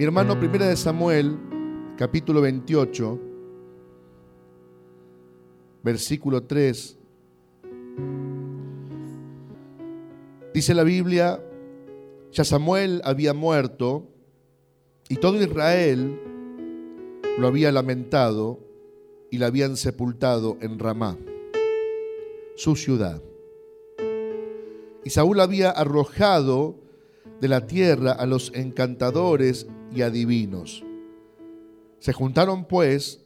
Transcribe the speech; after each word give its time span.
Mi 0.00 0.04
hermano, 0.04 0.40
primera 0.40 0.66
de 0.66 0.78
Samuel, 0.78 1.36
capítulo 1.98 2.40
28, 2.40 3.20
versículo 5.82 6.42
3. 6.42 6.98
Dice 10.54 10.72
la 10.72 10.84
Biblia, 10.84 11.44
ya 12.32 12.44
Samuel 12.44 13.02
había 13.04 13.34
muerto 13.34 14.08
y 15.10 15.16
todo 15.16 15.36
Israel 15.36 16.18
lo 17.38 17.46
había 17.46 17.70
lamentado 17.70 18.58
y 19.30 19.36
la 19.36 19.48
habían 19.48 19.76
sepultado 19.76 20.56
en 20.62 20.78
Ramá, 20.78 21.18
su 22.56 22.74
ciudad. 22.74 23.20
Y 25.04 25.10
Saúl 25.10 25.40
había 25.40 25.68
arrojado 25.68 26.76
de 27.42 27.48
la 27.48 27.66
tierra 27.66 28.12
a 28.12 28.24
los 28.24 28.50
encantadores 28.54 29.66
y 29.94 30.02
adivinos. 30.02 30.84
Se 31.98 32.12
juntaron 32.12 32.64
pues 32.64 33.20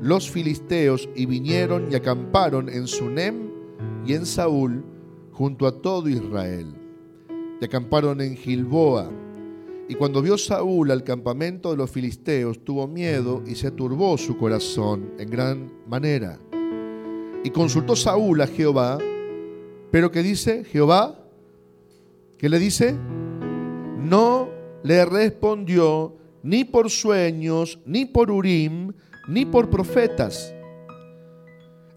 los 0.00 0.30
filisteos 0.30 1.08
y 1.14 1.26
vinieron 1.26 1.90
y 1.90 1.94
acamparon 1.94 2.68
en 2.68 2.86
Sunem 2.86 3.50
y 4.06 4.14
en 4.14 4.26
Saúl 4.26 4.84
junto 5.32 5.66
a 5.66 5.80
todo 5.80 6.08
Israel. 6.08 6.66
Y 7.60 7.64
acamparon 7.64 8.20
en 8.20 8.36
Gilboa. 8.36 9.10
Y 9.88 9.94
cuando 9.94 10.20
vio 10.20 10.36
Saúl 10.36 10.90
al 10.90 11.04
campamento 11.04 11.70
de 11.70 11.76
los 11.76 11.90
filisteos, 11.90 12.64
tuvo 12.64 12.88
miedo 12.88 13.42
y 13.46 13.54
se 13.54 13.70
turbó 13.70 14.18
su 14.18 14.36
corazón 14.36 15.12
en 15.18 15.30
gran 15.30 15.72
manera. 15.86 16.38
Y 17.44 17.50
consultó 17.50 17.94
Saúl 17.94 18.40
a 18.40 18.48
Jehová, 18.48 18.98
pero 19.92 20.10
¿qué 20.10 20.22
dice 20.22 20.64
Jehová? 20.64 21.20
¿Qué 22.38 22.48
le 22.48 22.58
dice? 22.58 22.96
No 23.98 24.55
le 24.86 25.04
respondió 25.04 26.16
ni 26.44 26.62
por 26.62 26.90
sueños, 26.90 27.80
ni 27.86 28.04
por 28.04 28.30
Urim, 28.30 28.92
ni 29.26 29.44
por 29.44 29.68
profetas. 29.68 30.54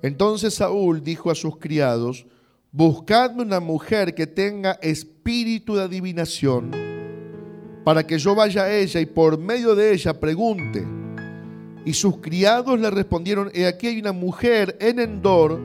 Entonces 0.01 0.55
Saúl 0.55 1.03
dijo 1.03 1.29
a 1.29 1.35
sus 1.35 1.57
criados, 1.57 2.25
buscadme 2.71 3.43
una 3.43 3.59
mujer 3.59 4.15
que 4.15 4.25
tenga 4.25 4.71
espíritu 4.81 5.75
de 5.75 5.83
adivinación, 5.83 6.71
para 7.83 8.07
que 8.07 8.17
yo 8.17 8.33
vaya 8.33 8.63
a 8.63 8.75
ella 8.75 8.99
y 8.99 9.05
por 9.05 9.37
medio 9.37 9.75
de 9.75 9.93
ella 9.93 10.19
pregunte. 10.19 10.83
Y 11.85 11.93
sus 11.93 12.17
criados 12.17 12.79
le 12.79 12.89
respondieron, 12.89 13.51
he 13.53 13.67
aquí 13.67 13.85
hay 13.85 13.99
una 13.99 14.13
mujer 14.13 14.75
en 14.81 14.99
Endor 14.99 15.59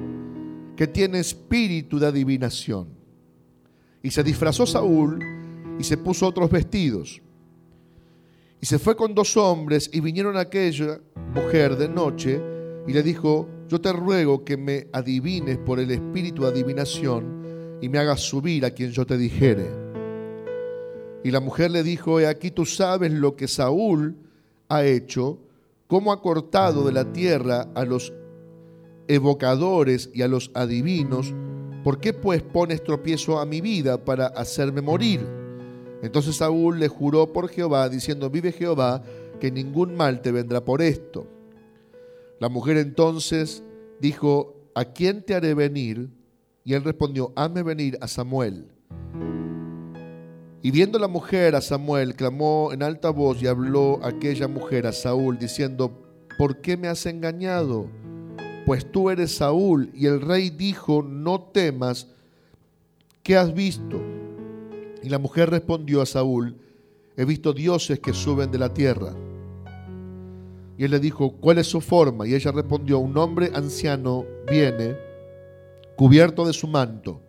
que 0.77 0.87
tiene 0.87 1.21
espíritu 1.21 1.99
de 1.99 2.07
adivinación. 2.07 2.89
Y 4.03 4.11
se 4.11 4.23
disfrazó 4.23 4.67
Saúl 4.67 5.34
y 5.79 5.85
se 5.85 5.97
puso 5.97 6.27
otros 6.27 6.51
vestidos. 6.51 7.21
Y 8.61 8.67
se 8.67 8.79
fue 8.79 8.97
con 8.97 9.15
dos 9.15 9.37
hombres 9.37 9.91
y 9.93 10.01
vinieron 10.01 10.37
a 10.37 10.41
aquella 10.41 11.01
mujer 11.35 11.77
de 11.77 11.89
noche 11.89 12.41
y 12.87 12.93
le 12.93 13.03
dijo, 13.03 13.49
yo 13.69 13.81
te 13.81 13.93
ruego 13.93 14.45
que 14.45 14.57
me 14.57 14.87
adivines 14.93 15.59
por 15.59 15.81
el 15.81 15.91
espíritu 15.91 16.43
de 16.43 16.49
adivinación 16.49 17.79
y 17.81 17.89
me 17.89 17.99
hagas 17.99 18.21
subir 18.21 18.65
a 18.65 18.71
quien 18.71 18.91
yo 18.91 19.05
te 19.05 19.19
dijere. 19.19 19.67
Y 21.23 21.31
la 21.31 21.41
mujer 21.41 21.71
le 21.71 21.83
dijo, 21.83 22.21
he 22.21 22.27
aquí 22.27 22.51
tú 22.51 22.65
sabes 22.65 23.13
lo 23.13 23.37
que 23.37 23.49
Saúl 23.49 24.17
ha 24.69 24.85
hecho, 24.85 25.39
cómo 25.87 26.13
ha 26.13 26.21
cortado 26.21 26.85
de 26.87 26.93
la 26.93 27.13
tierra 27.13 27.69
a 27.75 27.85
los 27.85 28.13
evocadores 29.09 30.11
y 30.15 30.23
a 30.23 30.29
los 30.29 30.51
adivinos, 30.55 31.35
¿por 31.83 32.01
qué 32.01 32.13
pues 32.13 32.43
pones 32.43 32.83
tropiezo 32.83 33.39
a 33.39 33.47
mi 33.47 33.61
vida 33.61 34.05
para 34.05 34.27
hacerme 34.29 34.81
morir? 34.81 35.44
Entonces 36.03 36.37
Saúl 36.37 36.79
le 36.79 36.89
juró 36.89 37.33
por 37.33 37.49
Jehová, 37.49 37.89
diciendo, 37.89 38.31
vive 38.31 38.53
Jehová, 38.53 39.03
que 39.41 39.51
ningún 39.51 39.95
mal 39.95 40.21
te 40.21 40.33
vendrá 40.33 40.65
por 40.65 40.83
esto. 40.83 41.27
La 42.41 42.49
mujer 42.49 42.77
entonces 42.77 43.63
dijo, 44.01 44.55
¿a 44.75 44.85
quién 44.85 45.23
te 45.23 45.35
haré 45.35 45.55
venir? 45.55 46.11
Y 46.65 46.75
él 46.75 46.85
respondió, 46.85 47.33
hazme 47.37 47.63
venir 47.63 47.99
a 48.01 48.09
Samuel. 48.09 48.69
Y 50.63 50.71
viendo 50.71 50.99
la 50.99 51.09
mujer 51.09 51.55
a 51.57 51.61
Samuel, 51.61 52.15
clamó 52.15 52.73
en 52.73 52.83
alta 52.83 53.11
voz 53.11 53.43
y 53.43 53.47
habló 53.47 54.01
aquella 54.03 54.49
mujer 54.49 54.87
a 54.87 54.93
Saúl, 54.93 55.39
diciendo, 55.39 56.03
¿por 56.39 56.63
qué 56.63 56.77
me 56.77 56.89
has 56.89 57.05
engañado? 57.05 57.87
Pues 58.65 58.91
tú 58.91 59.11
eres 59.11 59.37
Saúl. 59.37 59.91
Y 59.95 60.07
el 60.07 60.23
rey 60.23 60.49
dijo, 60.49 61.03
no 61.03 61.41
temas, 61.43 62.09
¿qué 63.23 63.37
has 63.37 63.53
visto? 63.53 64.01
Y 65.05 65.11
la 65.11 65.19
mujer 65.19 65.51
respondió 65.51 66.01
a 66.01 66.07
Saúl, 66.07 66.57
he 67.15 67.27
visto 67.27 67.53
dioses 67.53 68.01
que 68.01 68.15
suben 68.15 68.51
de 68.51 68.59
la 68.59 68.73
tierra. 68.73 69.15
Y 70.79 70.85
él 70.85 70.93
le 70.93 70.99
dijo, 70.99 71.33
¿cuál 71.33 71.59
es 71.59 71.67
su 71.67 71.83
forma? 71.83 72.27
Y 72.27 72.35
ella 72.35 72.51
respondió, 72.53 73.01
un 73.01 73.19
hombre 73.19 73.51
anciano 73.55 74.25
viene 74.51 74.97
cubierto 75.95 76.47
de 76.47 76.55
su 76.55 76.69
manto. 76.69 77.21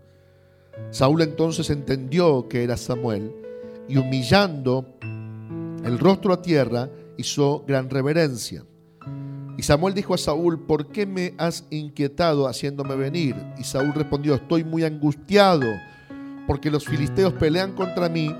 Saúl 0.89 1.21
entonces 1.21 1.69
entendió 1.69 2.47
que 2.47 2.63
era 2.63 2.77
Samuel 2.77 3.33
y 3.89 3.97
humillando 3.97 4.85
el 5.83 5.99
rostro 5.99 6.31
a 6.31 6.41
tierra 6.41 6.89
hizo 7.17 7.65
gran 7.67 7.89
reverencia. 7.89 8.63
Y 9.57 9.63
Samuel 9.63 9.93
dijo 9.93 10.13
a 10.13 10.17
Saúl, 10.17 10.65
¿por 10.65 10.87
qué 10.87 11.05
me 11.05 11.33
has 11.37 11.65
inquietado 11.71 12.47
haciéndome 12.47 12.95
venir? 12.95 13.35
Y 13.57 13.65
Saúl 13.65 13.93
respondió, 13.93 14.35
estoy 14.35 14.63
muy 14.63 14.85
angustiado 14.85 15.65
porque 16.47 16.71
los 16.71 16.85
filisteos 16.85 17.33
pelean 17.33 17.73
contra 17.73 18.09
mí 18.09 18.33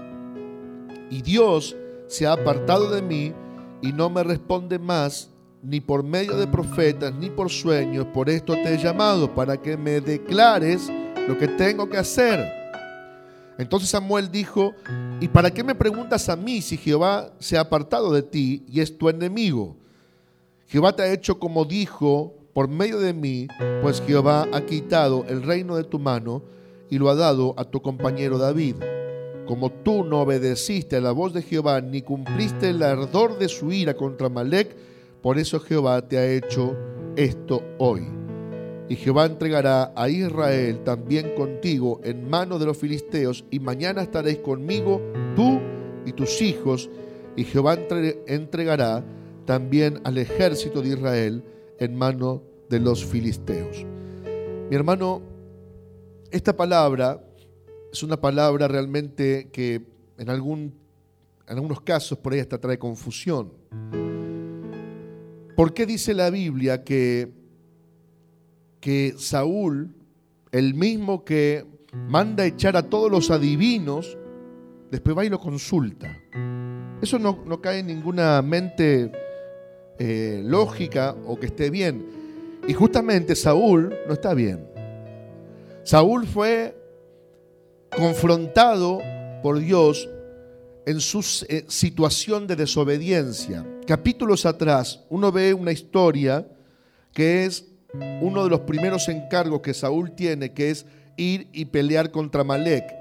y 1.10 1.22
Dios 1.22 1.76
se 2.08 2.26
ha 2.26 2.34
apartado 2.34 2.90
de 2.90 3.02
mí 3.02 3.34
y 3.82 3.92
no 3.92 4.10
me 4.10 4.24
responde 4.24 4.80
más 4.80 5.30
ni 5.62 5.80
por 5.80 6.04
medio 6.04 6.38
de 6.38 6.48
profetas 6.48 7.14
ni 7.14 7.30
por 7.30 7.50
sueños. 7.50 8.06
Por 8.14 8.30
esto 8.30 8.54
te 8.54 8.74
he 8.74 8.78
llamado 8.78 9.34
para 9.34 9.58
que 9.58 9.78
me 9.78 10.02
declares 10.02 10.92
lo 11.28 11.38
que 11.38 11.48
tengo 11.48 11.90
que 11.90 11.98
hacer. 11.98 12.46
Entonces 13.58 13.90
Samuel 13.90 14.30
dijo, 14.32 14.74
¿y 15.20 15.28
para 15.28 15.50
qué 15.50 15.64
me 15.64 15.76
preguntas 15.76 16.28
a 16.30 16.36
mí 16.36 16.62
si 16.62 16.78
Jehová 16.78 17.32
se 17.40 17.58
ha 17.58 17.62
apartado 17.62 18.14
de 18.14 18.22
ti 18.22 18.66
y 18.68 18.82
es 18.82 18.98
tu 18.98 19.10
enemigo? 19.10 19.78
Jehová 20.68 20.96
te 20.96 21.04
ha 21.04 21.12
hecho 21.12 21.40
como 21.40 21.66
dijo 21.66 22.34
por 22.54 22.68
medio 22.68 23.00
de 23.00 23.14
mí, 23.14 23.48
pues 23.82 24.02
Jehová 24.06 24.48
ha 24.54 24.62
quitado 24.62 25.26
el 25.28 25.44
reino 25.44 25.76
de 25.76 25.84
tu 25.84 26.00
mano 26.00 26.42
y 26.90 26.98
lo 26.98 27.10
ha 27.10 27.16
dado 27.16 27.54
a 27.58 27.66
tu 27.66 27.82
compañero 27.82 28.38
David. 28.38 28.76
Como 29.46 29.72
tú 29.72 30.04
no 30.04 30.22
obedeciste 30.22 30.96
a 30.96 31.02
la 31.02 31.12
voz 31.12 31.34
de 31.34 31.42
Jehová 31.42 31.82
ni 31.82 32.02
cumpliste 32.02 32.70
el 32.70 32.82
ardor 32.82 33.38
de 33.38 33.48
su 33.48 33.72
ira 33.72 33.96
contra 33.96 34.30
Malek, 34.30 34.76
por 35.22 35.38
eso 35.38 35.60
Jehová 35.60 36.08
te 36.08 36.18
ha 36.18 36.26
hecho 36.26 36.76
esto 37.16 37.64
hoy. 37.78 38.08
Y 38.88 38.96
Jehová 38.96 39.26
entregará 39.26 39.94
a 39.96 40.10
Israel 40.10 40.84
también 40.84 41.34
contigo 41.36 42.00
en 42.04 42.30
mano 42.30 42.60
de 42.60 42.66
los 42.66 42.78
filisteos, 42.78 43.46
y 43.50 43.60
mañana 43.60 44.04
estaréis 44.04 44.40
conmigo 44.40 45.02
tú 45.36 45.60
y 46.06 46.14
tus 46.14 46.42
hijos, 46.42 46.90
y 47.36 47.44
Jehová 47.44 47.78
entregará 48.28 49.04
también 49.46 50.00
al 50.04 50.18
ejército 50.18 50.82
de 50.82 50.90
Israel 50.90 51.44
en 51.80 51.96
mano 51.96 52.44
de 52.70 52.80
los 52.80 53.06
filisteos. 53.06 53.86
Mi 54.70 54.76
hermano, 54.76 55.22
esta 56.32 56.56
palabra 56.56 57.22
es 57.92 58.04
una 58.04 58.20
palabra 58.20 58.68
realmente 58.68 59.50
que 59.52 59.82
en, 60.18 60.30
algún, 60.30 60.74
en 61.48 61.56
algunos 61.56 61.82
casos 61.82 62.18
por 62.18 62.34
ahí 62.34 62.40
hasta 62.40 62.58
trae 62.58 62.78
confusión. 62.78 63.54
¿Por 65.56 65.74
qué 65.74 65.86
dice 65.86 66.14
la 66.14 66.30
Biblia 66.30 66.84
que, 66.84 67.32
que 68.82 69.16
Saúl, 69.18 69.96
el 70.52 70.74
mismo 70.74 71.24
que 71.24 71.66
manda 72.10 72.46
echar 72.46 72.76
a 72.76 72.90
todos 72.90 73.10
los 73.10 73.32
adivinos, 73.32 74.18
después 74.92 75.18
va 75.18 75.24
y 75.24 75.30
lo 75.30 75.40
consulta? 75.40 76.22
Eso 77.02 77.20
no, 77.20 77.62
cae 77.62 77.80
en 77.80 77.88
ninguna 77.88 78.42
mente 78.42 79.12
eh, 79.98 80.42
lógica 80.44 81.16
o 81.26 81.40
que 81.40 81.46
esté 81.46 81.70
bien. 81.70 82.06
Y 82.68 82.74
justamente 82.74 83.36
Saúl 83.36 83.96
no 84.08 84.14
está 84.14 84.34
bien. 84.34 84.75
Saúl 85.86 86.26
fue 86.26 86.76
confrontado 87.96 89.00
por 89.44 89.60
Dios 89.60 90.10
en 90.88 91.00
su 91.00 91.20
eh, 91.48 91.64
situación 91.68 92.48
de 92.48 92.56
desobediencia. 92.56 93.64
Capítulos 93.86 94.48
atrás, 94.48 95.04
uno 95.10 95.32
ve 95.32 95.54
una 95.54 95.72
historia 95.72 96.48
que 97.14 97.46
es 97.46 97.66
uno 98.20 98.44
de 98.44 98.50
los 98.50 98.62
primeros 98.62 99.08
encargos 99.10 99.62
que 99.62 99.76
Saúl 99.76 100.16
tiene, 100.16 100.54
que 100.54 100.72
es 100.72 100.88
ir 101.18 101.50
y 101.54 101.66
pelear 101.66 102.10
contra 102.10 102.44
Malek. 102.44 102.92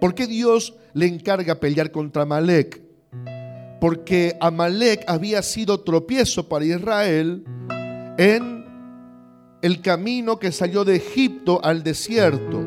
¿Por 0.00 0.16
qué 0.16 0.26
Dios 0.26 0.74
le 0.94 1.06
encarga 1.06 1.60
pelear 1.60 1.92
contra 1.92 2.26
Malek? 2.26 2.82
Porque 3.80 4.36
Amalek 4.40 5.04
había 5.06 5.42
sido 5.42 5.80
tropiezo 5.80 6.48
para 6.48 6.64
Israel 6.64 7.44
en 8.18 8.55
el 9.62 9.80
camino 9.80 10.38
que 10.38 10.52
salió 10.52 10.84
de 10.84 10.96
Egipto 10.96 11.60
al 11.62 11.82
desierto 11.82 12.64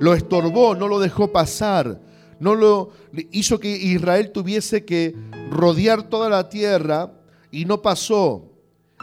lo 0.00 0.14
estorbó, 0.14 0.74
no 0.74 0.88
lo 0.88 0.98
dejó 0.98 1.30
pasar, 1.30 2.00
no 2.40 2.54
lo 2.54 2.90
hizo 3.32 3.60
que 3.60 3.76
Israel 3.76 4.32
tuviese 4.32 4.84
que 4.84 5.14
rodear 5.50 6.04
toda 6.04 6.30
la 6.30 6.48
tierra 6.48 7.12
y 7.50 7.66
no 7.66 7.82
pasó. 7.82 8.50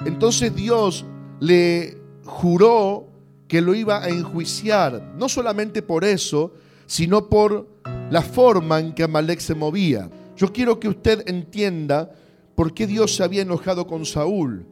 Entonces 0.06 0.56
Dios 0.56 1.06
le 1.40 1.98
juró 2.26 3.08
que 3.48 3.62
lo 3.62 3.76
iba 3.76 4.04
a 4.04 4.10
enjuiciar, 4.10 5.14
no 5.16 5.30
solamente 5.30 5.84
por 5.84 6.04
eso, 6.04 6.54
sino 6.88 7.30
por 7.30 7.68
la 8.10 8.24
forma 8.24 8.80
en 8.80 8.94
que 8.94 9.04
Amalek 9.04 9.40
se 9.40 9.54
movía. 9.54 10.10
Yo 10.36 10.52
quiero 10.52 10.80
que 10.80 10.88
usted 10.88 11.24
entienda 11.28 12.12
por 12.56 12.74
qué 12.74 12.88
Dios 12.88 13.16
se 13.16 13.24
había 13.24 13.44
enojado 13.44 13.86
con 13.86 14.04
Saúl. 14.04 14.66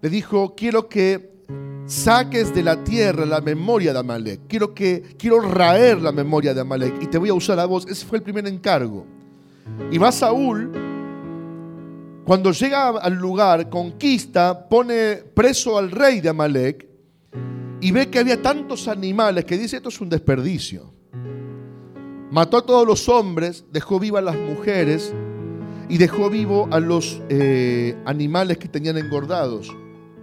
Le 0.00 0.10
dijo, 0.10 0.54
quiero 0.54 0.88
que 0.88 1.35
saques 1.86 2.54
de 2.54 2.62
la 2.62 2.82
tierra 2.82 3.24
la 3.24 3.40
memoria 3.40 3.92
de 3.92 3.98
Amalek. 3.98 4.40
Quiero 4.48 4.74
que 4.74 5.02
quiero 5.18 5.40
raer 5.40 6.00
la 6.02 6.12
memoria 6.12 6.52
de 6.52 6.60
Amalek 6.60 7.02
y 7.02 7.06
te 7.06 7.18
voy 7.18 7.28
a 7.28 7.34
usar 7.34 7.58
a 7.58 7.66
vos. 7.66 7.86
Ese 7.88 8.04
fue 8.04 8.18
el 8.18 8.24
primer 8.24 8.46
encargo. 8.46 9.06
Y 9.90 9.98
va 9.98 10.12
Saúl 10.12 10.70
cuando 12.26 12.50
llega 12.50 12.88
al 12.88 13.14
lugar, 13.14 13.70
conquista, 13.70 14.68
pone 14.68 15.22
preso 15.32 15.78
al 15.78 15.92
rey 15.92 16.20
de 16.20 16.28
Amalek 16.28 16.88
y 17.80 17.92
ve 17.92 18.10
que 18.10 18.18
había 18.18 18.42
tantos 18.42 18.88
animales 18.88 19.44
que 19.44 19.56
dice, 19.56 19.76
esto 19.76 19.90
es 19.90 20.00
un 20.00 20.08
desperdicio. 20.08 20.92
Mató 22.32 22.56
a 22.56 22.66
todos 22.66 22.84
los 22.84 23.08
hombres, 23.08 23.64
dejó 23.70 24.00
vivas 24.00 24.24
las 24.24 24.34
mujeres 24.34 25.14
y 25.88 25.98
dejó 25.98 26.28
vivo 26.28 26.68
a 26.72 26.80
los 26.80 27.22
eh, 27.28 27.96
animales 28.04 28.58
que 28.58 28.66
tenían 28.66 28.98
engordados. 28.98 29.72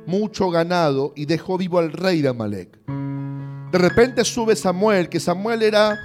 Mucho 0.05 0.49
ganado 0.49 1.13
y 1.15 1.25
dejó 1.25 1.57
vivo 1.57 1.79
al 1.79 1.91
rey 1.91 2.21
de 2.21 2.29
Amalek. 2.29 2.77
De 2.87 3.77
repente 3.77 4.23
sube 4.23 4.55
Samuel, 4.55 5.09
que 5.09 5.19
Samuel 5.19 5.63
era 5.63 5.97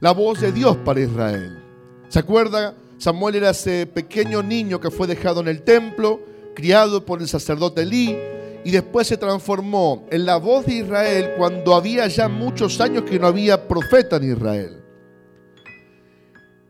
la 0.00 0.12
voz 0.12 0.40
de 0.40 0.52
Dios 0.52 0.76
para 0.78 1.00
Israel. 1.00 1.62
¿Se 2.08 2.18
acuerda? 2.18 2.74
Samuel 2.98 3.36
era 3.36 3.50
ese 3.50 3.86
pequeño 3.86 4.42
niño 4.42 4.80
que 4.80 4.90
fue 4.90 5.06
dejado 5.06 5.40
en 5.40 5.48
el 5.48 5.62
templo, 5.62 6.20
criado 6.54 7.04
por 7.04 7.20
el 7.20 7.28
sacerdote 7.28 7.82
Elí, 7.82 8.16
y 8.64 8.70
después 8.70 9.06
se 9.06 9.16
transformó 9.16 10.06
en 10.10 10.26
la 10.26 10.36
voz 10.36 10.66
de 10.66 10.74
Israel 10.74 11.32
cuando 11.36 11.74
había 11.74 12.06
ya 12.08 12.28
muchos 12.28 12.80
años 12.80 13.04
que 13.04 13.18
no 13.18 13.28
había 13.28 13.68
profeta 13.68 14.16
en 14.16 14.32
Israel. 14.32 14.82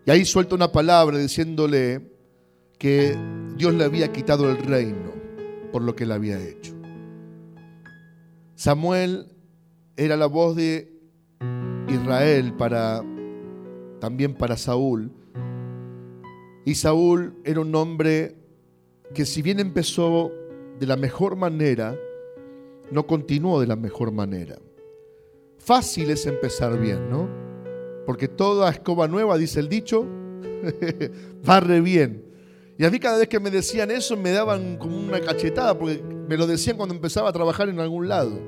Y 0.05 0.11
ahí 0.11 0.25
suelta 0.25 0.55
una 0.55 0.71
palabra 0.71 1.19
diciéndole 1.19 2.01
que 2.79 3.17
Dios 3.57 3.75
le 3.75 3.85
había 3.85 4.13
quitado 4.13 4.51
el 4.51 4.59
reino 4.59 5.13
por 5.73 5.83
lo 5.83 5.97
que 5.97 6.05
él 6.05 6.13
había 6.13 6.39
hecho. 6.39 6.76
Samuel 8.57 9.27
era 9.97 10.17
la 10.17 10.27
voz 10.27 10.57
de 10.57 10.93
Israel 11.89 12.55
para 12.55 13.05
también 14.01 14.35
para 14.35 14.57
Saúl 14.57 15.13
y 16.65 16.75
Saúl 16.75 17.37
era 17.45 17.61
un 17.61 17.73
hombre 17.75 18.35
que 19.15 19.25
si 19.25 19.41
bien 19.41 19.61
empezó 19.61 20.33
de 20.81 20.87
la 20.87 20.97
mejor 20.97 21.37
manera, 21.37 21.97
no 22.91 23.07
continuó 23.07 23.61
de 23.61 23.69
la 23.69 23.77
mejor 23.77 24.11
manera. 24.11 24.59
Fácil 25.59 26.11
es 26.11 26.27
empezar 26.27 26.79
bien, 26.81 27.09
¿no? 27.09 27.29
Porque 28.05 28.27
toda 28.27 28.69
escoba 28.71 29.07
nueva, 29.07 29.39
dice 29.39 29.61
el 29.61 29.69
dicho, 29.69 30.05
barre 31.45 31.81
bien. 31.81 32.26
Y 32.79 32.85
a 32.85 32.91
mí 32.91 32.99
cada 32.99 33.19
vez 33.19 33.29
que 33.29 33.41
me 33.41 33.51
decían 33.51 33.91
eso 33.91 34.17
me 34.17 34.31
daban 34.31 34.77
como 34.77 34.99
una 34.99 35.21
cachetada, 35.21 35.79
porque 35.79 36.03
me 36.29 36.37
lo 36.37 36.47
decían 36.47 36.77
cuando 36.77 36.95
empezaba 36.95 37.31
a 37.31 37.33
trabajar 37.33 37.69
en 37.69 37.81
algún 37.81 38.09
lado. 38.09 38.39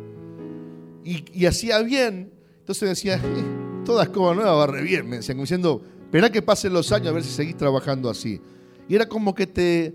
Y, 1.04 1.46
hacía 1.46 1.80
bien, 1.80 2.30
entonces 2.58 2.88
decía, 2.88 3.16
eh, 3.16 3.82
toda 3.84 4.02
escoba 4.02 4.34
nueva 4.34 4.52
barre 4.52 4.82
bien, 4.82 5.08
me 5.08 5.16
decían, 5.16 5.36
como 5.36 5.44
diciendo, 5.44 5.82
Esperá 6.08 6.32
que 6.32 6.40
pasen 6.40 6.72
los 6.72 6.90
años 6.90 7.08
a 7.08 7.12
ver 7.12 7.22
si 7.22 7.28
seguís 7.28 7.54
trabajando 7.54 8.08
así. 8.08 8.40
Y 8.88 8.94
era 8.94 9.06
como 9.06 9.34
que 9.34 9.46
te, 9.46 9.94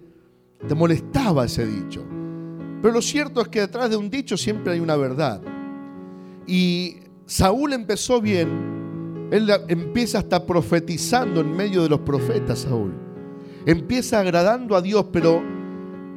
te 0.67 0.75
molestaba 0.75 1.45
ese 1.45 1.65
dicho. 1.65 2.05
Pero 2.83 2.93
lo 2.93 3.01
cierto 3.01 3.41
es 3.41 3.47
que 3.47 3.61
detrás 3.61 3.89
de 3.89 3.95
un 3.95 4.11
dicho 4.11 4.37
siempre 4.37 4.73
hay 4.73 4.79
una 4.79 4.95
verdad. 4.95 5.41
Y 6.45 6.97
Saúl 7.25 7.73
empezó 7.73 8.21
bien. 8.21 9.27
Él 9.31 9.49
empieza 9.67 10.19
hasta 10.19 10.45
profetizando 10.45 11.41
en 11.41 11.51
medio 11.57 11.81
de 11.81 11.89
los 11.89 12.01
profetas, 12.01 12.59
Saúl. 12.59 12.93
Empieza 13.65 14.19
agradando 14.19 14.75
a 14.75 14.81
Dios, 14.81 15.05
pero 15.11 15.41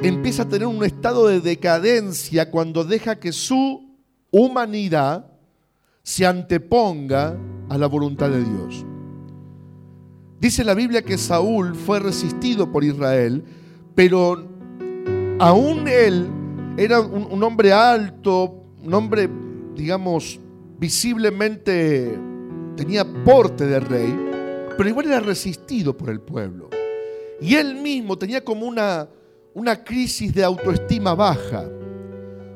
empieza 0.00 0.42
a 0.42 0.48
tener 0.48 0.66
un 0.66 0.84
estado 0.84 1.28
de 1.28 1.40
decadencia 1.40 2.50
cuando 2.50 2.84
deja 2.84 3.18
que 3.18 3.32
su 3.32 3.88
humanidad 4.30 5.26
se 6.02 6.26
anteponga 6.26 7.36
a 7.68 7.78
la 7.78 7.86
voluntad 7.86 8.30
de 8.30 8.44
Dios. 8.44 8.84
Dice 10.38 10.64
la 10.64 10.74
Biblia 10.74 11.02
que 11.02 11.16
Saúl 11.16 11.74
fue 11.74 11.98
resistido 11.98 12.70
por 12.70 12.84
Israel, 12.84 13.42
pero 13.94 14.46
aún 15.38 15.88
él 15.88 16.28
era 16.76 17.00
un, 17.00 17.42
hombre 17.42 17.72
alto, 17.72 18.64
un 18.82 18.92
hombre, 18.92 19.30
digamos, 19.74 20.38
visiblemente 20.78 22.18
tenía 22.76 23.04
porte 23.24 23.66
de 23.66 23.80
rey, 23.80 24.14
pero 24.76 24.88
igual 24.88 25.06
era 25.06 25.20
resistido 25.20 25.96
por 25.96 26.10
el 26.10 26.20
pueblo. 26.20 26.68
Y 27.40 27.54
él 27.54 27.74
mismo 27.76 28.16
tenía 28.16 28.42
como 28.42 28.66
una, 28.66 29.08
una 29.54 29.82
crisis 29.82 30.34
de 30.34 30.44
autoestima 30.44 31.14
baja. 31.14 31.68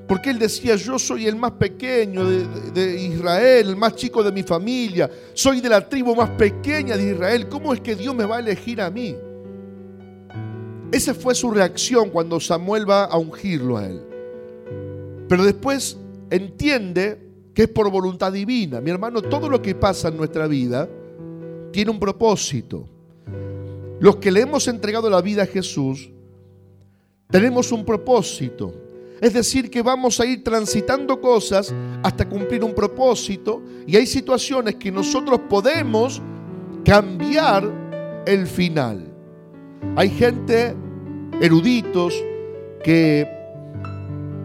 Porque 0.07 0.31
él 0.31 0.41
decía, 0.41 0.75
yo 0.75 0.99
soy 0.99 1.29
el 1.29 1.37
más 1.37 1.53
pequeño 1.53 2.25
de, 2.25 3.01
Israel, 3.01 3.69
el 3.69 3.77
más 3.77 3.95
chico 3.95 4.25
de 4.25 4.33
mi 4.33 4.43
familia, 4.43 5.09
soy 5.35 5.61
de 5.61 5.69
la 5.69 5.89
tribu 5.89 6.17
más 6.17 6.31
pequeña 6.31 6.97
de 6.97 7.13
Israel, 7.13 7.49
¿cómo 7.49 7.73
es 7.73 7.81
que 7.81 7.95
Dios 7.95 8.13
me 8.15 8.25
va 8.25 8.39
a 8.39 8.41
elegir 8.41 8.81
a 8.81 8.91
mí? 8.91 9.15
Esa 10.91 11.15
fue 11.15 11.35
su 11.37 11.53
reacción 11.53 12.11
cuando 12.11 12.41
Samuel 12.41 12.91
va 12.91 13.05
a 13.05 13.17
ungirlo 13.17 13.77
a 13.77 13.87
él. 13.87 14.03
Pero 15.29 15.45
después 15.45 15.97
entiende 16.29 17.31
que 17.55 17.63
es 17.63 17.69
por 17.69 17.89
voluntad 17.89 18.33
divina. 18.33 18.81
Mi 18.81 18.91
hermano, 18.91 19.23
todo 19.23 19.49
lo 19.49 19.63
que 19.63 19.77
pasa 19.77 20.09
en 20.09 20.17
nuestra 20.17 20.49
vida 20.49 20.89
tiene 21.71 21.93
un 21.93 22.01
propósito. 22.01 22.89
Los 24.01 24.17
que 24.17 24.31
le 24.31 24.41
hemos 24.41 24.67
entregado 24.67 25.11
la 25.11 25.21
vida 25.21 25.43
a 25.43 25.47
Jesús, 25.47 26.11
tenemos 27.31 27.71
un 27.71 27.85
propósito. 27.85 28.75
Es 29.21 29.35
decir, 29.35 29.71
que 29.71 29.83
vamos 29.83 30.19
a 30.19 30.25
ir 30.25 30.43
transitando 30.43 31.21
cosas 31.21 31.75
hasta 32.03 32.27
cumplir 32.27 32.65
un 32.65 32.75
propósito 32.75 33.63
y 33.87 33.95
hay 33.97 34.07
situaciones 34.07 34.77
que 34.77 34.91
nosotros 34.91 35.41
podemos 35.51 36.23
cambiar 36.83 38.23
el 38.27 38.47
final. 38.47 39.07
Hay 39.97 40.09
gente, 40.09 40.75
eruditos, 41.43 42.15
que 42.83 43.29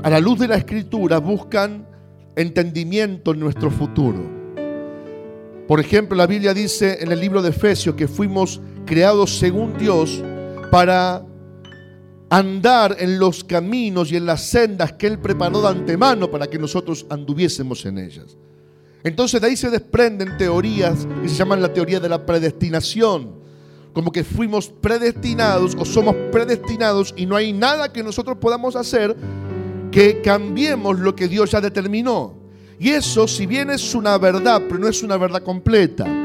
a 0.03 0.09
la 0.09 0.19
luz 0.19 0.39
de 0.39 0.49
la 0.49 0.57
escritura 0.57 1.19
buscan 1.19 1.87
entendimiento 2.35 3.31
en 3.31 3.39
nuestro 3.39 3.71
futuro. 3.71 4.19
Por 5.67 5.79
ejemplo, 5.79 6.17
la 6.17 6.27
Biblia 6.27 6.53
dice 6.53 6.97
en 7.01 7.11
el 7.13 7.19
libro 7.21 7.41
de 7.41 7.49
Efesios 7.49 7.95
que 7.95 8.09
fuimos 8.09 8.61
creados 8.85 9.37
según 9.37 9.77
Dios 9.77 10.23
para 10.71 11.25
andar 12.29 12.95
en 12.99 13.19
los 13.19 13.43
caminos 13.43 14.11
y 14.11 14.17
en 14.17 14.25
las 14.25 14.43
sendas 14.43 14.93
que 14.93 15.07
Él 15.07 15.19
preparó 15.19 15.61
de 15.61 15.69
antemano 15.69 16.29
para 16.29 16.47
que 16.47 16.57
nosotros 16.57 17.05
anduviésemos 17.09 17.85
en 17.85 17.97
ellas. 17.97 18.37
Entonces 19.03 19.39
de 19.39 19.47
ahí 19.47 19.55
se 19.55 19.69
desprenden 19.69 20.37
teorías 20.37 21.07
que 21.21 21.29
se 21.29 21.35
llaman 21.35 21.61
la 21.61 21.71
teoría 21.71 21.99
de 21.99 22.09
la 22.09 22.25
predestinación, 22.25 23.35
como 23.93 24.11
que 24.11 24.23
fuimos 24.23 24.67
predestinados 24.67 25.75
o 25.79 25.85
somos 25.85 26.15
predestinados 26.31 27.13
y 27.15 27.25
no 27.25 27.35
hay 27.35 27.53
nada 27.53 27.93
que 27.93 28.03
nosotros 28.03 28.37
podamos 28.39 28.75
hacer 28.75 29.15
que 29.91 30.21
cambiemos 30.21 30.99
lo 30.99 31.15
que 31.15 31.27
Dios 31.27 31.51
ya 31.51 31.61
determinó. 31.61 32.33
Y 32.79 32.89
eso, 32.89 33.27
si 33.27 33.45
bien 33.45 33.69
es 33.69 33.95
una 33.95 34.17
verdad, 34.17 34.63
pero 34.67 34.79
no 34.79 34.89
es 34.89 35.01
una 35.03 35.15
verdad 35.15 35.43
completa. 35.43 36.24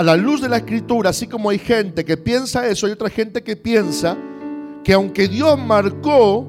A 0.00 0.02
la 0.02 0.16
luz 0.16 0.40
de 0.40 0.48
la 0.48 0.56
escritura, 0.56 1.10
así 1.10 1.26
como 1.26 1.50
hay 1.50 1.58
gente 1.58 2.06
que 2.06 2.16
piensa 2.16 2.66
eso, 2.66 2.86
hay 2.86 2.92
otra 2.92 3.10
gente 3.10 3.42
que 3.42 3.54
piensa 3.54 4.16
que 4.82 4.94
aunque 4.94 5.28
Dios 5.28 5.58
marcó 5.58 6.48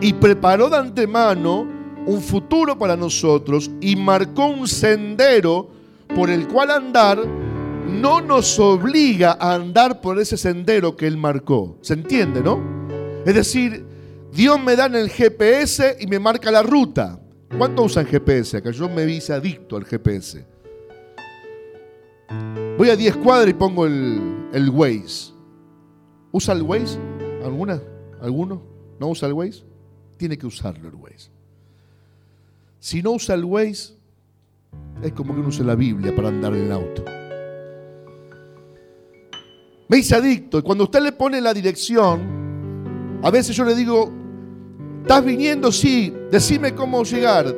y 0.00 0.12
preparó 0.14 0.68
de 0.68 0.78
antemano 0.78 1.68
un 2.04 2.20
futuro 2.20 2.76
para 2.76 2.96
nosotros 2.96 3.70
y 3.80 3.94
marcó 3.94 4.46
un 4.46 4.66
sendero 4.66 5.70
por 6.16 6.30
el 6.30 6.48
cual 6.48 6.72
andar, 6.72 7.24
no 7.86 8.20
nos 8.20 8.58
obliga 8.58 9.36
a 9.38 9.54
andar 9.54 10.00
por 10.00 10.18
ese 10.18 10.36
sendero 10.36 10.96
que 10.96 11.06
Él 11.06 11.16
marcó. 11.16 11.78
¿Se 11.82 11.94
entiende, 11.94 12.42
no? 12.42 12.60
Es 13.24 13.36
decir, 13.36 13.86
Dios 14.32 14.60
me 14.60 14.74
da 14.74 14.86
en 14.86 14.96
el 14.96 15.10
GPS 15.10 15.96
y 16.00 16.08
me 16.08 16.18
marca 16.18 16.50
la 16.50 16.64
ruta. 16.64 17.20
¿Cuánto 17.56 17.84
usan 17.84 18.04
GPS? 18.04 18.56
Acá 18.56 18.72
yo 18.72 18.88
me 18.88 19.06
vi 19.06 19.20
adicto 19.30 19.76
al 19.76 19.84
GPS. 19.84 20.44
Voy 22.80 22.88
a 22.88 22.96
10 22.96 23.18
cuadras 23.18 23.50
y 23.50 23.52
pongo 23.52 23.84
el, 23.84 24.48
el 24.54 24.70
Waze. 24.70 25.34
¿Usa 26.32 26.54
el 26.54 26.62
Waze? 26.62 26.98
¿Alguna? 27.44 27.78
¿Alguno? 28.22 28.62
¿No 28.98 29.08
usa 29.08 29.28
el 29.28 29.34
Waze? 29.34 29.64
Tiene 30.16 30.38
que 30.38 30.46
usarlo 30.46 30.88
el 30.88 30.94
Waze. 30.94 31.28
Si 32.78 33.02
no 33.02 33.10
usa 33.10 33.34
el 33.34 33.44
Waze, 33.44 33.96
es 35.02 35.12
como 35.12 35.34
que 35.34 35.42
no 35.42 35.48
usa 35.48 35.62
la 35.62 35.74
Biblia 35.74 36.16
para 36.16 36.28
andar 36.28 36.54
en 36.54 36.64
el 36.64 36.72
auto. 36.72 37.04
Me 39.86 39.98
hice 39.98 40.16
adicto. 40.16 40.58
Y 40.60 40.62
cuando 40.62 40.84
usted 40.84 41.02
le 41.02 41.12
pone 41.12 41.38
la 41.38 41.52
dirección, 41.52 43.20
a 43.22 43.30
veces 43.30 43.54
yo 43.54 43.66
le 43.66 43.74
digo, 43.74 44.10
¿estás 45.02 45.22
viniendo? 45.22 45.70
Sí, 45.70 46.14
decime 46.30 46.74
cómo 46.74 47.04
llegar. 47.04 47.54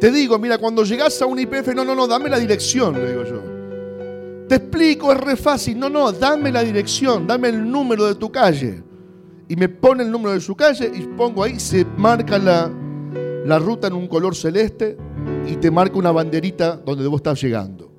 Te 0.00 0.10
digo, 0.10 0.38
mira, 0.38 0.56
cuando 0.56 0.84
llegas 0.84 1.20
a 1.20 1.26
un 1.26 1.38
IPF, 1.38 1.74
no, 1.74 1.84
no, 1.84 1.94
no, 1.94 2.06
dame 2.06 2.30
la 2.30 2.38
dirección, 2.38 2.94
le 2.94 3.10
digo 3.10 3.24
yo. 3.24 3.57
Te 4.48 4.54
explico, 4.54 5.12
es 5.12 5.18
re 5.18 5.36
fácil. 5.36 5.78
No, 5.78 5.90
no, 5.90 6.10
dame 6.10 6.50
la 6.50 6.62
dirección, 6.62 7.26
dame 7.26 7.48
el 7.48 7.70
número 7.70 8.06
de 8.06 8.14
tu 8.14 8.32
calle. 8.32 8.82
Y 9.46 9.56
me 9.56 9.68
pone 9.68 10.02
el 10.02 10.10
número 10.10 10.32
de 10.32 10.40
su 10.40 10.56
calle 10.56 10.90
y 10.94 11.02
pongo 11.02 11.44
ahí, 11.44 11.60
se 11.60 11.84
marca 11.96 12.38
la, 12.38 12.70
la 13.44 13.58
ruta 13.58 13.88
en 13.88 13.94
un 13.94 14.08
color 14.08 14.34
celeste 14.34 14.96
y 15.46 15.56
te 15.56 15.70
marca 15.70 15.98
una 15.98 16.12
banderita 16.12 16.76
donde 16.76 17.06
vos 17.06 17.18
estás 17.18 17.40
llegando. 17.42 17.90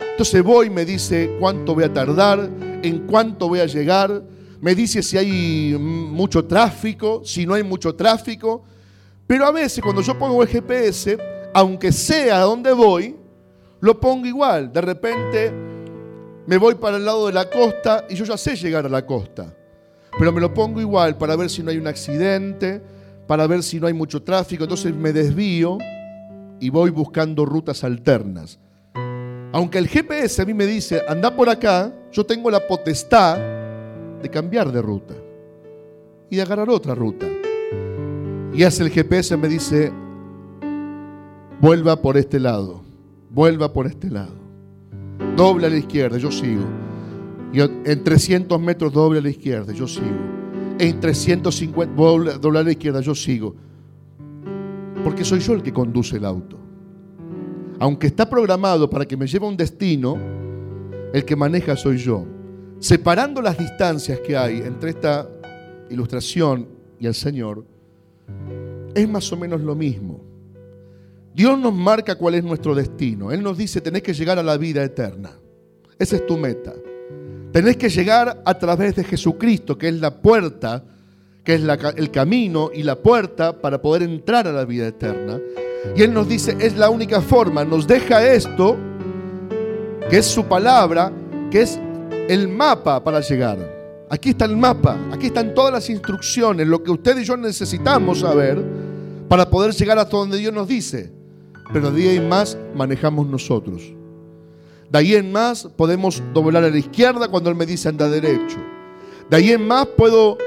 Entonces 0.00 0.42
voy, 0.42 0.70
me 0.70 0.84
dice 0.84 1.36
cuánto 1.38 1.74
voy 1.74 1.84
a 1.84 1.92
tardar, 1.92 2.48
en 2.82 3.06
cuánto 3.06 3.48
voy 3.48 3.60
a 3.60 3.66
llegar, 3.66 4.22
me 4.60 4.74
dice 4.74 5.02
si 5.02 5.18
hay 5.18 5.76
mucho 5.78 6.44
tráfico, 6.44 7.22
si 7.24 7.46
no 7.46 7.54
hay 7.54 7.62
mucho 7.62 7.94
tráfico. 7.94 8.64
Pero 9.26 9.46
a 9.46 9.52
veces 9.52 9.82
cuando 9.82 10.02
yo 10.02 10.18
pongo 10.18 10.42
el 10.42 10.48
GPS, 10.48 11.18
aunque 11.52 11.92
sea 11.92 12.38
a 12.38 12.40
dónde 12.42 12.72
voy, 12.72 13.16
lo 13.80 13.98
pongo 14.00 14.26
igual. 14.26 14.72
De 14.72 14.80
repente 14.80 15.73
me 16.46 16.58
voy 16.58 16.74
para 16.74 16.96
el 16.96 17.04
lado 17.04 17.26
de 17.26 17.32
la 17.32 17.48
costa 17.48 18.04
y 18.08 18.14
yo 18.14 18.24
ya 18.24 18.36
sé 18.36 18.56
llegar 18.56 18.84
a 18.84 18.88
la 18.88 19.06
costa. 19.06 19.54
Pero 20.18 20.32
me 20.32 20.40
lo 20.40 20.52
pongo 20.52 20.80
igual 20.80 21.16
para 21.16 21.36
ver 21.36 21.50
si 21.50 21.62
no 21.62 21.70
hay 21.70 21.78
un 21.78 21.86
accidente, 21.86 22.82
para 23.26 23.46
ver 23.46 23.62
si 23.62 23.80
no 23.80 23.86
hay 23.86 23.94
mucho 23.94 24.22
tráfico. 24.22 24.64
Entonces 24.64 24.94
me 24.94 25.12
desvío 25.12 25.78
y 26.60 26.70
voy 26.70 26.90
buscando 26.90 27.44
rutas 27.44 27.82
alternas. 27.82 28.58
Aunque 29.52 29.78
el 29.78 29.88
GPS 29.88 30.42
a 30.42 30.44
mí 30.44 30.52
me 30.52 30.66
dice, 30.66 31.02
anda 31.08 31.34
por 31.34 31.48
acá, 31.48 31.92
yo 32.12 32.24
tengo 32.26 32.50
la 32.50 32.66
potestad 32.66 33.38
de 34.20 34.28
cambiar 34.30 34.70
de 34.70 34.82
ruta 34.82 35.14
y 36.28 36.36
de 36.36 36.42
agarrar 36.42 36.68
otra 36.68 36.94
ruta. 36.94 37.26
Y 38.52 38.62
hace 38.62 38.82
el 38.82 38.90
GPS 38.90 39.36
me 39.36 39.48
dice, 39.48 39.92
vuelva 41.60 41.96
por 42.00 42.16
este 42.16 42.38
lado, 42.38 42.82
vuelva 43.30 43.72
por 43.72 43.86
este 43.86 44.10
lado. 44.10 44.43
Dobla 45.36 45.66
a 45.66 45.70
la 45.70 45.76
izquierda, 45.76 46.18
yo 46.18 46.30
sigo. 46.30 46.64
Y 47.52 47.60
en 47.60 48.04
300 48.04 48.60
metros 48.60 48.92
doble 48.92 49.20
a 49.20 49.22
la 49.22 49.30
izquierda, 49.30 49.72
yo 49.72 49.86
sigo. 49.86 50.08
En 50.78 51.00
350 51.00 52.38
dobla 52.38 52.60
a 52.60 52.64
la 52.64 52.70
izquierda, 52.72 53.00
yo 53.00 53.14
sigo. 53.14 53.54
Porque 55.02 55.24
soy 55.24 55.40
yo 55.40 55.52
el 55.54 55.62
que 55.62 55.72
conduce 55.72 56.16
el 56.16 56.24
auto. 56.24 56.58
Aunque 57.78 58.06
está 58.06 58.28
programado 58.28 58.88
para 58.88 59.04
que 59.04 59.16
me 59.16 59.26
lleve 59.26 59.46
a 59.46 59.48
un 59.48 59.56
destino, 59.56 60.16
el 61.12 61.24
que 61.24 61.36
maneja 61.36 61.76
soy 61.76 61.98
yo. 61.98 62.24
Separando 62.80 63.40
las 63.40 63.56
distancias 63.56 64.20
que 64.20 64.36
hay 64.36 64.58
entre 64.58 64.90
esta 64.90 65.28
ilustración 65.90 66.68
y 66.98 67.06
el 67.06 67.14
Señor, 67.14 67.64
es 68.94 69.08
más 69.08 69.32
o 69.32 69.36
menos 69.36 69.60
lo 69.60 69.74
mismo. 69.74 70.33
Dios 71.34 71.58
nos 71.58 71.74
marca 71.74 72.14
cuál 72.14 72.36
es 72.36 72.44
nuestro 72.44 72.76
destino. 72.76 73.32
Él 73.32 73.42
nos 73.42 73.58
dice, 73.58 73.80
tenés 73.80 74.02
que 74.02 74.14
llegar 74.14 74.38
a 74.38 74.42
la 74.42 74.56
vida 74.56 74.84
eterna. 74.84 75.32
Esa 75.98 76.16
es 76.16 76.26
tu 76.26 76.38
meta. 76.38 76.72
Tenés 77.50 77.76
que 77.76 77.88
llegar 77.88 78.40
a 78.44 78.54
través 78.56 78.94
de 78.94 79.02
Jesucristo, 79.02 79.76
que 79.76 79.88
es 79.88 80.00
la 80.00 80.22
puerta, 80.22 80.84
que 81.42 81.54
es 81.54 81.62
el 81.96 82.10
camino 82.12 82.70
y 82.72 82.84
la 82.84 82.94
puerta 82.94 83.60
para 83.60 83.82
poder 83.82 84.04
entrar 84.04 84.46
a 84.46 84.52
la 84.52 84.64
vida 84.64 84.86
eterna. 84.86 85.40
Y 85.96 86.02
Él 86.02 86.14
nos 86.14 86.28
dice, 86.28 86.56
es 86.60 86.76
la 86.76 86.88
única 86.88 87.20
forma. 87.20 87.64
Nos 87.64 87.88
deja 87.88 88.24
esto, 88.24 88.76
que 90.08 90.18
es 90.18 90.26
su 90.26 90.44
palabra, 90.44 91.12
que 91.50 91.62
es 91.62 91.80
el 92.28 92.46
mapa 92.46 93.02
para 93.02 93.18
llegar. 93.18 93.58
Aquí 94.08 94.30
está 94.30 94.44
el 94.44 94.56
mapa, 94.56 94.96
aquí 95.10 95.26
están 95.26 95.52
todas 95.52 95.72
las 95.72 95.90
instrucciones, 95.90 96.68
lo 96.68 96.80
que 96.84 96.92
usted 96.92 97.18
y 97.18 97.24
yo 97.24 97.36
necesitamos 97.36 98.20
saber 98.20 98.62
para 99.28 99.50
poder 99.50 99.72
llegar 99.74 99.98
hasta 99.98 100.16
donde 100.16 100.38
Dios 100.38 100.52
nos 100.52 100.68
dice 100.68 101.23
pero 101.72 101.90
de 101.90 102.08
ahí 102.08 102.16
en 102.16 102.28
más 102.28 102.56
manejamos 102.74 103.26
nosotros. 103.26 103.82
De 104.90 104.98
ahí 104.98 105.14
en 105.14 105.32
más 105.32 105.68
podemos 105.76 106.22
doblar 106.32 106.64
a 106.64 106.70
la 106.70 106.78
izquierda 106.78 107.28
cuando 107.28 107.50
Él 107.50 107.56
me 107.56 107.66
dice 107.66 107.88
anda 107.88 108.08
derecho. 108.08 108.58
De 109.28 109.36
ahí 109.36 109.50
en 109.50 109.66
más 109.66 109.86
puedo 109.86 110.38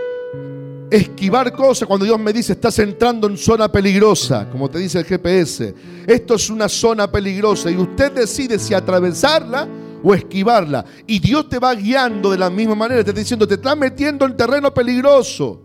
esquivar 0.90 1.52
cosas 1.54 1.88
cuando 1.88 2.06
Dios 2.06 2.20
me 2.20 2.32
dice 2.32 2.54
estás 2.54 2.80
entrando 2.80 3.28
en 3.28 3.38
zona 3.38 3.70
peligrosa, 3.70 4.50
como 4.50 4.70
te 4.70 4.80
dice 4.80 5.00
el 5.00 5.06
GPS. 5.06 5.74
Esto 6.06 6.36
es 6.36 6.50
una 6.50 6.70
zona 6.70 7.12
peligrosa 7.12 7.70
y 7.70 7.78
usted 7.78 8.12
decide 8.12 8.60
si 8.60 8.74
atravesarla 8.74 9.68
o 10.04 10.14
esquivarla. 10.14 10.86
Y 11.06 11.20
Dios 11.20 11.50
te 11.50 11.60
va 11.60 11.74
guiando 11.74 12.32
de 12.32 12.38
la 12.38 12.50
misma 12.50 12.76
manera, 12.76 13.04
te 13.04 13.10
está 13.10 13.20
diciendo, 13.20 13.48
te 13.48 13.56
estás 13.56 13.78
metiendo 13.78 14.26
en 14.26 14.38
terreno 14.38 14.74
peligroso. 14.74 15.62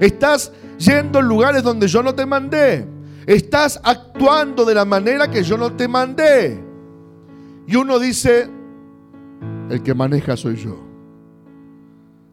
Estás 0.00 0.50
yendo 0.78 1.18
en 1.18 1.26
lugares 1.26 1.62
donde 1.62 1.86
yo 1.88 2.02
no 2.02 2.14
te 2.14 2.24
mandé. 2.24 2.93
Estás 3.26 3.80
actuando 3.82 4.64
de 4.64 4.74
la 4.74 4.84
manera 4.84 5.30
que 5.30 5.42
yo 5.42 5.56
no 5.56 5.72
te 5.72 5.88
mandé. 5.88 6.62
Y 7.66 7.76
uno 7.76 7.98
dice, 7.98 8.48
el 9.70 9.82
que 9.82 9.94
maneja 9.94 10.36
soy 10.36 10.56
yo. 10.56 10.78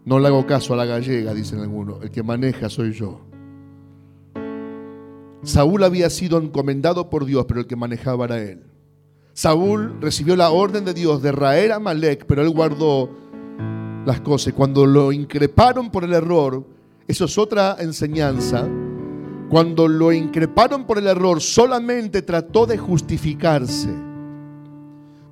No 0.03 0.19
le 0.19 0.27
hago 0.27 0.45
caso 0.45 0.74
a 0.74 0.77
la 0.77 0.86
gallega, 0.86 1.33
dicen 1.33 1.60
algunos. 1.60 2.01
El 2.01 2.12
que 2.12 2.24
maneja 2.24 2.69
soy 2.69 2.91
yo. 2.91 3.21
Saúl 5.43 5.83
había 5.83 6.10
sido 6.10 6.38
encomendado 6.39 7.10
por 7.10 7.25
Dios, 7.25 7.45
pero 7.48 7.62
el 7.62 7.67
que 7.67 7.75
manejaba 7.75 8.25
era 8.25 8.39
él. 8.39 8.63
Saúl 9.33 9.95
recibió 10.01 10.36
la 10.36 10.51
orden 10.51 10.83
de 10.83 10.93
Dios 10.93 11.21
de 11.21 11.31
raer 11.31 11.71
a 11.71 11.79
Malek, 11.79 12.25
pero 12.25 12.41
él 12.41 12.50
guardó 12.50 13.10
las 14.05 14.19
cosas. 14.21 14.53
Cuando 14.53 14.86
lo 14.86 15.12
increparon 15.13 15.89
por 15.89 16.03
el 16.03 16.13
error, 16.13 16.65
eso 17.07 17.25
es 17.25 17.38
otra 17.38 17.77
enseñanza 17.79 18.67
cuando 19.51 19.86
lo 19.89 20.13
increparon 20.13 20.86
por 20.86 20.98
el 20.98 21.08
error, 21.08 21.41
solamente 21.41 22.22
trató 22.22 22.65
de 22.65 22.77
justificarse. 22.77 23.89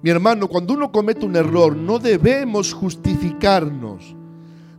Mi 0.01 0.09
hermano, 0.09 0.49
cuando 0.49 0.73
uno 0.73 0.91
comete 0.91 1.25
un 1.25 1.37
error, 1.37 1.73
no 1.73 1.99
debemos 1.99 2.73
justificarnos, 2.73 4.13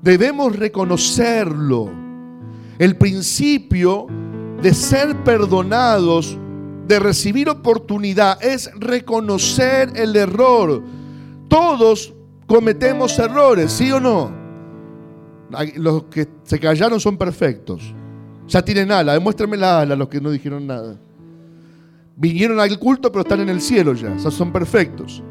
debemos 0.03 0.55
reconocerlo. 0.55 1.89
El 2.79 2.99
principio 2.99 4.09
de 4.61 4.75
ser 4.75 5.25
perdonados, 5.25 6.37
de 6.87 6.99
recibir 6.99 7.49
oportunidad, 7.49 8.45
es 8.45 8.71
reconocer 8.79 9.91
el 9.95 10.17
error. 10.17 10.83
Todos 11.49 12.13
cometemos 12.47 13.19
errores, 13.19 13.73
¿sí 13.73 13.91
o 13.91 14.01
no? 14.01 14.31
Los 15.77 16.03
que 16.05 16.29
se 16.43 16.61
callaron 16.61 17.01
son 17.01 17.17
perfectos. 17.17 17.95
Ya 18.51 18.63
tienen 18.63 18.91
ala, 18.91 19.13
demuéstrenme 19.13 19.57
la 19.57 19.83
ala 19.83 19.95
los 19.95 20.09
que 20.09 20.21
no 20.21 20.29
dijeron 20.29 20.67
nada. 20.67 20.97
Vinieron 22.17 22.59
al 22.59 22.77
culto, 22.81 23.13
pero 23.13 23.23
están 23.23 23.41
en 23.41 23.49
el 23.49 23.61
cielo 23.61 23.95
ya, 23.95 24.19
son 24.19 24.53
perfectos. 24.53 25.23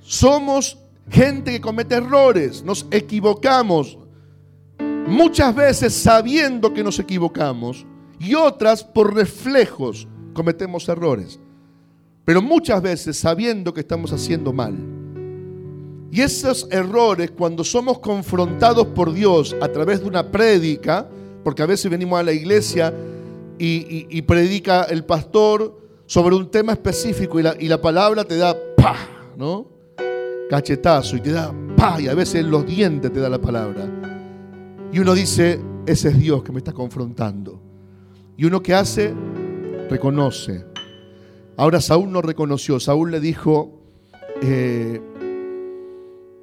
Somos 0.00 0.78
gente 1.10 1.52
que 1.52 1.60
comete 1.60 1.96
errores, 1.96 2.64
nos 2.64 2.86
equivocamos, 2.90 3.98
muchas 5.06 5.54
veces 5.54 5.92
sabiendo 5.92 6.72
que 6.72 6.82
nos 6.82 6.98
equivocamos 6.98 7.84
y 8.18 8.34
otras 8.34 8.82
por 8.82 9.14
reflejos 9.14 10.08
cometemos 10.32 10.88
errores, 10.88 11.38
pero 12.24 12.40
muchas 12.40 12.80
veces 12.80 13.18
sabiendo 13.18 13.74
que 13.74 13.80
estamos 13.80 14.10
haciendo 14.10 14.54
mal. 14.54 14.74
Y 16.10 16.22
esos 16.22 16.66
errores, 16.70 17.30
cuando 17.30 17.62
somos 17.62 17.98
confrontados 17.98 18.86
por 18.88 19.12
Dios 19.12 19.54
a 19.60 19.68
través 19.68 20.00
de 20.00 20.08
una 20.08 20.30
prédica, 20.30 21.08
porque 21.42 21.62
a 21.62 21.66
veces 21.66 21.90
venimos 21.90 22.18
a 22.18 22.22
la 22.22 22.32
iglesia 22.32 22.92
y, 23.58 24.22
predica 24.22 24.84
el 24.84 25.04
pastor 25.04 25.80
sobre 26.06 26.34
un 26.34 26.50
tema 26.50 26.72
específico 26.72 27.38
y 27.38 27.42
la, 27.42 27.54
y 27.58 27.68
la 27.68 27.80
palabra 27.80 28.24
te 28.24 28.36
da 28.36 28.56
pa, 28.76 28.96
¿no? 29.36 29.66
Cachetazo 30.50 31.16
y 31.16 31.20
te 31.20 31.32
da 31.32 31.54
pa, 31.76 32.00
y 32.00 32.08
a 32.08 32.14
veces 32.14 32.44
los 32.44 32.66
dientes 32.66 33.12
te 33.12 33.20
da 33.20 33.28
la 33.28 33.40
palabra. 33.40 33.88
Y 34.92 34.98
uno 34.98 35.14
dice, 35.14 35.60
ese 35.86 36.08
es 36.08 36.18
Dios 36.18 36.42
que 36.42 36.52
me 36.52 36.58
está 36.58 36.72
confrontando. 36.72 37.60
Y 38.36 38.44
uno 38.44 38.62
que 38.62 38.74
hace, 38.74 39.14
reconoce. 39.88 40.64
Ahora 41.56 41.80
Saúl 41.80 42.10
no 42.10 42.20
reconoció, 42.20 42.80
Saúl 42.80 43.10
le 43.10 43.20
dijo, 43.20 43.80
eh, 44.42 45.00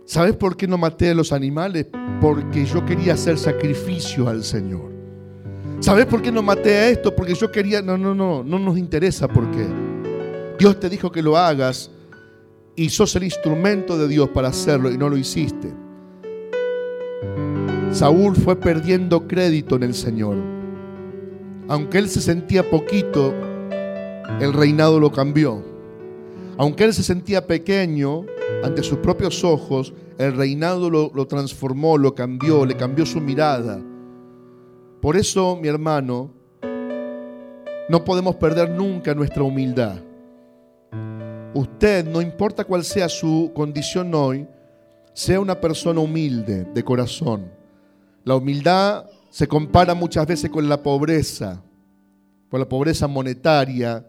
¿Sabes 0.09 0.35
por 0.35 0.57
qué 0.57 0.67
no 0.67 0.79
maté 0.79 1.11
a 1.11 1.13
los 1.13 1.31
animales? 1.31 1.85
Porque 2.19 2.65
yo 2.65 2.83
quería 2.83 3.13
hacer 3.13 3.37
sacrificio 3.37 4.27
al 4.27 4.43
Señor. 4.43 4.88
¿Sabes 5.79 6.05
por 6.07 6.21
qué 6.21 6.31
no 6.31 6.41
maté 6.41 6.75
a 6.75 6.89
esto? 6.89 7.15
Porque 7.15 7.33
yo 7.33 7.51
quería... 7.51 7.81
No, 7.81 7.97
no, 7.97 8.13
no, 8.13 8.43
no 8.43 8.59
nos 8.59 8.77
interesa 8.77 9.27
por 9.29 9.49
qué. 9.51 9.65
Dios 10.59 10.77
te 10.77 10.89
dijo 10.89 11.09
que 11.09 11.21
lo 11.21 11.37
hagas 11.37 11.89
y 12.75 12.89
sos 12.89 13.15
el 13.15 13.23
instrumento 13.23 13.97
de 13.97 14.09
Dios 14.09 14.29
para 14.29 14.49
hacerlo 14.49 14.91
y 14.91 14.97
no 14.97 15.07
lo 15.07 15.15
hiciste. 15.15 15.71
Saúl 17.91 18.35
fue 18.35 18.57
perdiendo 18.57 19.25
crédito 19.25 19.77
en 19.77 19.83
el 19.83 19.93
Señor. 19.93 20.35
Aunque 21.69 21.97
él 21.97 22.09
se 22.09 22.19
sentía 22.19 22.69
poquito, 22.69 23.33
el 24.41 24.53
reinado 24.53 24.99
lo 24.99 25.11
cambió. 25.11 25.63
Aunque 26.57 26.83
él 26.83 26.93
se 26.93 27.03
sentía 27.03 27.47
pequeño 27.47 28.25
ante 28.63 28.83
sus 28.83 28.97
propios 28.97 29.45
ojos, 29.45 29.93
el 30.17 30.35
reinado 30.35 30.89
lo, 30.89 31.09
lo 31.15 31.25
transformó, 31.25 31.97
lo 31.97 32.15
cambió, 32.15 32.65
le 32.65 32.75
cambió 32.75 33.05
su 33.05 33.21
mirada. 33.21 33.81
Por 35.01 35.15
eso, 35.15 35.55
mi 35.55 35.67
hermano, 35.67 36.31
no 37.87 38.03
podemos 38.03 38.35
perder 38.35 38.69
nunca 38.69 39.13
nuestra 39.13 39.43
humildad. 39.43 39.97
Usted, 41.53 42.05
no 42.05 42.21
importa 42.21 42.63
cuál 42.63 42.83
sea 42.83 43.09
su 43.09 43.51
condición 43.55 44.13
hoy, 44.13 44.47
sea 45.13 45.39
una 45.39 45.59
persona 45.59 45.99
humilde 45.99 46.65
de 46.65 46.83
corazón. 46.83 47.51
La 48.23 48.35
humildad 48.35 49.05
se 49.29 49.47
compara 49.47 49.93
muchas 49.93 50.27
veces 50.27 50.49
con 50.49 50.67
la 50.69 50.83
pobreza, 50.83 51.63
con 52.49 52.59
la 52.59 52.67
pobreza 52.67 53.07
monetaria. 53.07 54.05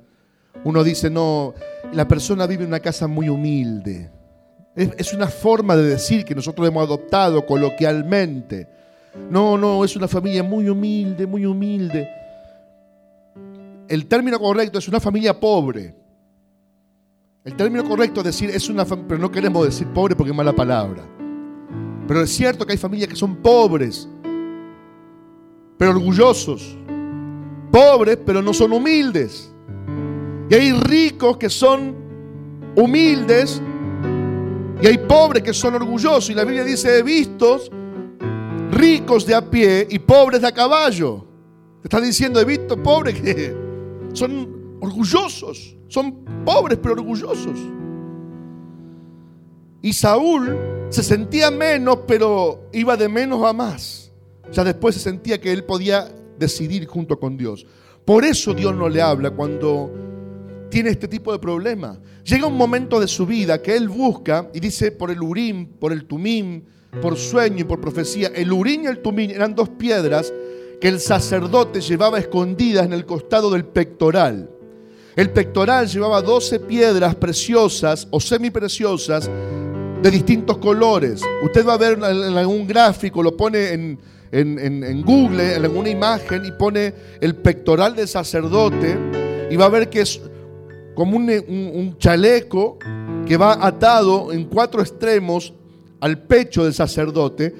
Uno 0.64 0.84
dice, 0.84 1.08
no, 1.08 1.54
la 1.92 2.06
persona 2.06 2.46
vive 2.46 2.64
en 2.64 2.68
una 2.68 2.80
casa 2.80 3.06
muy 3.06 3.28
humilde. 3.28 4.10
Es, 4.76 5.12
una 5.12 5.26
forma 5.26 5.76
de 5.76 5.82
decir 5.82 6.24
que 6.24 6.34
nosotros 6.34 6.66
hemos 6.66 6.84
adoptado 6.84 7.44
coloquialmente. 7.44 8.68
No, 9.30 9.58
no, 9.58 9.84
es 9.84 9.96
una 9.96 10.08
familia 10.08 10.42
muy 10.42 10.68
humilde, 10.68 11.26
muy 11.26 11.44
humilde. 11.44 12.08
El 13.88 14.06
término 14.06 14.38
correcto 14.38 14.78
es 14.78 14.86
una 14.88 15.00
familia 15.00 15.38
pobre. 15.38 15.94
El 17.44 17.56
término 17.56 17.84
correcto 17.84 18.20
es 18.20 18.26
decir 18.26 18.50
es 18.50 18.68
una 18.68 18.84
pero 18.84 19.18
no 19.18 19.30
queremos 19.30 19.64
decir 19.64 19.86
pobre 19.88 20.14
porque 20.14 20.30
es 20.30 20.36
mala 20.36 20.52
palabra. 20.52 21.02
Pero 22.06 22.22
es 22.22 22.30
cierto 22.30 22.66
que 22.66 22.72
hay 22.72 22.78
familias 22.78 23.08
que 23.08 23.16
son 23.16 23.36
pobres, 23.36 24.08
pero 25.76 25.92
orgullosos. 25.92 26.76
Pobres, 27.70 28.18
pero 28.24 28.42
no 28.42 28.52
son 28.52 28.72
humildes. 28.72 29.52
Y 30.48 30.54
hay 30.54 30.72
ricos 30.72 31.36
que 31.36 31.48
son 31.48 31.94
humildes 32.76 33.62
y 34.82 34.86
hay 34.86 34.98
pobres 34.98 35.42
que 35.42 35.52
son 35.52 35.74
orgullosos. 35.74 36.30
Y 36.30 36.34
la 36.34 36.44
Biblia 36.44 36.64
dice, 36.64 37.02
vistos 37.02 37.70
ricos 38.70 39.26
de 39.26 39.34
a 39.34 39.50
pie 39.50 39.86
y 39.90 39.98
pobres 39.98 40.40
de 40.40 40.48
a 40.48 40.52
caballo. 40.52 41.26
Está 41.82 42.00
diciendo, 42.00 42.40
he 42.40 42.44
visto 42.44 42.80
pobres 42.82 43.20
que 43.20 43.54
son 44.12 44.78
orgullosos. 44.80 45.76
Son 45.88 46.24
pobres 46.44 46.78
pero 46.80 46.94
orgullosos. 46.94 47.58
Y 49.82 49.92
Saúl 49.92 50.56
se 50.90 51.02
sentía 51.02 51.50
menos, 51.50 52.00
pero 52.06 52.68
iba 52.72 52.96
de 52.96 53.08
menos 53.08 53.44
a 53.44 53.52
más. 53.52 54.12
Ya 54.52 54.64
después 54.64 54.94
se 54.94 55.00
sentía 55.00 55.40
que 55.40 55.52
él 55.52 55.64
podía 55.64 56.12
decidir 56.38 56.86
junto 56.86 57.18
con 57.18 57.36
Dios. 57.36 57.66
Por 58.04 58.24
eso 58.24 58.52
Dios 58.54 58.74
no 58.74 58.88
le 58.88 59.00
habla 59.00 59.30
cuando 59.30 59.90
tiene 60.70 60.90
este 60.90 61.08
tipo 61.08 61.32
de 61.32 61.38
problema. 61.38 61.98
Llega 62.24 62.46
un 62.46 62.56
momento 62.56 63.00
de 63.00 63.08
su 63.08 63.26
vida 63.26 63.60
que 63.60 63.76
él 63.76 63.88
busca 63.88 64.50
y 64.52 64.60
dice 64.60 64.92
por 64.92 65.10
el 65.10 65.22
Urim, 65.22 65.66
por 65.66 65.92
el 65.92 66.04
Tumim, 66.04 66.64
por 67.00 67.16
sueño 67.16 67.60
y 67.60 67.64
por 67.64 67.80
profecía. 67.80 68.30
El 68.34 68.52
Urim 68.52 68.84
y 68.84 68.86
el 68.86 68.98
Tumim 69.00 69.30
eran 69.30 69.54
dos 69.54 69.68
piedras 69.68 70.32
que 70.80 70.88
el 70.88 70.98
sacerdote 70.98 71.80
llevaba 71.80 72.18
escondidas 72.18 72.86
en 72.86 72.92
el 72.92 73.04
costado 73.04 73.50
del 73.50 73.64
pectoral. 73.64 74.50
El 75.16 75.30
pectoral 75.30 75.86
llevaba 75.88 76.22
12 76.22 76.60
piedras 76.60 77.14
preciosas 77.16 78.08
o 78.10 78.20
semipreciosas 78.20 79.30
de 80.02 80.10
distintos 80.10 80.58
colores. 80.58 81.22
Usted 81.42 81.66
va 81.66 81.74
a 81.74 81.78
ver 81.78 81.98
en 81.98 82.04
algún 82.38 82.66
gráfico, 82.66 83.22
lo 83.22 83.36
pone 83.36 83.72
en, 83.72 83.98
en, 84.32 85.02
Google, 85.02 85.56
en 85.56 85.64
alguna 85.64 85.90
imagen, 85.90 86.44
y 86.46 86.52
pone 86.52 86.94
el 87.20 87.34
pectoral 87.34 87.94
del 87.96 88.08
sacerdote, 88.08 88.96
y 89.50 89.56
va 89.56 89.66
a 89.66 89.68
ver 89.68 89.90
que 89.90 90.00
es 90.02 90.20
como 90.94 91.16
un, 91.16 91.28
un 91.28 91.98
chaleco 91.98 92.78
que 93.26 93.36
va 93.36 93.58
atado 93.66 94.32
en 94.32 94.44
cuatro 94.44 94.80
extremos 94.80 95.52
al 96.00 96.18
pecho 96.22 96.64
del 96.64 96.74
sacerdote, 96.74 97.54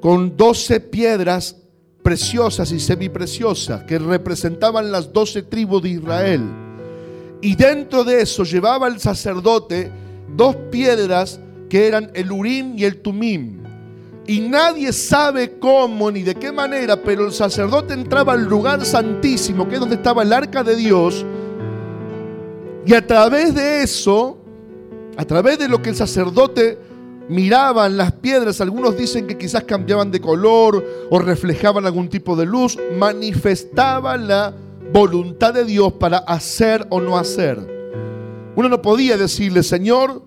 con 0.00 0.36
12 0.36 0.80
piedras 0.80 1.56
preciosas 2.02 2.72
y 2.72 2.80
semipreciosas 2.80 3.84
que 3.84 3.98
representaban 3.98 4.90
las 4.90 5.12
doce 5.12 5.42
tribus 5.42 5.82
de 5.82 5.90
Israel. 5.90 6.42
Y 7.40 7.54
dentro 7.56 8.04
de 8.04 8.22
eso 8.22 8.44
llevaba 8.44 8.88
el 8.88 9.00
sacerdote 9.00 9.90
dos 10.36 10.56
piedras 10.70 11.40
que 11.68 11.86
eran 11.86 12.10
el 12.14 12.30
Urim 12.30 12.76
y 12.76 12.84
el 12.84 13.00
Tumim. 13.00 13.62
Y 14.26 14.40
nadie 14.40 14.92
sabe 14.92 15.58
cómo 15.58 16.10
ni 16.10 16.22
de 16.22 16.34
qué 16.34 16.52
manera, 16.52 17.02
pero 17.02 17.26
el 17.26 17.32
sacerdote 17.32 17.94
entraba 17.94 18.34
al 18.34 18.44
lugar 18.44 18.84
santísimo, 18.84 19.68
que 19.68 19.74
es 19.74 19.80
donde 19.80 19.96
estaba 19.96 20.22
el 20.22 20.32
arca 20.32 20.62
de 20.62 20.76
Dios, 20.76 21.24
y 22.84 22.94
a 22.94 23.06
través 23.06 23.54
de 23.54 23.82
eso, 23.82 24.38
a 25.16 25.24
través 25.24 25.58
de 25.58 25.68
lo 25.68 25.80
que 25.82 25.90
el 25.90 25.96
sacerdote 25.96 26.78
miraban 27.28 27.96
las 27.96 28.12
piedras, 28.12 28.60
algunos 28.60 28.96
dicen 28.96 29.26
que 29.26 29.38
quizás 29.38 29.64
cambiaban 29.64 30.10
de 30.10 30.20
color 30.20 31.08
o 31.10 31.18
reflejaban 31.18 31.86
algún 31.86 32.08
tipo 32.08 32.36
de 32.36 32.46
luz, 32.46 32.78
manifestaban 32.98 34.28
la 34.28 34.54
voluntad 34.92 35.54
de 35.54 35.64
Dios 35.64 35.92
para 35.94 36.18
hacer 36.18 36.86
o 36.90 37.00
no 37.00 37.16
hacer. 37.16 37.58
Uno 38.54 38.68
no 38.68 38.82
podía 38.82 39.16
decirle, 39.16 39.62
Señor, 39.62 40.22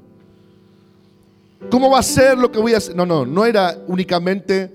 ¿cómo 1.70 1.92
va 1.92 2.00
a 2.00 2.04
ser 2.04 2.38
lo 2.38 2.52
que 2.52 2.60
voy 2.60 2.74
a 2.74 2.78
hacer? 2.78 2.96
No, 2.96 3.06
no, 3.06 3.26
no 3.26 3.46
era 3.46 3.78
únicamente, 3.88 4.74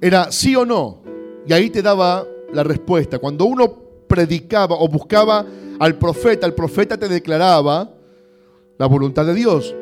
era 0.00 0.30
sí 0.30 0.54
o 0.54 0.66
no. 0.66 0.98
Y 1.46 1.52
ahí 1.52 1.70
te 1.70 1.80
daba 1.80 2.26
la 2.52 2.62
respuesta. 2.62 3.18
Cuando 3.18 3.46
uno 3.46 3.72
predicaba 4.06 4.76
o 4.78 4.88
buscaba 4.88 5.46
al 5.78 5.96
profeta, 5.96 6.46
el 6.46 6.52
profeta 6.52 6.98
te 6.98 7.08
declaraba 7.08 7.90
la 8.76 8.86
voluntad 8.86 9.24
de 9.24 9.34
Dios. 9.34 9.74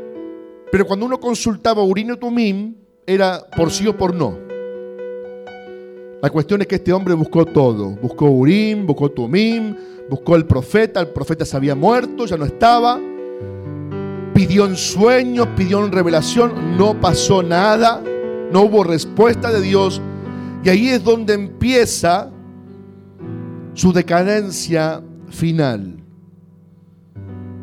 Pero 0.71 0.87
cuando 0.87 1.07
uno 1.07 1.19
consultaba 1.19 1.83
Urim 1.83 2.13
y 2.13 2.17
Tumim, 2.17 2.75
era 3.07 3.41
por 3.57 3.71
sí 3.71 3.87
o 3.87 3.97
por 3.97 4.15
no. 4.15 4.37
La 6.21 6.31
cuestión 6.31 6.61
es 6.61 6.67
que 6.67 6.75
este 6.75 6.93
hombre 6.93 7.15
buscó 7.15 7.47
todo. 7.47 7.91
Buscó 7.91 8.27
Urim, 8.27 8.87
buscó 8.87 9.11
Tumim, 9.11 9.75
buscó 10.11 10.37
el 10.37 10.47
profeta. 10.47 11.01
El 11.01 11.09
profeta 11.09 11.45
se 11.45 11.57
había 11.57 11.75
muerto, 11.75 12.27
ya 12.27 12.37
no 12.37 12.45
estaba. 12.45 13.01
Pidió 14.35 14.67
en 14.67 14.77
sueños, 14.77 15.49
pidió 15.57 15.85
en 15.85 15.93
revelación. 15.93 16.77
No 16.77 17.01
pasó 17.01 17.43
nada. 17.43 18.03
No 18.53 18.63
hubo 18.63 18.85
respuesta 18.85 19.51
de 19.53 19.63
Dios. 19.63 20.03
Y 20.65 20.69
ahí 20.69 20.89
es 20.89 21.05
donde 21.05 21.35
empieza 21.35 22.31
su 23.75 23.93
decadencia 23.93 25.01
final. 25.31 26.03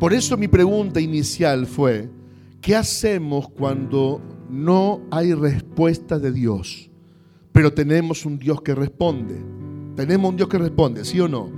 Por 0.00 0.14
eso 0.14 0.36
mi 0.36 0.48
pregunta 0.48 1.00
inicial 1.00 1.66
fue, 1.66 2.08
¿Qué 2.60 2.74
hacemos 2.74 3.48
cuando 3.48 4.20
no 4.50 5.00
hay 5.10 5.34
respuesta 5.34 6.18
de 6.18 6.32
Dios? 6.32 6.90
Pero 7.52 7.72
tenemos 7.72 8.26
un 8.26 8.38
Dios 8.38 8.60
que 8.62 8.74
responde. 8.74 9.42
Tenemos 9.94 10.30
un 10.30 10.36
Dios 10.36 10.48
que 10.48 10.58
responde, 10.58 11.04
¿sí 11.04 11.20
o 11.20 11.28
no? 11.28 11.50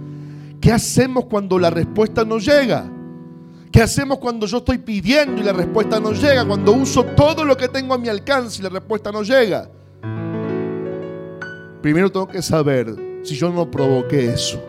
¿Qué 0.61 0.73
hacemos 0.73 1.25
cuando 1.27 1.59
la 1.59 1.71
respuesta 1.71 2.25
no 2.25 2.39
llega? 2.39 2.91
¿Qué 3.71 3.83
hacemos 3.83 4.19
cuando 4.19 4.47
yo 4.47 4.59
estoy 4.59 4.79
pidiendo 4.79 5.41
y 5.41 5.45
la 5.45 5.53
respuesta 5.53 6.01
no 6.01 6.13
llega? 6.13 6.45
Cuando 6.45 6.73
uso 6.73 7.05
todo 7.05 7.45
lo 7.45 7.57
que 7.57 7.69
tengo 7.69 7.95
a 7.95 7.99
mi 7.99 8.09
alcance 8.09 8.61
y 8.61 8.63
la 8.63 8.71
respuesta 8.71 9.13
no 9.13 9.23
llega. 9.23 9.71
Primero 11.83 12.11
tengo 12.11 12.29
que 12.29 12.43
saber 12.43 13.21
si 13.23 13.37
yo 13.37 13.51
no 13.51 13.71
provoqué 13.71 14.33
eso. 14.33 14.61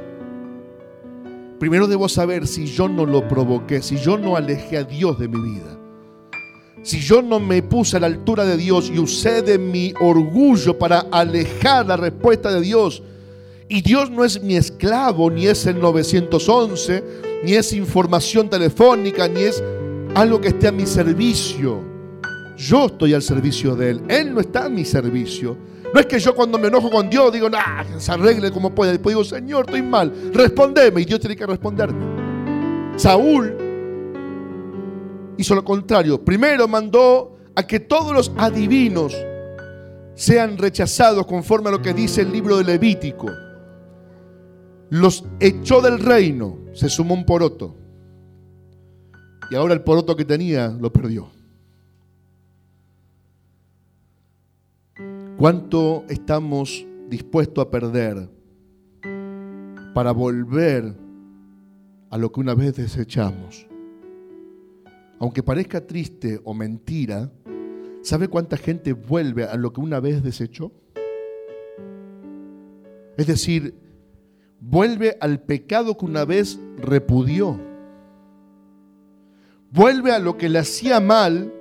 Primero 1.59 1.87
debo 1.87 2.07
saber 2.07 2.47
si 2.47 2.65
yo 2.65 2.87
no 2.87 3.05
lo 3.05 3.27
provoqué, 3.27 3.81
si 3.81 3.97
yo 3.97 4.17
no 4.17 4.35
alejé 4.35 4.77
a 4.77 4.83
Dios 4.83 5.19
de 5.19 5.27
mi 5.27 5.41
vida. 5.41 5.78
Si 6.81 6.99
yo 6.99 7.21
no 7.21 7.39
me 7.39 7.61
puse 7.61 7.97
a 7.97 7.99
la 7.99 8.07
altura 8.07 8.45
de 8.45 8.57
Dios 8.57 8.89
y 8.93 8.99
usé 8.99 9.41
de 9.41 9.57
mi 9.57 9.93
orgullo 9.99 10.77
para 10.77 11.05
alejar 11.11 11.85
la 11.85 11.97
respuesta 11.97 12.51
de 12.51 12.61
Dios, 12.61 13.03
y 13.67 13.81
Dios 13.81 14.09
no 14.09 14.25
es 14.25 14.41
mi 14.41 14.55
esclavo, 14.55 15.29
ni 15.29 15.45
es 15.45 15.65
el 15.67 15.79
911, 15.79 17.03
ni 17.43 17.53
es 17.53 17.71
información 17.73 18.49
telefónica, 18.49 19.27
ni 19.27 19.41
es 19.41 19.63
algo 20.15 20.41
que 20.41 20.47
esté 20.47 20.67
a 20.67 20.71
mi 20.71 20.87
servicio. 20.87 21.83
Yo 22.57 22.87
estoy 22.87 23.13
al 23.13 23.21
servicio 23.21 23.75
de 23.75 23.91
Él. 23.91 24.01
Él 24.07 24.33
no 24.33 24.41
está 24.41 24.65
a 24.65 24.69
mi 24.69 24.83
servicio. 24.83 25.55
No 25.93 25.99
es 25.99 26.05
que 26.05 26.19
yo 26.19 26.35
cuando 26.35 26.57
me 26.57 26.67
enojo 26.67 26.89
con 26.89 27.09
Dios 27.09 27.31
digo, 27.31 27.49
nah, 27.49 27.83
se 27.97 28.11
arregle 28.11 28.51
como 28.51 28.73
pueda. 28.73 28.91
Después 28.91 29.15
digo, 29.15 29.23
Señor, 29.23 29.65
estoy 29.65 29.81
mal. 29.81 30.11
Respondeme. 30.33 31.01
Y 31.01 31.05
Dios 31.05 31.19
tiene 31.19 31.35
que 31.35 31.45
responderme. 31.45 32.97
Saúl 32.97 33.68
hizo 35.39 35.56
lo 35.56 35.63
contrario. 35.63 36.23
Primero 36.23 36.67
mandó 36.67 37.38
a 37.56 37.65
que 37.65 37.80
todos 37.80 38.13
los 38.13 38.32
adivinos 38.38 39.15
sean 40.13 40.58
rechazados 40.58 41.25
conforme 41.25 41.69
a 41.69 41.71
lo 41.71 41.82
que 41.82 41.93
dice 41.93 42.21
el 42.21 42.32
libro 42.32 42.58
de 42.58 42.65
Levítico. 42.65 43.30
Los 44.89 45.23
echó 45.39 45.82
del 45.82 45.99
reino, 45.99 46.58
se 46.73 46.89
sumó 46.89 47.13
un 47.13 47.25
poroto. 47.25 47.73
Y 49.49 49.56
ahora 49.56 49.73
el 49.73 49.82
poroto 49.82 50.13
que 50.13 50.25
tenía 50.25 50.67
lo 50.67 50.91
perdió. 50.91 51.30
¿Cuánto 55.38 56.04
estamos 56.10 56.86
dispuestos 57.08 57.65
a 57.65 57.71
perder 57.71 58.30
para 59.93 60.12
volver 60.12 60.93
a 62.10 62.17
lo 62.17 62.30
que 62.30 62.41
una 62.41 62.56
vez 62.56 62.75
desechamos? 62.75 63.68
Aunque 65.19 65.43
parezca 65.43 65.86
triste 65.86 66.39
o 66.43 66.53
mentira, 66.53 67.29
¿sabe 68.01 68.29
cuánta 68.29 68.55
gente 68.55 68.93
vuelve 68.93 69.43
a 69.43 69.55
lo 69.55 69.73
que 69.73 69.82
una 69.82 69.99
vez 69.99 70.23
desechó? 70.23 70.71
Es 73.17 73.27
decir, 73.27 73.73
vuelve 74.62 75.17
al 75.19 75.41
pecado 75.41 75.97
que 75.97 76.05
una 76.05 76.23
vez 76.23 76.58
repudió. 76.77 77.60
Vuelve 79.71 80.13
a 80.13 80.19
lo 80.19 80.38
que 80.38 80.47
le 80.47 80.60
hacía 80.60 81.01
mal 81.01 81.53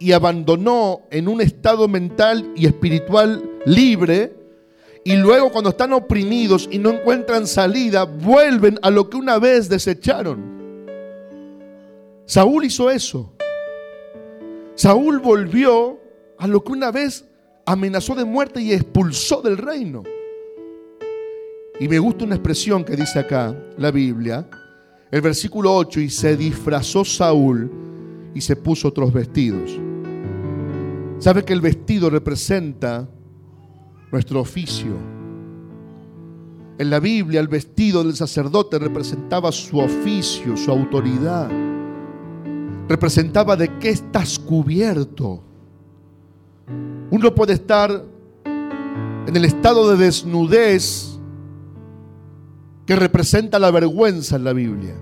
y 0.00 0.10
abandonó 0.10 1.02
en 1.10 1.28
un 1.28 1.40
estado 1.40 1.86
mental 1.86 2.52
y 2.56 2.66
espiritual 2.66 3.48
libre. 3.64 4.34
Y 5.04 5.16
luego 5.16 5.52
cuando 5.52 5.70
están 5.70 5.92
oprimidos 5.92 6.68
y 6.70 6.78
no 6.78 6.90
encuentran 6.90 7.46
salida, 7.46 8.04
vuelven 8.04 8.80
a 8.82 8.90
lo 8.90 9.08
que 9.08 9.16
una 9.16 9.38
vez 9.38 9.68
desecharon. 9.68 10.57
Saúl 12.28 12.66
hizo 12.66 12.90
eso. 12.90 13.32
Saúl 14.74 15.18
volvió 15.18 15.98
a 16.36 16.46
lo 16.46 16.62
que 16.62 16.72
una 16.72 16.90
vez 16.90 17.26
amenazó 17.64 18.14
de 18.14 18.26
muerte 18.26 18.60
y 18.60 18.74
expulsó 18.74 19.40
del 19.40 19.56
reino. 19.56 20.02
Y 21.80 21.88
me 21.88 21.98
gusta 21.98 22.26
una 22.26 22.34
expresión 22.34 22.84
que 22.84 22.96
dice 22.96 23.18
acá 23.18 23.56
la 23.78 23.90
Biblia, 23.90 24.46
el 25.10 25.22
versículo 25.22 25.74
8, 25.74 26.00
y 26.00 26.10
se 26.10 26.36
disfrazó 26.36 27.02
Saúl 27.02 27.70
y 28.34 28.42
se 28.42 28.56
puso 28.56 28.88
otros 28.88 29.10
vestidos. 29.10 29.80
¿Sabe 31.16 31.46
que 31.46 31.54
el 31.54 31.62
vestido 31.62 32.10
representa 32.10 33.08
nuestro 34.12 34.40
oficio? 34.40 34.92
En 36.78 36.90
la 36.90 37.00
Biblia 37.00 37.40
el 37.40 37.48
vestido 37.48 38.04
del 38.04 38.16
sacerdote 38.16 38.78
representaba 38.78 39.50
su 39.50 39.78
oficio, 39.78 40.58
su 40.58 40.70
autoridad. 40.70 41.77
Representaba 42.88 43.54
de 43.56 43.78
qué 43.78 43.90
estás 43.90 44.38
cubierto. 44.38 45.42
Uno 47.10 47.34
puede 47.34 47.52
estar 47.52 48.04
en 48.44 49.36
el 49.36 49.44
estado 49.44 49.90
de 49.90 50.04
desnudez 50.04 51.18
que 52.86 52.96
representa 52.96 53.58
la 53.58 53.70
vergüenza 53.70 54.36
en 54.36 54.44
la 54.44 54.54
Biblia. 54.54 54.94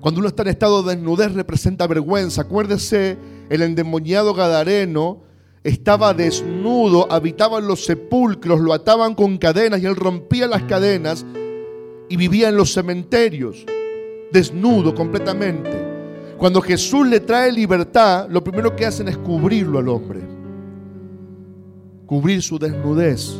Cuando 0.00 0.20
uno 0.20 0.28
está 0.28 0.42
en 0.42 0.48
estado 0.48 0.82
de 0.82 0.96
desnudez 0.96 1.34
representa 1.34 1.86
vergüenza. 1.86 2.42
Acuérdese, 2.42 3.18
el 3.50 3.60
endemoniado 3.60 4.32
Gadareno 4.32 5.22
estaba 5.62 6.14
desnudo, 6.14 7.06
habitaba 7.12 7.58
en 7.58 7.66
los 7.66 7.84
sepulcros, 7.84 8.60
lo 8.60 8.72
ataban 8.72 9.14
con 9.14 9.36
cadenas 9.36 9.82
y 9.82 9.86
él 9.86 9.96
rompía 9.96 10.46
las 10.46 10.62
cadenas 10.62 11.26
y 12.08 12.16
vivía 12.16 12.48
en 12.48 12.56
los 12.56 12.72
cementerios, 12.72 13.66
desnudo 14.32 14.94
completamente. 14.94 15.89
Cuando 16.40 16.62
Jesús 16.62 17.06
le 17.06 17.20
trae 17.20 17.52
libertad, 17.52 18.26
lo 18.30 18.42
primero 18.42 18.74
que 18.74 18.86
hacen 18.86 19.08
es 19.08 19.18
cubrirlo 19.18 19.78
al 19.78 19.88
hombre, 19.88 20.20
cubrir 22.06 22.40
su 22.40 22.58
desnudez. 22.58 23.34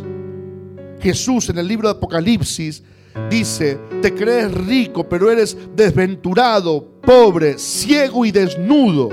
Jesús 1.00 1.48
en 1.48 1.56
el 1.56 1.66
libro 1.66 1.88
de 1.88 1.96
Apocalipsis 1.96 2.82
dice, 3.30 3.78
te 4.02 4.12
crees 4.14 4.52
rico, 4.52 5.08
pero 5.08 5.30
eres 5.30 5.56
desventurado, 5.74 6.86
pobre, 7.00 7.56
ciego 7.56 8.26
y 8.26 8.32
desnudo. 8.32 9.08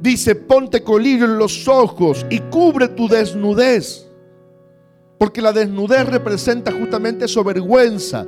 Dice, 0.00 0.34
ponte 0.34 0.82
colirio 0.82 1.26
en 1.26 1.38
los 1.38 1.68
ojos 1.68 2.26
y 2.30 2.40
cubre 2.40 2.88
tu 2.88 3.06
desnudez. 3.06 4.08
Porque 5.18 5.40
la 5.40 5.52
desnudez 5.52 6.04
representa 6.08 6.72
justamente 6.72 7.28
su 7.28 7.44
vergüenza. 7.44 8.26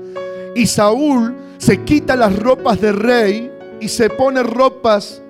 Y 0.55 0.69
Saúl 0.69 1.43
se 1.65 1.83
quita 1.83 2.15
las 2.15 2.39
ropas 2.39 2.79
de 2.79 2.93
rey 2.93 3.51
y 3.81 3.89
se 3.89 4.11
pone 4.11 4.43
ropas 4.43 5.23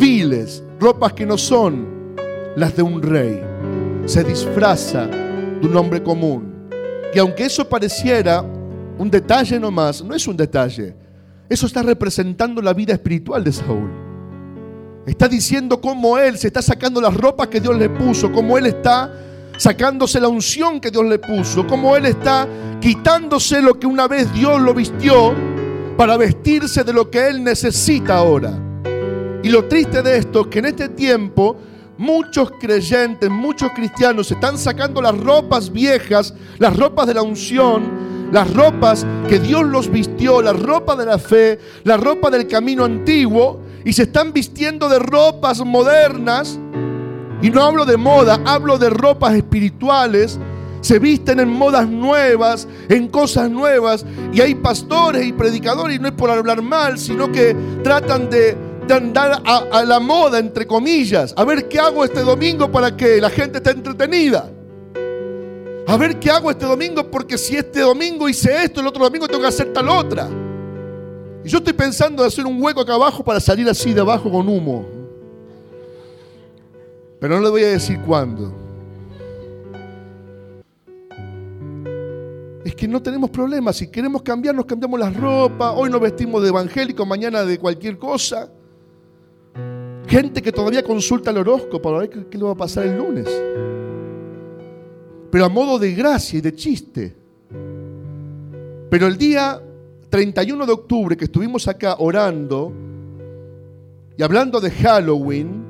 viles, 0.00 0.64
ropas 0.80 1.12
que 1.12 1.24
no 1.24 1.38
son 1.38 2.16
las 2.56 2.74
de 2.74 2.82
un 2.82 3.00
rey. 3.00 3.40
Se 4.04 4.24
disfraza 4.24 5.06
de 5.06 5.68
un 5.68 5.76
hombre 5.76 6.02
común. 6.02 6.68
Y 7.14 7.20
aunque 7.20 7.44
eso 7.44 7.68
pareciera 7.68 8.44
un 8.98 9.08
detalle 9.08 9.60
nomás, 9.60 10.02
no 10.02 10.12
es 10.12 10.26
un 10.26 10.36
detalle. 10.36 10.92
Eso 11.48 11.68
está 11.68 11.84
representando 11.84 12.60
la 12.60 12.72
vida 12.72 12.94
espiritual 12.94 13.44
de 13.44 13.52
Saúl. 13.52 13.92
Está 15.06 15.28
diciendo 15.28 15.80
cómo 15.80 16.18
él 16.18 16.36
se 16.36 16.48
está 16.48 16.62
sacando 16.62 17.00
las 17.00 17.16
ropas 17.16 17.46
que 17.46 17.60
Dios 17.60 17.78
le 17.78 17.88
puso, 17.88 18.32
cómo 18.32 18.58
él 18.58 18.66
está 18.66 19.08
sacándose 19.56 20.18
la 20.18 20.26
unción 20.26 20.80
que 20.80 20.90
Dios 20.90 21.04
le 21.04 21.20
puso, 21.20 21.64
cómo 21.64 21.94
él 21.94 22.06
está 22.06 22.48
quitándose 22.80 23.62
lo 23.62 23.78
que 23.78 23.86
una 23.86 24.08
vez 24.08 24.32
Dios 24.32 24.60
lo 24.60 24.74
vistió 24.74 25.32
para 26.00 26.16
vestirse 26.16 26.82
de 26.82 26.94
lo 26.94 27.10
que 27.10 27.28
él 27.28 27.44
necesita 27.44 28.16
ahora. 28.16 28.58
Y 29.42 29.50
lo 29.50 29.66
triste 29.66 30.00
de 30.00 30.16
esto 30.16 30.40
es 30.40 30.46
que 30.46 30.60
en 30.60 30.64
este 30.64 30.88
tiempo 30.88 31.58
muchos 31.98 32.52
creyentes, 32.58 33.28
muchos 33.28 33.70
cristianos 33.72 34.28
se 34.28 34.32
están 34.32 34.56
sacando 34.56 35.02
las 35.02 35.14
ropas 35.14 35.70
viejas, 35.70 36.32
las 36.56 36.74
ropas 36.74 37.06
de 37.06 37.12
la 37.12 37.20
unción, 37.20 38.30
las 38.32 38.50
ropas 38.54 39.04
que 39.28 39.38
Dios 39.40 39.66
los 39.66 39.90
vistió, 39.90 40.40
la 40.40 40.54
ropa 40.54 40.96
de 40.96 41.04
la 41.04 41.18
fe, 41.18 41.58
la 41.84 41.98
ropa 41.98 42.30
del 42.30 42.46
camino 42.46 42.86
antiguo, 42.86 43.60
y 43.84 43.92
se 43.92 44.04
están 44.04 44.32
vistiendo 44.32 44.88
de 44.88 45.00
ropas 45.00 45.62
modernas. 45.62 46.58
Y 47.42 47.50
no 47.50 47.62
hablo 47.62 47.84
de 47.84 47.98
moda, 47.98 48.40
hablo 48.46 48.78
de 48.78 48.88
ropas 48.88 49.34
espirituales. 49.34 50.40
Se 50.80 50.98
visten 50.98 51.40
en 51.40 51.48
modas 51.48 51.88
nuevas, 51.88 52.66
en 52.88 53.08
cosas 53.08 53.50
nuevas. 53.50 54.04
Y 54.32 54.40
hay 54.40 54.54
pastores 54.54 55.26
y 55.26 55.32
predicadores, 55.32 55.96
y 55.96 55.98
no 55.98 56.08
es 56.08 56.14
por 56.14 56.30
hablar 56.30 56.62
mal, 56.62 56.98
sino 56.98 57.30
que 57.30 57.56
tratan 57.82 58.30
de, 58.30 58.56
andar 58.90 59.42
a, 59.44 59.58
a 59.70 59.84
la 59.84 60.00
moda, 60.00 60.38
entre 60.38 60.66
comillas. 60.66 61.32
A 61.36 61.44
ver 61.44 61.68
qué 61.68 61.78
hago 61.78 62.04
este 62.04 62.20
domingo 62.20 62.70
para 62.72 62.96
que 62.96 63.20
la 63.20 63.30
gente 63.30 63.58
esté 63.58 63.70
entretenida. 63.70 64.50
A 65.86 65.96
ver 65.96 66.20
qué 66.20 66.30
hago 66.30 66.50
este 66.52 66.66
domingo 66.66 67.10
porque 67.10 67.36
si 67.36 67.56
este 67.56 67.80
domingo 67.80 68.28
hice 68.28 68.64
esto, 68.64 68.80
el 68.80 68.86
otro 68.86 69.02
domingo 69.02 69.26
tengo 69.26 69.40
que 69.40 69.48
hacer 69.48 69.72
tal 69.72 69.88
otra. 69.88 70.28
Y 71.44 71.48
yo 71.48 71.58
estoy 71.58 71.72
pensando 71.72 72.22
en 72.22 72.28
hacer 72.28 72.46
un 72.46 72.62
hueco 72.62 72.80
acá 72.80 72.94
abajo 72.94 73.24
para 73.24 73.40
salir 73.40 73.68
así 73.68 73.92
de 73.92 74.00
abajo 74.00 74.30
con 74.30 74.48
humo. 74.48 74.86
Pero 77.18 77.36
no 77.36 77.42
le 77.42 77.50
voy 77.50 77.64
a 77.64 77.68
decir 77.68 77.98
cuándo. 78.06 78.59
Es 82.70 82.76
que 82.76 82.86
no 82.86 83.02
tenemos 83.02 83.30
problemas. 83.30 83.78
Si 83.78 83.88
queremos 83.88 84.22
cambiar, 84.22 84.54
nos 84.54 84.64
cambiamos 84.64 85.00
la 85.00 85.10
ropa. 85.10 85.72
Hoy 85.72 85.90
nos 85.90 86.00
vestimos 86.00 86.40
de 86.40 86.50
evangélico, 86.50 87.04
mañana 87.04 87.44
de 87.44 87.58
cualquier 87.58 87.98
cosa. 87.98 88.48
Gente 90.06 90.40
que 90.40 90.52
todavía 90.52 90.84
consulta 90.84 91.32
el 91.32 91.38
horóscopo 91.38 91.82
para 91.82 91.98
ver 91.98 92.28
qué 92.30 92.38
le 92.38 92.44
va 92.44 92.52
a 92.52 92.54
pasar 92.54 92.86
el 92.86 92.96
lunes. 92.96 93.26
Pero 95.32 95.44
a 95.44 95.48
modo 95.48 95.80
de 95.80 95.92
gracia 95.94 96.38
y 96.38 96.42
de 96.42 96.54
chiste. 96.54 97.16
Pero 98.88 99.08
el 99.08 99.18
día 99.18 99.60
31 100.08 100.64
de 100.64 100.72
octubre 100.72 101.16
que 101.16 101.24
estuvimos 101.24 101.66
acá 101.66 101.96
orando 101.98 102.72
y 104.16 104.22
hablando 104.22 104.60
de 104.60 104.70
Halloween 104.70 105.64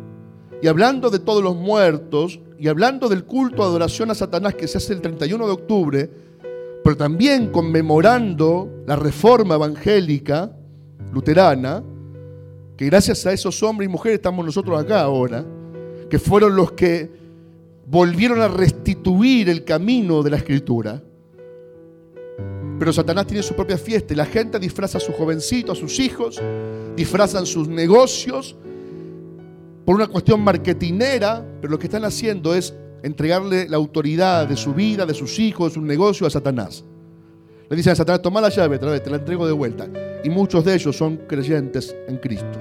y 0.60 0.68
hablando 0.68 1.08
de 1.08 1.20
todos 1.20 1.42
los 1.42 1.56
muertos 1.56 2.40
y 2.58 2.68
hablando 2.68 3.08
del 3.08 3.24
culto 3.24 3.62
de 3.62 3.70
adoración 3.70 4.10
a 4.10 4.14
Satanás 4.14 4.54
que 4.54 4.68
se 4.68 4.76
hace 4.76 4.92
el 4.92 5.00
31 5.00 5.46
de 5.46 5.52
octubre, 5.52 6.29
pero 6.82 6.96
también 6.96 7.50
conmemorando 7.50 8.82
la 8.86 8.96
reforma 8.96 9.56
evangélica 9.56 10.50
luterana, 11.12 11.82
que 12.76 12.86
gracias 12.86 13.26
a 13.26 13.32
esos 13.32 13.62
hombres 13.62 13.88
y 13.88 13.92
mujeres 13.92 14.18
estamos 14.18 14.44
nosotros 14.44 14.80
acá 14.80 15.00
ahora, 15.02 15.44
que 16.08 16.18
fueron 16.18 16.56
los 16.56 16.72
que 16.72 17.10
volvieron 17.86 18.40
a 18.40 18.48
restituir 18.48 19.48
el 19.48 19.64
camino 19.64 20.22
de 20.22 20.30
la 20.30 20.36
escritura. 20.36 21.02
Pero 22.78 22.92
Satanás 22.92 23.26
tiene 23.26 23.42
su 23.42 23.54
propia 23.54 23.76
fiesta 23.76 24.14
y 24.14 24.16
la 24.16 24.24
gente 24.24 24.58
disfraza 24.58 24.98
a 24.98 25.00
su 25.00 25.12
jovencito, 25.12 25.72
a 25.72 25.74
sus 25.74 25.98
hijos, 25.98 26.40
disfrazan 26.96 27.44
sus 27.44 27.68
negocios 27.68 28.56
por 29.84 29.96
una 29.96 30.06
cuestión 30.06 30.40
marketinera, 30.40 31.44
pero 31.60 31.72
lo 31.72 31.78
que 31.78 31.86
están 31.86 32.04
haciendo 32.04 32.54
es 32.54 32.74
entregarle 33.02 33.68
la 33.68 33.76
autoridad 33.76 34.46
de 34.48 34.56
su 34.56 34.74
vida, 34.74 35.06
de 35.06 35.14
sus 35.14 35.38
hijos, 35.38 35.70
de 35.70 35.74
sus 35.74 35.82
negocios 35.82 36.28
a 36.28 36.38
Satanás. 36.38 36.84
Le 37.68 37.76
dicen 37.76 37.92
a 37.92 37.96
Satanás, 37.96 38.22
toma 38.22 38.40
la 38.40 38.48
llave, 38.48 38.78
te 38.78 39.10
la 39.10 39.16
entrego 39.16 39.46
de 39.46 39.52
vuelta. 39.52 39.88
Y 40.24 40.30
muchos 40.30 40.64
de 40.64 40.74
ellos 40.74 40.96
son 40.96 41.18
creyentes 41.28 41.94
en 42.08 42.16
Cristo. 42.16 42.58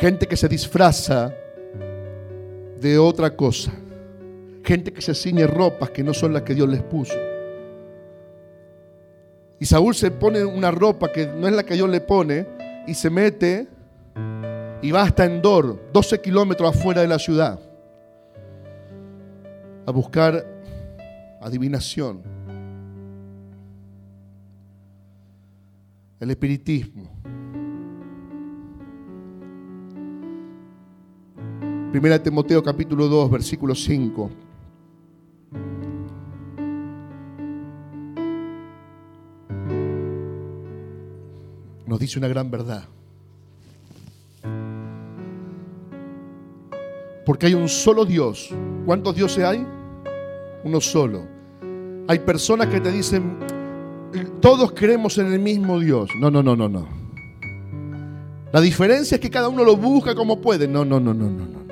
Gente 0.00 0.26
que 0.26 0.36
se 0.36 0.48
disfraza 0.48 1.32
de 2.80 2.98
otra 2.98 3.34
cosa. 3.34 3.72
Gente 4.64 4.92
que 4.92 5.00
se 5.00 5.14
ciñe 5.14 5.46
ropas 5.46 5.90
que 5.90 6.02
no 6.02 6.12
son 6.12 6.32
las 6.32 6.42
que 6.42 6.54
Dios 6.54 6.68
les 6.68 6.82
puso. 6.82 7.14
Y 9.60 9.66
Saúl 9.66 9.94
se 9.94 10.10
pone 10.10 10.44
una 10.44 10.70
ropa 10.70 11.12
que 11.12 11.26
no 11.26 11.46
es 11.46 11.54
la 11.54 11.62
que 11.62 11.74
Dios 11.74 11.88
le 11.88 12.00
pone 12.00 12.46
y 12.86 12.94
se 12.94 13.08
mete 13.08 13.68
y 14.82 14.90
va 14.90 15.02
hasta 15.02 15.24
Endor, 15.24 15.80
12 15.92 16.20
kilómetros 16.20 16.76
afuera 16.76 17.00
de 17.00 17.08
la 17.08 17.18
ciudad, 17.18 17.58
a 19.86 19.90
buscar 19.90 20.44
adivinación. 21.40 22.34
el 26.24 26.30
espiritismo. 26.30 27.10
Primera 31.92 32.20
Timoteo 32.20 32.62
capítulo 32.62 33.08
2, 33.08 33.30
versículo 33.30 33.74
5. 33.74 34.30
Nos 41.86 42.00
dice 42.00 42.18
una 42.18 42.28
gran 42.28 42.50
verdad. 42.50 42.88
Porque 47.24 47.46
hay 47.46 47.54
un 47.54 47.68
solo 47.68 48.04
Dios. 48.04 48.50
¿Cuántos 48.86 49.16
dioses 49.16 49.44
hay? 49.44 49.66
Uno 50.64 50.80
solo. 50.80 51.26
Hay 52.06 52.18
personas 52.20 52.68
que 52.68 52.80
te 52.80 52.90
dicen, 52.90 53.38
todos 54.40 54.72
creemos 54.72 55.16
en 55.18 55.32
el 55.32 55.40
mismo 55.40 55.80
Dios. 55.80 56.10
No, 56.20 56.30
no, 56.30 56.42
no, 56.42 56.54
no, 56.54 56.68
no. 56.68 56.86
La 58.52 58.60
diferencia 58.60 59.16
es 59.16 59.20
que 59.20 59.30
cada 59.30 59.48
uno 59.48 59.64
lo 59.64 59.76
busca 59.76 60.14
como 60.14 60.40
puede. 60.40 60.68
No, 60.68 60.84
no, 60.84 61.00
no, 61.00 61.14
no, 61.14 61.30
no, 61.30 61.46
no. 61.46 61.64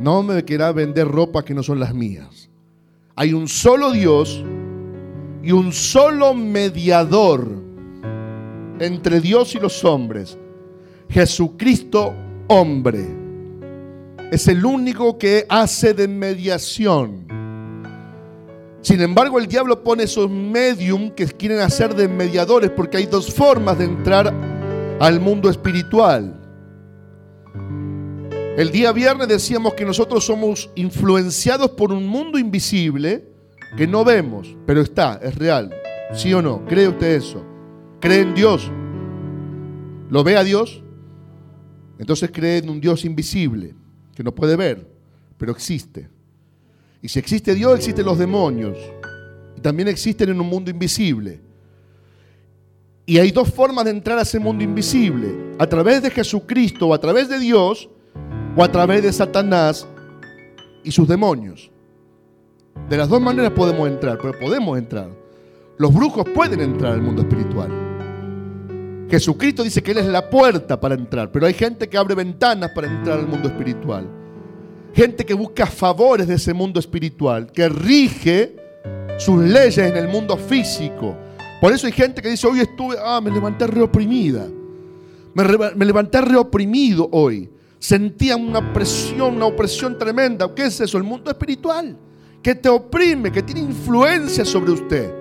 No 0.00 0.22
me 0.22 0.44
querrá 0.44 0.72
vender 0.72 1.08
ropa 1.08 1.44
que 1.44 1.54
no 1.54 1.62
son 1.62 1.80
las 1.80 1.94
mías. 1.94 2.48
Hay 3.16 3.32
un 3.32 3.48
solo 3.48 3.90
Dios 3.90 4.44
y 5.42 5.50
un 5.50 5.72
solo 5.72 6.34
mediador 6.34 7.48
entre 8.78 9.20
Dios 9.20 9.54
y 9.54 9.58
los 9.58 9.84
hombres. 9.84 10.38
Jesucristo 11.08 12.14
hombre. 12.46 13.27
Es 14.30 14.46
el 14.46 14.62
único 14.66 15.16
que 15.16 15.46
hace 15.48 15.94
de 15.94 16.06
mediación. 16.06 17.26
Sin 18.82 19.00
embargo, 19.00 19.38
el 19.38 19.46
diablo 19.46 19.82
pone 19.82 20.02
esos 20.02 20.30
medium 20.30 21.10
que 21.10 21.26
quieren 21.26 21.60
hacer 21.60 21.94
de 21.94 22.08
mediadores 22.08 22.70
porque 22.70 22.98
hay 22.98 23.06
dos 23.06 23.32
formas 23.32 23.78
de 23.78 23.86
entrar 23.86 24.32
al 25.00 25.18
mundo 25.18 25.48
espiritual. 25.48 26.34
El 28.58 28.70
día 28.70 28.92
viernes 28.92 29.28
decíamos 29.28 29.72
que 29.72 29.86
nosotros 29.86 30.24
somos 30.24 30.68
influenciados 30.74 31.70
por 31.70 31.90
un 31.90 32.06
mundo 32.06 32.38
invisible 32.38 33.24
que 33.78 33.86
no 33.86 34.04
vemos, 34.04 34.54
pero 34.66 34.82
está, 34.82 35.18
es 35.22 35.34
real. 35.36 35.74
¿Sí 36.12 36.34
o 36.34 36.42
no? 36.42 36.66
¿Cree 36.66 36.88
usted 36.88 37.16
eso? 37.16 37.42
¿Cree 37.98 38.20
en 38.20 38.34
Dios? 38.34 38.70
¿Lo 40.10 40.22
ve 40.22 40.36
a 40.36 40.44
Dios? 40.44 40.82
Entonces 41.98 42.30
cree 42.30 42.58
en 42.58 42.68
un 42.68 42.80
Dios 42.80 43.06
invisible 43.06 43.77
que 44.18 44.24
no 44.24 44.34
puede 44.34 44.56
ver, 44.56 44.84
pero 45.36 45.52
existe. 45.52 46.08
Y 47.00 47.08
si 47.08 47.20
existe 47.20 47.54
Dios, 47.54 47.76
existen 47.76 48.04
los 48.04 48.18
demonios. 48.18 48.76
Y 49.56 49.60
también 49.60 49.86
existen 49.86 50.30
en 50.30 50.40
un 50.40 50.48
mundo 50.48 50.72
invisible. 50.72 51.40
Y 53.06 53.18
hay 53.18 53.30
dos 53.30 53.48
formas 53.48 53.84
de 53.84 53.92
entrar 53.92 54.18
a 54.18 54.22
ese 54.22 54.40
mundo 54.40 54.64
invisible. 54.64 55.54
A 55.56 55.68
través 55.68 56.02
de 56.02 56.10
Jesucristo 56.10 56.88
o 56.88 56.94
a 56.94 56.98
través 56.98 57.28
de 57.28 57.38
Dios 57.38 57.88
o 58.56 58.64
a 58.64 58.72
través 58.72 59.04
de 59.04 59.12
Satanás 59.12 59.86
y 60.82 60.90
sus 60.90 61.06
demonios. 61.06 61.70
De 62.88 62.96
las 62.96 63.08
dos 63.08 63.20
maneras 63.20 63.52
podemos 63.52 63.88
entrar, 63.88 64.18
pero 64.20 64.36
podemos 64.36 64.76
entrar. 64.76 65.10
Los 65.76 65.94
brujos 65.94 66.24
pueden 66.34 66.60
entrar 66.60 66.94
al 66.94 67.02
mundo 67.02 67.22
espiritual. 67.22 67.87
Jesucristo 69.10 69.62
dice 69.62 69.82
que 69.82 69.92
Él 69.92 69.98
es 69.98 70.06
la 70.06 70.28
puerta 70.28 70.78
para 70.78 70.94
entrar, 70.94 71.32
pero 71.32 71.46
hay 71.46 71.54
gente 71.54 71.88
que 71.88 71.96
abre 71.96 72.14
ventanas 72.14 72.70
para 72.74 72.88
entrar 72.88 73.18
al 73.18 73.26
mundo 73.26 73.48
espiritual. 73.48 74.06
Gente 74.92 75.24
que 75.24 75.34
busca 75.34 75.66
favores 75.66 76.26
de 76.26 76.34
ese 76.34 76.52
mundo 76.52 76.78
espiritual, 76.78 77.50
que 77.50 77.68
rige 77.68 78.56
sus 79.18 79.42
leyes 79.42 79.78
en 79.78 79.96
el 79.96 80.08
mundo 80.08 80.36
físico. 80.36 81.16
Por 81.60 81.72
eso 81.72 81.86
hay 81.86 81.92
gente 81.92 82.20
que 82.20 82.28
dice, 82.28 82.46
hoy 82.46 82.60
estuve, 82.60 82.96
ah, 83.02 83.20
me 83.20 83.30
levanté 83.30 83.66
reoprimida. 83.66 84.46
Me, 85.34 85.44
me 85.74 85.84
levanté 85.84 86.20
reoprimido 86.20 87.08
hoy. 87.10 87.50
Sentía 87.78 88.36
una 88.36 88.72
presión, 88.72 89.36
una 89.36 89.46
opresión 89.46 89.98
tremenda. 89.98 90.52
¿Qué 90.54 90.66
es 90.66 90.80
eso? 90.80 90.98
El 90.98 91.04
mundo 91.04 91.30
espiritual. 91.30 91.96
Que 92.42 92.54
te 92.54 92.68
oprime, 92.68 93.32
que 93.32 93.42
tiene 93.42 93.60
influencia 93.60 94.44
sobre 94.44 94.72
usted. 94.72 95.12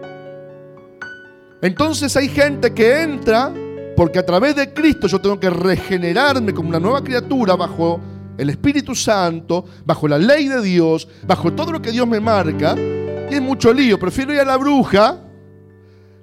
Entonces 1.62 2.16
hay 2.16 2.30
gente 2.30 2.74
que 2.74 3.02
entra 3.02 3.52
porque 3.98 4.20
a 4.20 4.26
través 4.26 4.56
de 4.56 4.72
Cristo 4.76 5.08
yo 5.08 5.20
tengo 5.20 5.40
que 5.40 5.50
regenerarme 5.50 6.54
como 6.54 6.70
una 6.70 6.80
nueva 6.80 7.04
criatura 7.04 7.56
bajo 7.56 8.00
el 8.38 8.52
Espíritu 8.52 8.94
Santo, 8.94 9.66
bajo 9.84 10.08
la 10.08 10.20
ley 10.20 10.48
de 10.48 10.62
Dios, 10.62 11.08
bajo 11.26 11.52
todo 11.52 11.72
lo 11.72 11.82
que 11.82 11.92
Dios 11.92 12.08
me 12.08 12.20
marca. 12.20 12.76
Y 12.78 13.34
es 13.34 13.42
mucho 13.42 13.74
lío. 13.74 13.98
Prefiero 13.98 14.32
ir 14.32 14.40
a 14.40 14.46
la 14.46 14.56
bruja, 14.56 15.20